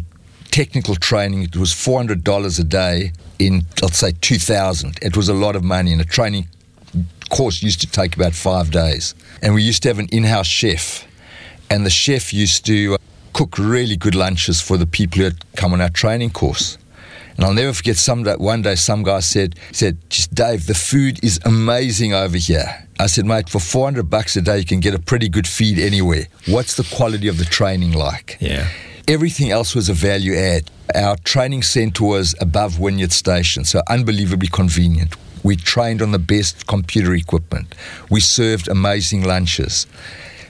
technical 0.54 0.94
training. 0.94 1.42
It 1.42 1.56
was 1.56 1.72
$400 1.72 2.60
a 2.60 2.62
day 2.62 3.10
in, 3.40 3.62
let's 3.82 3.98
say, 3.98 4.12
2000. 4.20 5.00
It 5.02 5.16
was 5.16 5.28
a 5.28 5.34
lot 5.34 5.56
of 5.56 5.64
money, 5.64 5.90
and 5.90 6.00
a 6.00 6.04
training 6.04 6.46
course 7.28 7.60
used 7.60 7.80
to 7.80 7.88
take 7.88 8.14
about 8.14 8.34
five 8.34 8.70
days. 8.70 9.16
And 9.42 9.52
we 9.52 9.64
used 9.64 9.82
to 9.82 9.88
have 9.88 9.98
an 9.98 10.06
in 10.12 10.22
house 10.22 10.46
chef, 10.46 11.08
and 11.68 11.84
the 11.84 11.90
chef 11.90 12.32
used 12.32 12.64
to 12.66 12.94
uh, 12.94 12.98
cook 13.32 13.58
really 13.58 13.96
good 13.96 14.14
lunches 14.14 14.60
for 14.60 14.76
the 14.76 14.86
people 14.86 15.18
who 15.18 15.24
had 15.24 15.56
come 15.56 15.72
on 15.72 15.80
our 15.80 15.90
training 15.90 16.30
course. 16.30 16.78
And 17.36 17.44
I'll 17.44 17.52
never 17.52 17.72
forget 17.72 17.96
some 17.96 18.22
day, 18.22 18.36
one 18.36 18.62
day 18.62 18.76
some 18.76 19.02
guy 19.02 19.18
said, 19.18 19.58
said, 19.72 19.98
just 20.08 20.32
Dave, 20.36 20.68
the 20.68 20.74
food 20.74 21.18
is 21.24 21.40
amazing 21.44 22.14
over 22.14 22.36
here. 22.36 22.86
I 23.00 23.08
said, 23.08 23.26
mate, 23.26 23.48
for 23.48 23.58
400 23.58 24.08
bucks 24.08 24.36
a 24.36 24.40
day, 24.40 24.58
you 24.58 24.64
can 24.64 24.78
get 24.78 24.94
a 24.94 25.00
pretty 25.00 25.28
good 25.28 25.48
feed 25.48 25.80
anywhere. 25.80 26.28
What's 26.46 26.76
the 26.76 26.86
quality 26.94 27.26
of 27.26 27.38
the 27.38 27.44
training 27.44 27.90
like? 27.90 28.36
Yeah. 28.38 28.68
Everything 29.06 29.50
else 29.50 29.74
was 29.74 29.88
a 29.88 29.92
value 29.92 30.34
add. 30.34 30.70
Our 30.94 31.16
training 31.18 31.62
centre 31.62 32.04
was 32.04 32.34
above 32.40 32.78
Wynyard 32.78 33.12
Station, 33.12 33.64
so 33.64 33.82
unbelievably 33.88 34.48
convenient. 34.48 35.14
We 35.42 35.56
trained 35.56 36.00
on 36.00 36.12
the 36.12 36.18
best 36.18 36.66
computer 36.66 37.14
equipment. 37.14 37.74
We 38.10 38.20
served 38.20 38.68
amazing 38.68 39.24
lunches. 39.24 39.86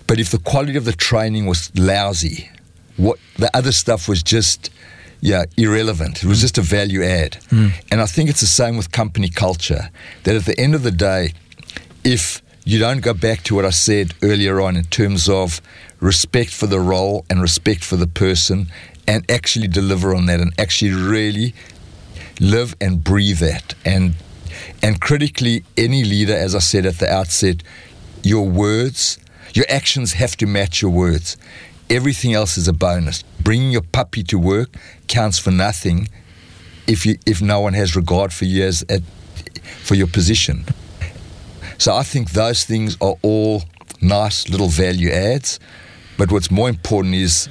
But 0.07 0.21
if 0.21 0.31
the 0.31 0.39
quality 0.39 0.77
of 0.77 0.85
the 0.85 0.93
training 0.93 1.47
was 1.47 1.77
lousy, 1.77 2.51
what 2.97 3.19
the 3.37 3.51
other 3.57 3.73
stuff 3.73 4.09
was 4.09 4.23
just 4.23 4.71
yeah, 5.21 5.47
irrelevant. 5.57 6.23
It 6.23 6.27
was 6.27 6.43
just 6.43 6.59
a 6.59 6.61
value 6.61 7.03
add. 7.03 7.39
Mm. 7.49 7.73
And 7.91 8.03
I 8.03 8.07
think 8.07 8.29
it's 8.29 8.43
the 8.43 8.47
same 8.47 8.77
with 8.77 8.93
company 8.93 9.31
culture. 9.31 9.91
That 10.25 10.37
at 10.37 10.45
the 10.45 10.59
end 10.61 10.75
of 10.75 10.83
the 10.83 10.91
day, 10.91 11.33
if 12.05 12.43
you 12.65 12.79
don't 12.79 13.03
go 13.03 13.13
back 13.13 13.43
to 13.45 13.55
what 13.55 13.67
I 13.67 13.71
said 13.71 14.15
earlier 14.23 14.61
on 14.61 14.77
in 14.77 14.85
terms 14.85 15.29
of 15.29 15.61
respect 16.01 16.51
for 16.51 16.67
the 16.67 16.81
role 16.81 17.27
and 17.29 17.43
respect 17.43 17.85
for 17.85 17.97
the 17.97 18.07
person 18.07 18.69
and 19.07 19.31
actually 19.31 19.69
deliver 19.69 20.15
on 20.15 20.27
that 20.27 20.41
and 20.41 20.53
actually 20.59 20.93
really 20.93 21.55
live 22.41 22.75
and 22.81 23.05
breathe 23.05 23.39
that. 23.41 23.75
And 23.85 24.15
and 24.83 25.01
critically 25.01 25.65
any 25.77 26.05
leader 26.05 26.35
as 26.35 26.55
I 26.55 26.61
said 26.61 26.87
at 26.87 26.99
the 26.99 27.11
outset 27.11 27.63
your 28.23 28.49
words 28.49 29.19
your 29.53 29.67
actions 29.69 30.15
have 30.15 30.37
to 30.39 30.47
match 30.47 30.81
your 30.81 30.91
words. 30.91 31.37
Everything 31.91 32.33
else 32.33 32.57
is 32.57 32.67
a 32.67 32.73
bonus. 32.73 33.23
Bringing 33.41 33.73
your 33.73 33.83
puppy 33.83 34.23
to 34.25 34.39
work 34.39 34.75
counts 35.07 35.39
for 35.39 35.51
nothing 35.51 36.09
if 36.87 37.05
you 37.05 37.19
if 37.27 37.43
no 37.43 37.61
one 37.61 37.75
has 37.75 37.95
regard 37.95 38.33
for 38.33 38.47
you 38.47 38.65
as 38.65 38.83
at, 38.89 39.03
for 39.83 39.95
your 39.95 40.07
position 40.07 40.65
so 41.79 41.95
I 41.95 42.03
think 42.03 42.31
those 42.31 42.65
things 42.65 42.97
are 43.01 43.17
all 43.23 43.65
nice 44.01 44.49
little 44.49 44.69
value 44.69 45.11
adds. 45.11 45.59
But 46.17 46.31
what's 46.31 46.51
more 46.51 46.69
important 46.69 47.15
is 47.15 47.49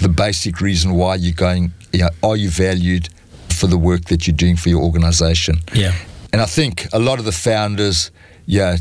the 0.00 0.08
basic 0.08 0.60
reason 0.60 0.92
why 0.92 1.16
you're 1.16 1.34
going, 1.34 1.72
you 1.92 2.00
know, 2.00 2.10
are 2.22 2.36
you 2.36 2.50
valued 2.50 3.08
for 3.48 3.66
the 3.66 3.78
work 3.78 4.06
that 4.06 4.26
you're 4.26 4.36
doing 4.36 4.56
for 4.56 4.68
your 4.68 4.82
organization? 4.82 5.56
Yeah. 5.72 5.94
And 6.32 6.42
I 6.42 6.46
think 6.46 6.88
a 6.92 6.98
lot 6.98 7.18
of 7.18 7.24
the 7.24 7.32
founders, 7.32 8.10
yeah, 8.46 8.76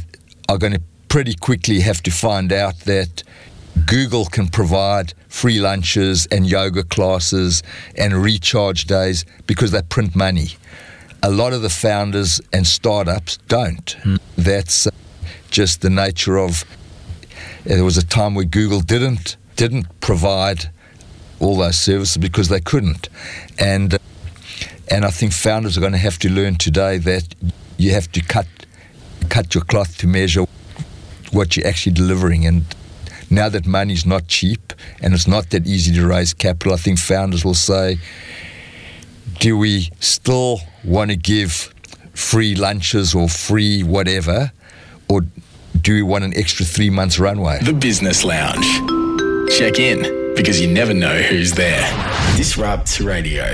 are 0.49 0.57
going 0.57 0.73
to 0.73 0.81
pretty 1.07 1.35
quickly 1.35 1.79
have 1.81 2.01
to 2.03 2.11
find 2.11 2.51
out 2.51 2.79
that 2.81 3.23
Google 3.85 4.25
can 4.25 4.47
provide 4.47 5.13
free 5.29 5.59
lunches 5.59 6.27
and 6.31 6.47
yoga 6.47 6.83
classes 6.83 7.63
and 7.97 8.13
recharge 8.13 8.85
days 8.85 9.25
because 9.47 9.71
they 9.71 9.81
print 9.81 10.15
money 10.15 10.49
a 11.23 11.31
lot 11.31 11.53
of 11.53 11.61
the 11.61 11.69
founders 11.69 12.41
and 12.51 12.67
startups 12.67 13.37
don't. 13.47 13.97
Mm. 14.03 14.19
That's 14.37 14.87
uh, 14.87 14.91
just 15.49 15.81
the 15.81 15.89
nature 15.89 16.37
of. 16.37 16.65
Uh, 17.65 17.75
there 17.75 17.83
was 17.83 17.97
a 17.97 18.05
time 18.05 18.35
where 18.35 18.45
Google 18.45 18.81
didn't 18.81 19.37
didn't 19.55 19.87
provide 20.01 20.69
all 21.39 21.57
those 21.57 21.79
services 21.79 22.17
because 22.17 22.49
they 22.49 22.59
couldn't, 22.59 23.09
and 23.57 23.93
uh, 23.93 23.97
and 24.89 25.05
I 25.05 25.09
think 25.09 25.31
founders 25.33 25.77
are 25.77 25.81
going 25.81 25.93
to 25.93 25.97
have 25.97 26.19
to 26.19 26.29
learn 26.29 26.55
today 26.55 26.97
that 26.99 27.33
you 27.77 27.91
have 27.91 28.11
to 28.11 28.21
cut 28.21 28.47
cut 29.29 29.55
your 29.55 29.63
cloth 29.63 29.97
to 29.99 30.07
measure 30.07 30.45
what 31.31 31.55
you're 31.55 31.65
actually 31.65 31.93
delivering 31.93 32.45
and 32.45 32.63
now 33.29 33.49
that 33.49 33.65
money's 33.65 34.05
not 34.05 34.27
cheap 34.27 34.73
and 35.01 35.13
it's 35.13 35.27
not 35.27 35.49
that 35.49 35.65
easy 35.65 35.91
to 35.95 36.05
raise 36.05 36.33
capital, 36.33 36.73
I 36.73 36.77
think 36.77 36.99
founders 36.99 37.43
will 37.43 37.55
say, 37.55 37.97
do 39.39 39.57
we 39.57 39.89
still 39.99 40.59
want 40.83 41.11
to 41.11 41.17
give 41.17 41.73
free 42.13 42.55
lunches 42.55 43.15
or 43.15 43.27
free 43.27 43.83
whatever, 43.83 44.51
or 45.09 45.21
do 45.81 45.93
we 45.93 46.01
want 46.01 46.23
an 46.23 46.33
extra 46.35 46.65
three 46.65 46.89
months 46.89 47.19
runway? 47.19 47.59
The 47.61 47.73
Business 47.73 48.23
Lounge. 48.23 48.65
Check 49.57 49.79
in 49.79 50.35
because 50.35 50.59
you 50.59 50.67
never 50.67 50.93
know 50.93 51.21
who's 51.21 51.53
there. 51.53 51.81
Disrupt 52.37 52.99
Radio. 52.99 53.45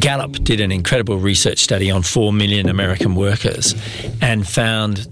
Gallup 0.00 0.32
did 0.44 0.60
an 0.60 0.70
incredible 0.70 1.18
research 1.18 1.60
study 1.60 1.90
on 1.90 2.02
4 2.02 2.32
million 2.32 2.68
American 2.68 3.14
workers 3.14 3.74
and 4.20 4.46
found 4.46 5.08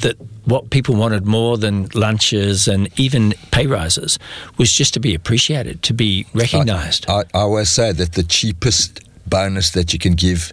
that 0.00 0.16
what 0.44 0.70
people 0.70 0.94
wanted 0.94 1.26
more 1.26 1.56
than 1.56 1.88
lunches 1.94 2.66
and 2.66 2.88
even 2.98 3.32
pay 3.50 3.66
rises 3.66 4.18
was 4.58 4.72
just 4.72 4.94
to 4.94 5.00
be 5.00 5.14
appreciated, 5.14 5.82
to 5.84 5.94
be 5.94 6.26
recognised. 6.34 7.06
I, 7.08 7.12
I, 7.12 7.22
I 7.34 7.40
always 7.40 7.70
say 7.70 7.92
that 7.92 8.12
the 8.12 8.22
cheapest 8.22 9.00
bonus 9.26 9.70
that 9.70 9.92
you 9.92 9.98
can 9.98 10.14
give 10.14 10.52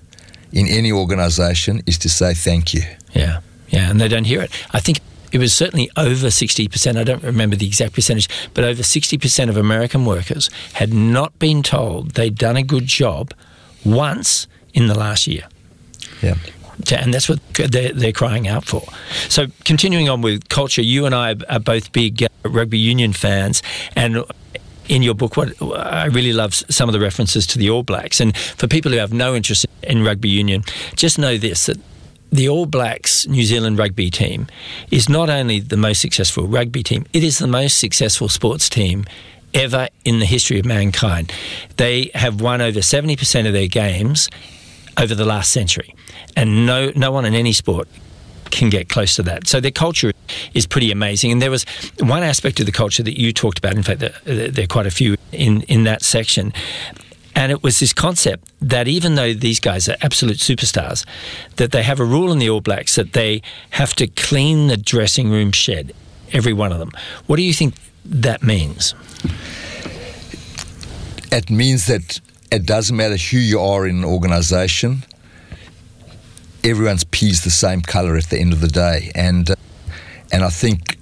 in 0.51 0.67
any 0.67 0.91
organisation 0.91 1.81
is 1.85 1.97
to 1.99 2.09
say 2.09 2.33
thank 2.33 2.73
you. 2.73 2.81
Yeah, 3.13 3.39
yeah, 3.69 3.89
and 3.89 3.99
they 3.99 4.07
don't 4.07 4.25
hear 4.25 4.41
it. 4.41 4.51
I 4.71 4.79
think 4.79 4.99
it 5.31 5.37
was 5.37 5.53
certainly 5.53 5.89
over 5.95 6.27
60%. 6.27 6.97
I 6.97 7.03
don't 7.03 7.23
remember 7.23 7.55
the 7.55 7.67
exact 7.67 7.93
percentage, 7.93 8.29
but 8.53 8.63
over 8.63 8.81
60% 8.81 9.49
of 9.49 9.57
American 9.57 10.05
workers 10.05 10.49
had 10.73 10.93
not 10.93 11.37
been 11.39 11.61
told 11.61 12.11
they'd 12.11 12.35
done 12.35 12.57
a 12.57 12.63
good 12.63 12.85
job 12.85 13.33
once 13.85 14.47
in 14.73 14.87
the 14.87 14.97
last 14.97 15.27
year. 15.27 15.43
Yeah. 16.21 16.35
And 16.91 17.13
that's 17.13 17.27
what 17.27 17.39
they're, 17.53 17.91
they're 17.93 18.11
crying 18.11 18.47
out 18.47 18.65
for. 18.65 18.83
So, 19.27 19.47
continuing 19.65 20.09
on 20.09 20.21
with 20.21 20.49
culture, 20.49 20.81
you 20.81 21.05
and 21.05 21.13
I 21.13 21.35
are 21.49 21.59
both 21.59 21.91
big 21.91 22.23
uh, 22.23 22.27
rugby 22.43 22.79
union 22.79 23.13
fans, 23.13 23.61
and 23.95 24.23
in 24.87 25.03
your 25.03 25.13
book, 25.13 25.37
what 25.37 25.61
I 25.61 26.05
really 26.05 26.33
love 26.33 26.53
some 26.53 26.89
of 26.89 26.93
the 26.93 26.99
references 26.99 27.45
to 27.47 27.59
the 27.59 27.69
All 27.69 27.83
Blacks. 27.83 28.19
And 28.19 28.35
for 28.35 28.67
people 28.67 28.91
who 28.91 28.97
have 28.97 29.13
no 29.13 29.35
interest 29.35 29.65
in 29.83 30.03
rugby 30.03 30.29
union, 30.29 30.63
just 30.95 31.19
know 31.19 31.37
this 31.37 31.67
that 31.67 31.77
the 32.31 32.49
All 32.49 32.65
Blacks 32.65 33.27
New 33.27 33.43
Zealand 33.43 33.77
rugby 33.77 34.09
team 34.09 34.47
is 34.91 35.07
not 35.07 35.29
only 35.29 35.59
the 35.59 35.77
most 35.77 36.01
successful 36.01 36.47
rugby 36.47 36.83
team, 36.83 37.05
it 37.13 37.23
is 37.23 37.39
the 37.39 37.47
most 37.47 37.79
successful 37.79 38.29
sports 38.29 38.69
team 38.69 39.05
ever 39.53 39.87
in 40.05 40.19
the 40.19 40.25
history 40.25 40.59
of 40.59 40.65
mankind. 40.65 41.31
They 41.77 42.11
have 42.13 42.41
won 42.41 42.61
over 42.61 42.79
70% 42.79 43.47
of 43.47 43.53
their 43.53 43.67
games 43.67 44.29
over 44.97 45.15
the 45.15 45.25
last 45.25 45.51
century, 45.51 45.95
and 46.35 46.65
no, 46.65 46.91
no 46.95 47.11
one 47.11 47.25
in 47.25 47.33
any 47.33 47.53
sport 47.53 47.87
can 48.51 48.69
get 48.69 48.89
close 48.89 49.15
to 49.15 49.23
that. 49.23 49.47
So 49.47 49.59
their 49.59 49.71
culture 49.71 50.11
is 50.53 50.65
pretty 50.65 50.91
amazing. 50.91 51.31
And 51.31 51.41
there 51.41 51.51
was 51.51 51.65
one 51.99 52.23
aspect 52.23 52.59
of 52.59 52.65
the 52.65 52.71
culture 52.71 53.03
that 53.03 53.19
you 53.19 53.31
talked 53.31 53.59
about. 53.59 53.75
In 53.75 53.83
fact, 53.83 53.99
there, 53.99 54.49
there 54.49 54.63
are 54.63 54.67
quite 54.67 54.87
a 54.87 54.91
few 54.91 55.17
in, 55.31 55.61
in 55.63 55.83
that 55.83 56.01
section. 56.01 56.51
And 57.35 57.51
it 57.51 57.63
was 57.63 57.79
this 57.79 57.93
concept 57.93 58.51
that 58.61 58.87
even 58.87 59.15
though 59.15 59.33
these 59.33 59.59
guys 59.59 59.87
are 59.87 59.95
absolute 60.01 60.37
superstars, 60.37 61.05
that 61.55 61.71
they 61.71 61.83
have 61.83 61.99
a 61.99 62.05
rule 62.05 62.31
in 62.31 62.39
the 62.39 62.49
All 62.49 62.59
Blacks 62.59 62.95
that 62.95 63.13
they 63.13 63.41
have 63.71 63.93
to 63.95 64.07
clean 64.07 64.67
the 64.67 64.77
dressing 64.77 65.29
room 65.29 65.51
shed, 65.51 65.93
every 66.33 66.53
one 66.53 66.71
of 66.71 66.79
them. 66.79 66.91
What 67.27 67.37
do 67.37 67.43
you 67.43 67.53
think 67.53 67.75
that 68.03 68.43
means? 68.43 68.95
It 71.31 71.49
means 71.49 71.85
that 71.85 72.19
it 72.51 72.65
doesn't 72.65 72.97
matter 72.97 73.15
who 73.15 73.37
you 73.37 73.59
are 73.59 73.85
in 73.85 73.97
an 73.97 74.05
organisation, 74.05 75.03
everyone's 76.63 77.03
peas 77.05 77.43
the 77.43 77.49
same 77.49 77.81
colour 77.81 78.15
at 78.17 78.29
the 78.29 78.39
end 78.39 78.53
of 78.53 78.61
the 78.61 78.67
day. 78.67 79.11
And 79.15 79.51
uh, 79.51 79.55
and 80.31 80.43
I 80.43 80.49
think 80.49 80.97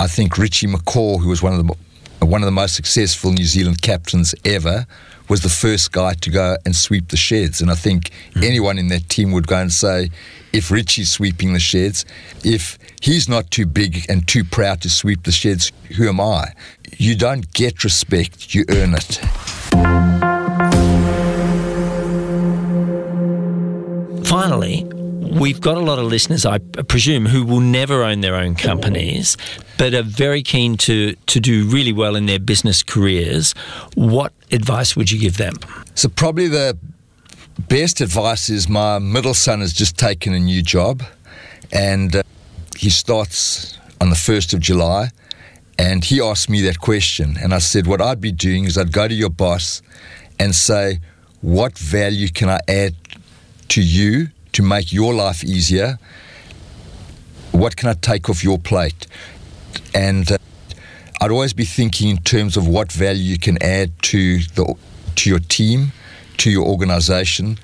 I 0.00 0.06
think 0.06 0.38
Richie 0.38 0.66
McCaw, 0.66 1.20
who 1.20 1.28
was 1.28 1.42
one 1.42 1.52
of 1.52 1.66
the 1.66 2.26
one 2.26 2.42
of 2.42 2.46
the 2.46 2.52
most 2.52 2.74
successful 2.74 3.32
New 3.32 3.44
Zealand 3.44 3.80
captains 3.82 4.34
ever, 4.44 4.86
was 5.28 5.42
the 5.42 5.48
first 5.48 5.92
guy 5.92 6.14
to 6.14 6.30
go 6.30 6.56
and 6.64 6.74
sweep 6.74 7.08
the 7.08 7.16
sheds. 7.16 7.60
And 7.60 7.70
I 7.70 7.74
think 7.74 8.10
mm. 8.34 8.44
anyone 8.44 8.78
in 8.78 8.88
that 8.88 9.08
team 9.08 9.32
would 9.32 9.46
go 9.46 9.58
and 9.58 9.72
say, 9.72 10.10
if 10.52 10.70
Richie's 10.70 11.10
sweeping 11.10 11.52
the 11.52 11.60
sheds, 11.60 12.04
if 12.44 12.78
he's 13.00 13.28
not 13.28 13.50
too 13.50 13.66
big 13.66 14.06
and 14.08 14.26
too 14.26 14.44
proud 14.44 14.80
to 14.82 14.90
sweep 14.90 15.24
the 15.24 15.32
sheds, 15.32 15.72
who 15.96 16.08
am 16.08 16.20
I? 16.20 16.52
You 16.96 17.14
don't 17.16 17.52
get 17.52 17.84
respect, 17.84 18.54
you 18.54 18.64
earn 18.70 18.94
it. 18.94 19.20
Finally, 24.26 24.87
we've 25.30 25.60
got 25.60 25.76
a 25.76 25.80
lot 25.80 25.98
of 25.98 26.06
listeners, 26.06 26.46
I 26.46 26.58
presume, 26.58 27.26
who 27.26 27.44
will 27.44 27.60
never 27.60 28.02
own 28.02 28.20
their 28.20 28.34
own 28.34 28.54
companies, 28.54 29.36
but 29.76 29.94
are 29.94 30.02
very 30.02 30.42
keen 30.42 30.76
to, 30.78 31.14
to 31.14 31.40
do 31.40 31.66
really 31.66 31.92
well 31.92 32.16
in 32.16 32.26
their 32.26 32.38
business 32.38 32.82
careers. 32.82 33.52
What 33.94 34.32
advice 34.50 34.96
would 34.96 35.10
you 35.10 35.18
give 35.18 35.36
them? 35.36 35.54
So, 35.94 36.08
probably 36.08 36.48
the 36.48 36.78
best 37.68 38.00
advice 38.00 38.48
is 38.48 38.68
my 38.68 38.98
middle 38.98 39.34
son 39.34 39.60
has 39.60 39.72
just 39.72 39.98
taken 39.98 40.32
a 40.32 40.38
new 40.38 40.62
job 40.62 41.02
and 41.72 42.14
uh, 42.16 42.22
he 42.76 42.90
starts 42.90 43.78
on 44.00 44.10
the 44.10 44.16
1st 44.16 44.54
of 44.54 44.60
July. 44.60 45.10
And 45.80 46.04
he 46.04 46.20
asked 46.20 46.50
me 46.50 46.60
that 46.62 46.80
question. 46.80 47.36
And 47.40 47.54
I 47.54 47.58
said, 47.58 47.86
What 47.86 48.00
I'd 48.00 48.20
be 48.20 48.32
doing 48.32 48.64
is 48.64 48.76
I'd 48.76 48.90
go 48.90 49.06
to 49.06 49.14
your 49.14 49.30
boss 49.30 49.80
and 50.40 50.52
say, 50.52 50.98
What 51.40 51.78
value 51.78 52.28
can 52.28 52.48
I 52.48 52.58
add 52.66 52.96
to 53.68 53.82
you 53.82 54.28
to 54.58 54.62
make 54.64 54.92
your 54.92 55.14
life 55.14 55.44
easier? 55.44 55.98
What 57.52 57.76
can 57.76 57.88
I 57.88 57.94
take 57.94 58.28
off 58.28 58.42
your 58.42 58.58
plate? 58.58 59.06
And 59.94 60.32
uh, 60.32 60.38
I'd 61.20 61.30
always 61.30 61.52
be 61.52 61.64
thinking 61.64 62.08
in 62.08 62.16
terms 62.18 62.56
of 62.56 62.66
what 62.66 62.90
value 62.90 63.22
you 63.22 63.38
can 63.38 63.56
add 63.62 63.90
to 64.10 64.38
the 64.56 64.74
to 65.14 65.30
your 65.30 65.38
team, 65.38 65.92
to 66.38 66.50
your 66.50 66.66
organization, 66.66 67.58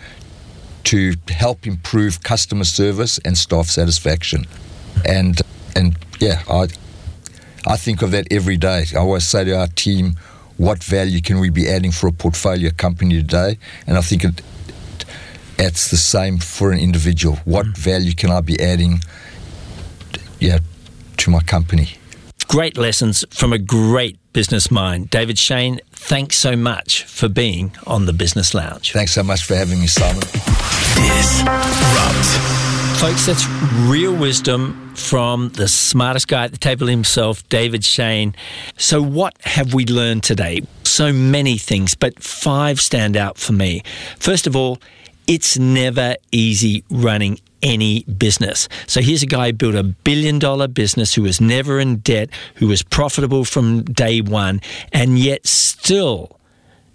to 0.84 1.14
help 1.28 1.66
improve 1.66 2.22
customer 2.22 2.64
service 2.64 3.18
and 3.24 3.36
staff 3.36 3.66
satisfaction. 3.66 4.44
And 5.04 5.40
and 5.74 5.96
yeah, 6.20 6.42
I 6.48 6.68
I 7.66 7.76
think 7.76 8.02
of 8.02 8.12
that 8.12 8.28
every 8.30 8.56
day. 8.56 8.84
I 8.94 8.98
always 8.98 9.26
say 9.26 9.42
to 9.42 9.58
our 9.58 9.66
team, 9.66 10.14
what 10.58 10.84
value 10.84 11.20
can 11.20 11.40
we 11.40 11.50
be 11.50 11.68
adding 11.68 11.90
for 11.90 12.06
a 12.06 12.12
portfolio 12.12 12.70
company 12.70 13.16
today? 13.16 13.58
And 13.88 13.98
I 13.98 14.00
think 14.00 14.22
it, 14.22 14.42
it's 15.58 15.90
the 15.90 15.96
same 15.96 16.38
for 16.38 16.72
an 16.72 16.78
individual. 16.78 17.36
What 17.44 17.66
mm. 17.66 17.76
value 17.76 18.14
can 18.14 18.30
I 18.30 18.40
be 18.40 18.60
adding 18.60 19.00
yeah, 20.40 20.58
to 21.18 21.30
my 21.30 21.40
company? 21.40 21.96
Great 22.48 22.76
lessons 22.76 23.24
from 23.30 23.52
a 23.52 23.58
great 23.58 24.18
business 24.32 24.70
mind. 24.70 25.10
David 25.10 25.36
Shein, 25.36 25.80
thanks 25.92 26.36
so 26.36 26.56
much 26.56 27.04
for 27.04 27.28
being 27.28 27.72
on 27.86 28.06
the 28.06 28.12
Business 28.12 28.54
Lounge. 28.54 28.92
Thanks 28.92 29.12
so 29.12 29.22
much 29.22 29.44
for 29.44 29.54
having 29.54 29.80
me, 29.80 29.86
Simon. 29.86 30.20
Disrupt. 30.94 32.54
Folks, 33.00 33.26
that's 33.26 33.46
real 33.88 34.14
wisdom 34.14 34.92
from 34.94 35.50
the 35.50 35.68
smartest 35.68 36.28
guy 36.28 36.44
at 36.44 36.52
the 36.52 36.58
table 36.58 36.86
himself, 36.86 37.46
David 37.48 37.82
Shein. 37.82 38.34
So, 38.76 39.02
what 39.02 39.36
have 39.42 39.74
we 39.74 39.84
learned 39.84 40.22
today? 40.22 40.62
So 40.84 41.12
many 41.12 41.58
things, 41.58 41.94
but 41.94 42.22
five 42.22 42.80
stand 42.80 43.16
out 43.16 43.36
for 43.36 43.52
me. 43.52 43.82
First 44.18 44.46
of 44.46 44.54
all, 44.54 44.78
it's 45.26 45.58
never 45.58 46.16
easy 46.32 46.84
running 46.90 47.38
any 47.62 48.04
business. 48.04 48.68
So 48.86 49.00
here's 49.00 49.22
a 49.22 49.26
guy 49.26 49.46
who 49.48 49.52
built 49.54 49.74
a 49.74 49.82
billion 49.82 50.38
dollar 50.38 50.68
business 50.68 51.14
who 51.14 51.22
was 51.22 51.40
never 51.40 51.80
in 51.80 51.96
debt, 51.96 52.28
who 52.56 52.68
was 52.68 52.82
profitable 52.82 53.44
from 53.44 53.82
day 53.84 54.20
one, 54.20 54.60
and 54.92 55.18
yet 55.18 55.46
still 55.46 56.38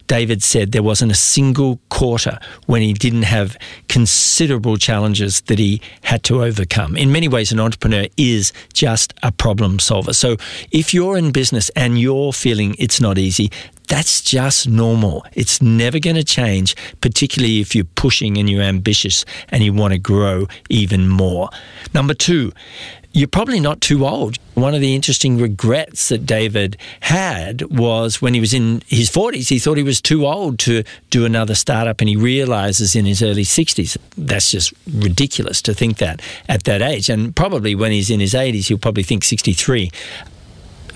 David 0.10 0.42
said 0.42 0.72
there 0.72 0.84
wasn't 0.84 1.12
a 1.12 1.16
single 1.16 1.80
quarter 1.90 2.40
when 2.66 2.82
he 2.82 2.94
didn't 2.94 3.24
have 3.24 3.56
considerable 3.88 4.76
challenges 4.76 5.42
that 5.42 5.60
he 5.60 5.82
had 6.02 6.24
to 6.24 6.44
overcome. 6.44 6.98
In 6.98 7.12
many 7.12 7.28
ways, 7.28 7.52
an 7.52 7.60
entrepreneur 7.60 8.08
is 8.18 8.52
just 8.74 9.14
a 9.22 9.32
problem 9.32 9.78
solver. 9.78 10.14
So 10.14 10.38
if 10.72 10.96
you're 10.96 11.16
in 11.16 11.32
business 11.32 11.70
and 11.76 12.00
you're 12.00 12.34
feeling 12.34 12.76
it's 12.80 13.00
not 13.00 13.20
easy, 13.20 13.52
that's 13.88 14.22
just 14.22 14.68
normal. 14.68 15.26
It's 15.34 15.62
never 15.62 16.00
going 16.00 16.16
to 16.16 16.24
change, 16.24 16.76
particularly 17.02 17.60
if 17.60 17.76
you're 17.76 17.86
pushing 17.96 18.38
and 18.38 18.50
you're 18.50 18.64
ambitious 18.64 19.26
and 19.50 19.64
you 19.64 19.74
want 19.74 19.94
to 19.94 20.00
grow 20.00 20.48
even 20.70 21.08
more. 21.08 21.50
Number 21.94 22.16
two, 22.16 22.52
you're 23.12 23.28
probably 23.28 23.60
not 23.60 23.82
too 23.82 24.06
old. 24.06 24.38
One 24.54 24.76
of 24.76 24.82
the 24.82 24.94
interesting 24.94 25.38
regrets 25.38 26.10
that 26.10 26.26
David 26.26 26.78
had 27.02 27.64
was 27.64 28.22
when 28.22 28.34
he 28.34 28.40
was 28.40 28.54
in 28.54 28.84
his 28.88 29.10
40s, 29.10 29.50
he 29.50 29.58
thought 29.58 29.78
he 29.78 29.84
was 29.84 30.02
too 30.02 30.26
old 30.26 30.60
to 30.60 30.84
do 31.10 31.26
another 31.26 31.56
startup, 31.56 32.02
and 32.02 32.10
he 32.10 32.16
realizes 32.16 32.96
in 32.96 33.06
his 33.06 33.24
early 33.24 33.44
60s 33.44 33.98
that's 34.18 34.52
just 34.52 34.74
ridiculous 34.94 35.62
to 35.64 35.74
think 35.74 35.98
that 35.98 36.22
at 36.48 36.64
that 36.66 36.82
age. 36.82 37.10
And 37.10 37.36
probably 37.36 37.74
when 37.74 37.92
he's 37.92 38.10
in 38.10 38.20
his 38.20 38.34
80s, 38.34 38.68
he'll 38.68 38.78
probably 38.78 39.04
think 39.04 39.24
63 39.24 39.92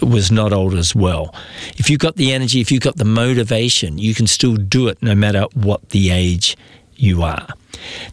was 0.01 0.31
not 0.31 0.51
old 0.51 0.73
as 0.73 0.93
well. 0.93 1.33
If 1.77 1.89
you've 1.89 1.99
got 1.99 2.17
the 2.17 2.33
energy, 2.33 2.59
if 2.61 2.71
you've 2.71 2.81
got 2.81 2.97
the 2.97 3.05
motivation, 3.05 3.97
you 3.97 4.13
can 4.13 4.27
still 4.27 4.55
do 4.55 4.87
it 4.87 5.01
no 5.01 5.15
matter 5.15 5.45
what 5.53 5.89
the 5.89 6.11
age 6.11 6.57
you 6.95 7.23
are. 7.23 7.47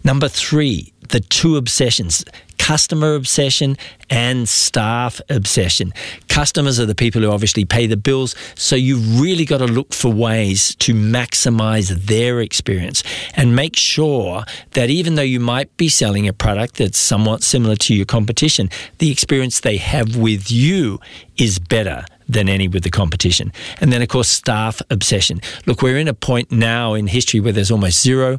Number 0.05 0.29
three, 0.29 0.93
the 1.11 1.21
two 1.21 1.57
obsessions 1.57 2.25
customer 2.61 3.15
obsession 3.15 3.77
and 4.11 4.49
staff 4.49 5.21
obsession. 5.31 5.93
Customers 6.29 6.79
are 6.79 6.87
the 6.87 6.95
people 6.95 7.23
who 7.23 7.31
obviously 7.31 7.65
pay 7.65 7.87
the 7.87 7.97
bills, 7.97 8.37
so 8.55 8.77
you've 8.77 9.21
really 9.21 9.45
got 9.45 9.59
to 9.59 9.67
look 9.67 9.95
for 9.95 10.13
ways 10.13 10.75
to 10.77 10.93
maximize 10.95 11.89
their 12.07 12.41
experience 12.41 13.03
and 13.35 13.57
make 13.57 13.75
sure 13.77 14.45
that 14.73 14.91
even 14.91 15.15
though 15.15 15.23
you 15.23 15.41
might 15.41 15.75
be 15.79 15.89
selling 15.89 16.29
a 16.29 16.33
product 16.33 16.77
that's 16.77 16.99
somewhat 16.99 17.43
similar 17.43 17.77
to 17.77 17.95
your 17.95 18.07
competition, 18.07 18.69
the 18.99 19.11
experience 19.11 19.61
they 19.61 19.79
have 19.79 20.15
with 20.15 20.53
you 20.53 21.01
is 21.39 21.59
better 21.59 22.05
than 22.29 22.49
any 22.49 22.69
with 22.69 22.85
the 22.85 22.91
competition. 22.91 23.53
And 23.81 23.93
then, 23.93 24.03
of 24.03 24.09
course, 24.09 24.29
staff 24.29 24.81
obsession. 24.91 25.41
Look, 25.67 25.83
we're 25.83 25.99
in 25.99 26.07
a 26.07 26.15
point 26.15 26.53
now 26.53 26.95
in 26.95 27.09
history 27.09 27.41
where 27.41 27.53
there's 27.53 27.73
almost 27.73 28.01
zero 28.01 28.39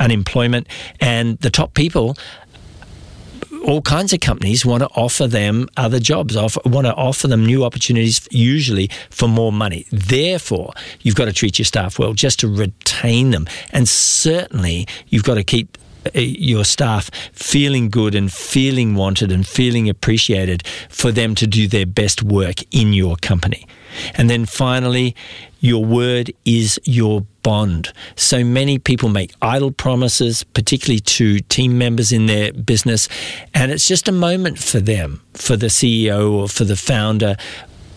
unemployment, 0.00 0.66
and 1.00 1.38
the 1.38 1.50
top 1.50 1.74
people 1.74 2.16
all 3.64 3.82
kinds 3.82 4.12
of 4.12 4.20
companies 4.20 4.64
want 4.64 4.82
to 4.82 4.88
offer 4.90 5.26
them 5.26 5.68
other 5.76 5.98
jobs, 5.98 6.36
offer, 6.36 6.60
want 6.64 6.86
to 6.86 6.94
offer 6.94 7.28
them 7.28 7.44
new 7.44 7.64
opportunities, 7.64 8.26
usually 8.30 8.90
for 9.10 9.28
more 9.28 9.52
money. 9.52 9.86
Therefore, 9.90 10.72
you've 11.00 11.14
got 11.14 11.26
to 11.26 11.32
treat 11.32 11.58
your 11.58 11.66
staff 11.66 11.98
well 11.98 12.14
just 12.14 12.40
to 12.40 12.48
retain 12.48 13.30
them. 13.30 13.46
And 13.72 13.88
certainly, 13.88 14.86
you've 15.08 15.24
got 15.24 15.34
to 15.34 15.44
keep 15.44 15.78
uh, 16.06 16.20
your 16.20 16.64
staff 16.64 17.10
feeling 17.32 17.90
good 17.90 18.14
and 18.14 18.32
feeling 18.32 18.94
wanted 18.94 19.30
and 19.30 19.46
feeling 19.46 19.88
appreciated 19.88 20.66
for 20.88 21.12
them 21.12 21.34
to 21.34 21.46
do 21.46 21.68
their 21.68 21.86
best 21.86 22.22
work 22.22 22.62
in 22.70 22.92
your 22.92 23.16
company. 23.16 23.66
And 24.14 24.28
then 24.30 24.46
finally, 24.46 25.14
your 25.60 25.84
word 25.84 26.32
is 26.44 26.80
your 26.84 27.26
bond. 27.42 27.92
So 28.16 28.44
many 28.44 28.78
people 28.78 29.08
make 29.08 29.32
idle 29.42 29.72
promises, 29.72 30.42
particularly 30.42 31.00
to 31.00 31.40
team 31.40 31.78
members 31.78 32.12
in 32.12 32.26
their 32.26 32.52
business, 32.52 33.08
and 33.54 33.70
it's 33.70 33.86
just 33.86 34.08
a 34.08 34.12
moment 34.12 34.58
for 34.58 34.80
them, 34.80 35.22
for 35.34 35.56
the 35.56 35.66
CEO 35.66 36.32
or 36.32 36.48
for 36.48 36.64
the 36.64 36.76
founder 36.76 37.36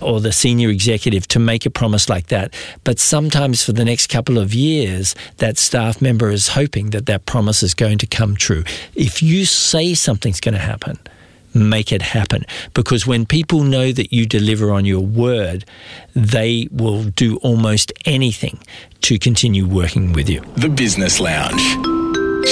or 0.02 0.20
the 0.20 0.32
senior 0.32 0.70
executive 0.70 1.28
to 1.30 1.40
make 1.40 1.66
a 1.66 1.70
promise 1.70 2.10
like 2.10 2.28
that. 2.28 2.54
But 2.84 3.00
sometimes 3.00 3.64
for 3.64 3.72
the 3.72 3.86
next 3.86 4.08
couple 4.08 4.38
of 4.38 4.54
years, 4.54 5.16
that 5.38 5.58
staff 5.58 6.02
member 6.02 6.30
is 6.30 6.50
hoping 6.50 6.90
that 6.90 7.06
that 7.06 7.26
promise 7.26 7.64
is 7.64 7.74
going 7.74 7.98
to 8.00 8.08
come 8.08 8.36
true. 8.36 8.64
If 8.96 9.24
you 9.24 9.46
say 9.46 9.94
something's 9.94 10.42
going 10.42 10.54
to 10.54 10.60
happen, 10.60 11.00
make 11.54 11.92
it 11.92 12.02
happen. 12.02 12.46
Because 12.74 13.06
when 13.06 13.26
people 13.26 13.64
know 13.64 13.92
that 13.92 14.14
you 14.14 14.26
deliver 14.26 14.72
on 14.72 14.86
your 14.86 15.02
word, 15.02 15.66
they 16.16 16.68
will 16.72 17.04
do 17.04 17.38
almost 17.38 17.92
anything 18.06 18.60
to 19.02 19.20
continue 19.20 19.68
working 19.68 20.14
with 20.14 20.30
you. 20.30 20.42
The 20.56 20.70
Business 20.70 21.20
Lounge. 21.20 21.62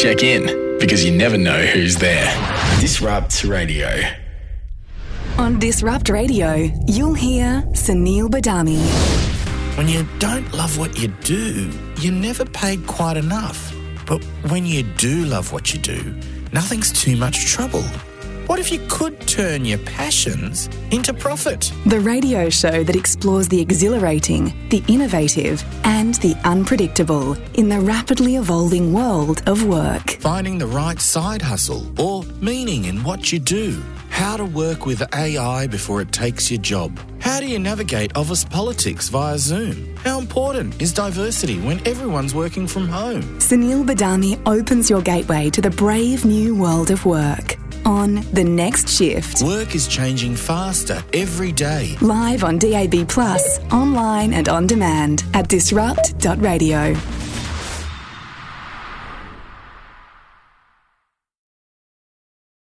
Check 0.01 0.23
in 0.23 0.79
because 0.79 1.03
you 1.03 1.11
never 1.11 1.37
know 1.37 1.61
who's 1.65 1.97
there. 1.97 2.25
Disrupt 2.79 3.43
Radio. 3.43 4.01
On 5.37 5.59
Disrupt 5.59 6.09
Radio, 6.09 6.69
you'll 6.87 7.13
hear 7.13 7.61
Sunil 7.73 8.29
Badami. 8.29 8.79
When 9.77 9.87
you 9.87 10.05
don't 10.19 10.51
love 10.53 10.77
what 10.77 10.99
you 10.99 11.07
do, 11.23 11.71
you're 11.99 12.13
never 12.13 12.45
paid 12.45 12.85
quite 12.85 13.17
enough. 13.17 13.73
But 14.05 14.23
when 14.49 14.65
you 14.65 14.83
do 14.83 15.25
love 15.25 15.53
what 15.53 15.73
you 15.73 15.79
do, 15.79 16.13
nothing's 16.51 16.91
too 16.91 17.15
much 17.15 17.45
trouble. 17.45 17.83
What 18.51 18.59
if 18.59 18.69
you 18.69 18.85
could 18.89 19.17
turn 19.27 19.63
your 19.63 19.77
passions 19.77 20.67
into 20.91 21.13
profit? 21.13 21.71
The 21.85 22.01
radio 22.01 22.49
show 22.49 22.83
that 22.83 22.97
explores 22.97 23.47
the 23.47 23.61
exhilarating, 23.61 24.51
the 24.67 24.83
innovative, 24.89 25.63
and 25.85 26.15
the 26.15 26.35
unpredictable 26.43 27.37
in 27.53 27.69
the 27.69 27.79
rapidly 27.79 28.35
evolving 28.35 28.91
world 28.91 29.41
of 29.47 29.65
work. 29.65 30.17
Finding 30.19 30.57
the 30.57 30.67
right 30.67 30.99
side 30.99 31.41
hustle 31.41 31.89
or 31.97 32.25
meaning 32.41 32.83
in 32.83 33.01
what 33.05 33.31
you 33.31 33.39
do. 33.39 33.81
How 34.09 34.35
to 34.35 34.43
work 34.43 34.85
with 34.85 35.01
AI 35.15 35.67
before 35.67 36.01
it 36.01 36.11
takes 36.11 36.51
your 36.51 36.61
job. 36.61 36.99
How 37.21 37.39
do 37.39 37.47
you 37.47 37.57
navigate 37.57 38.17
office 38.17 38.43
politics 38.43 39.07
via 39.07 39.37
Zoom? 39.37 39.95
How 40.03 40.19
important 40.19 40.81
is 40.81 40.91
diversity 40.91 41.57
when 41.61 41.79
everyone's 41.87 42.35
working 42.35 42.67
from 42.67 42.89
home? 42.89 43.23
Sunil 43.39 43.85
Badami 43.85 44.37
opens 44.45 44.89
your 44.89 45.01
gateway 45.01 45.49
to 45.51 45.61
the 45.61 45.69
brave 45.69 46.25
new 46.25 46.53
world 46.53 46.91
of 46.91 47.05
work 47.05 47.55
on 47.85 48.21
The 48.33 48.43
Next 48.43 48.89
Shift. 48.89 49.41
Work 49.43 49.75
is 49.75 49.87
changing 49.87 50.35
faster 50.35 51.03
every 51.13 51.51
day. 51.51 51.97
Live 52.01 52.43
on 52.43 52.57
DAB, 52.57 53.07
Plus, 53.07 53.59
online 53.71 54.33
and 54.33 54.49
on 54.49 54.67
demand 54.67 55.23
at 55.33 55.47
disrupt.radio. 55.47 56.95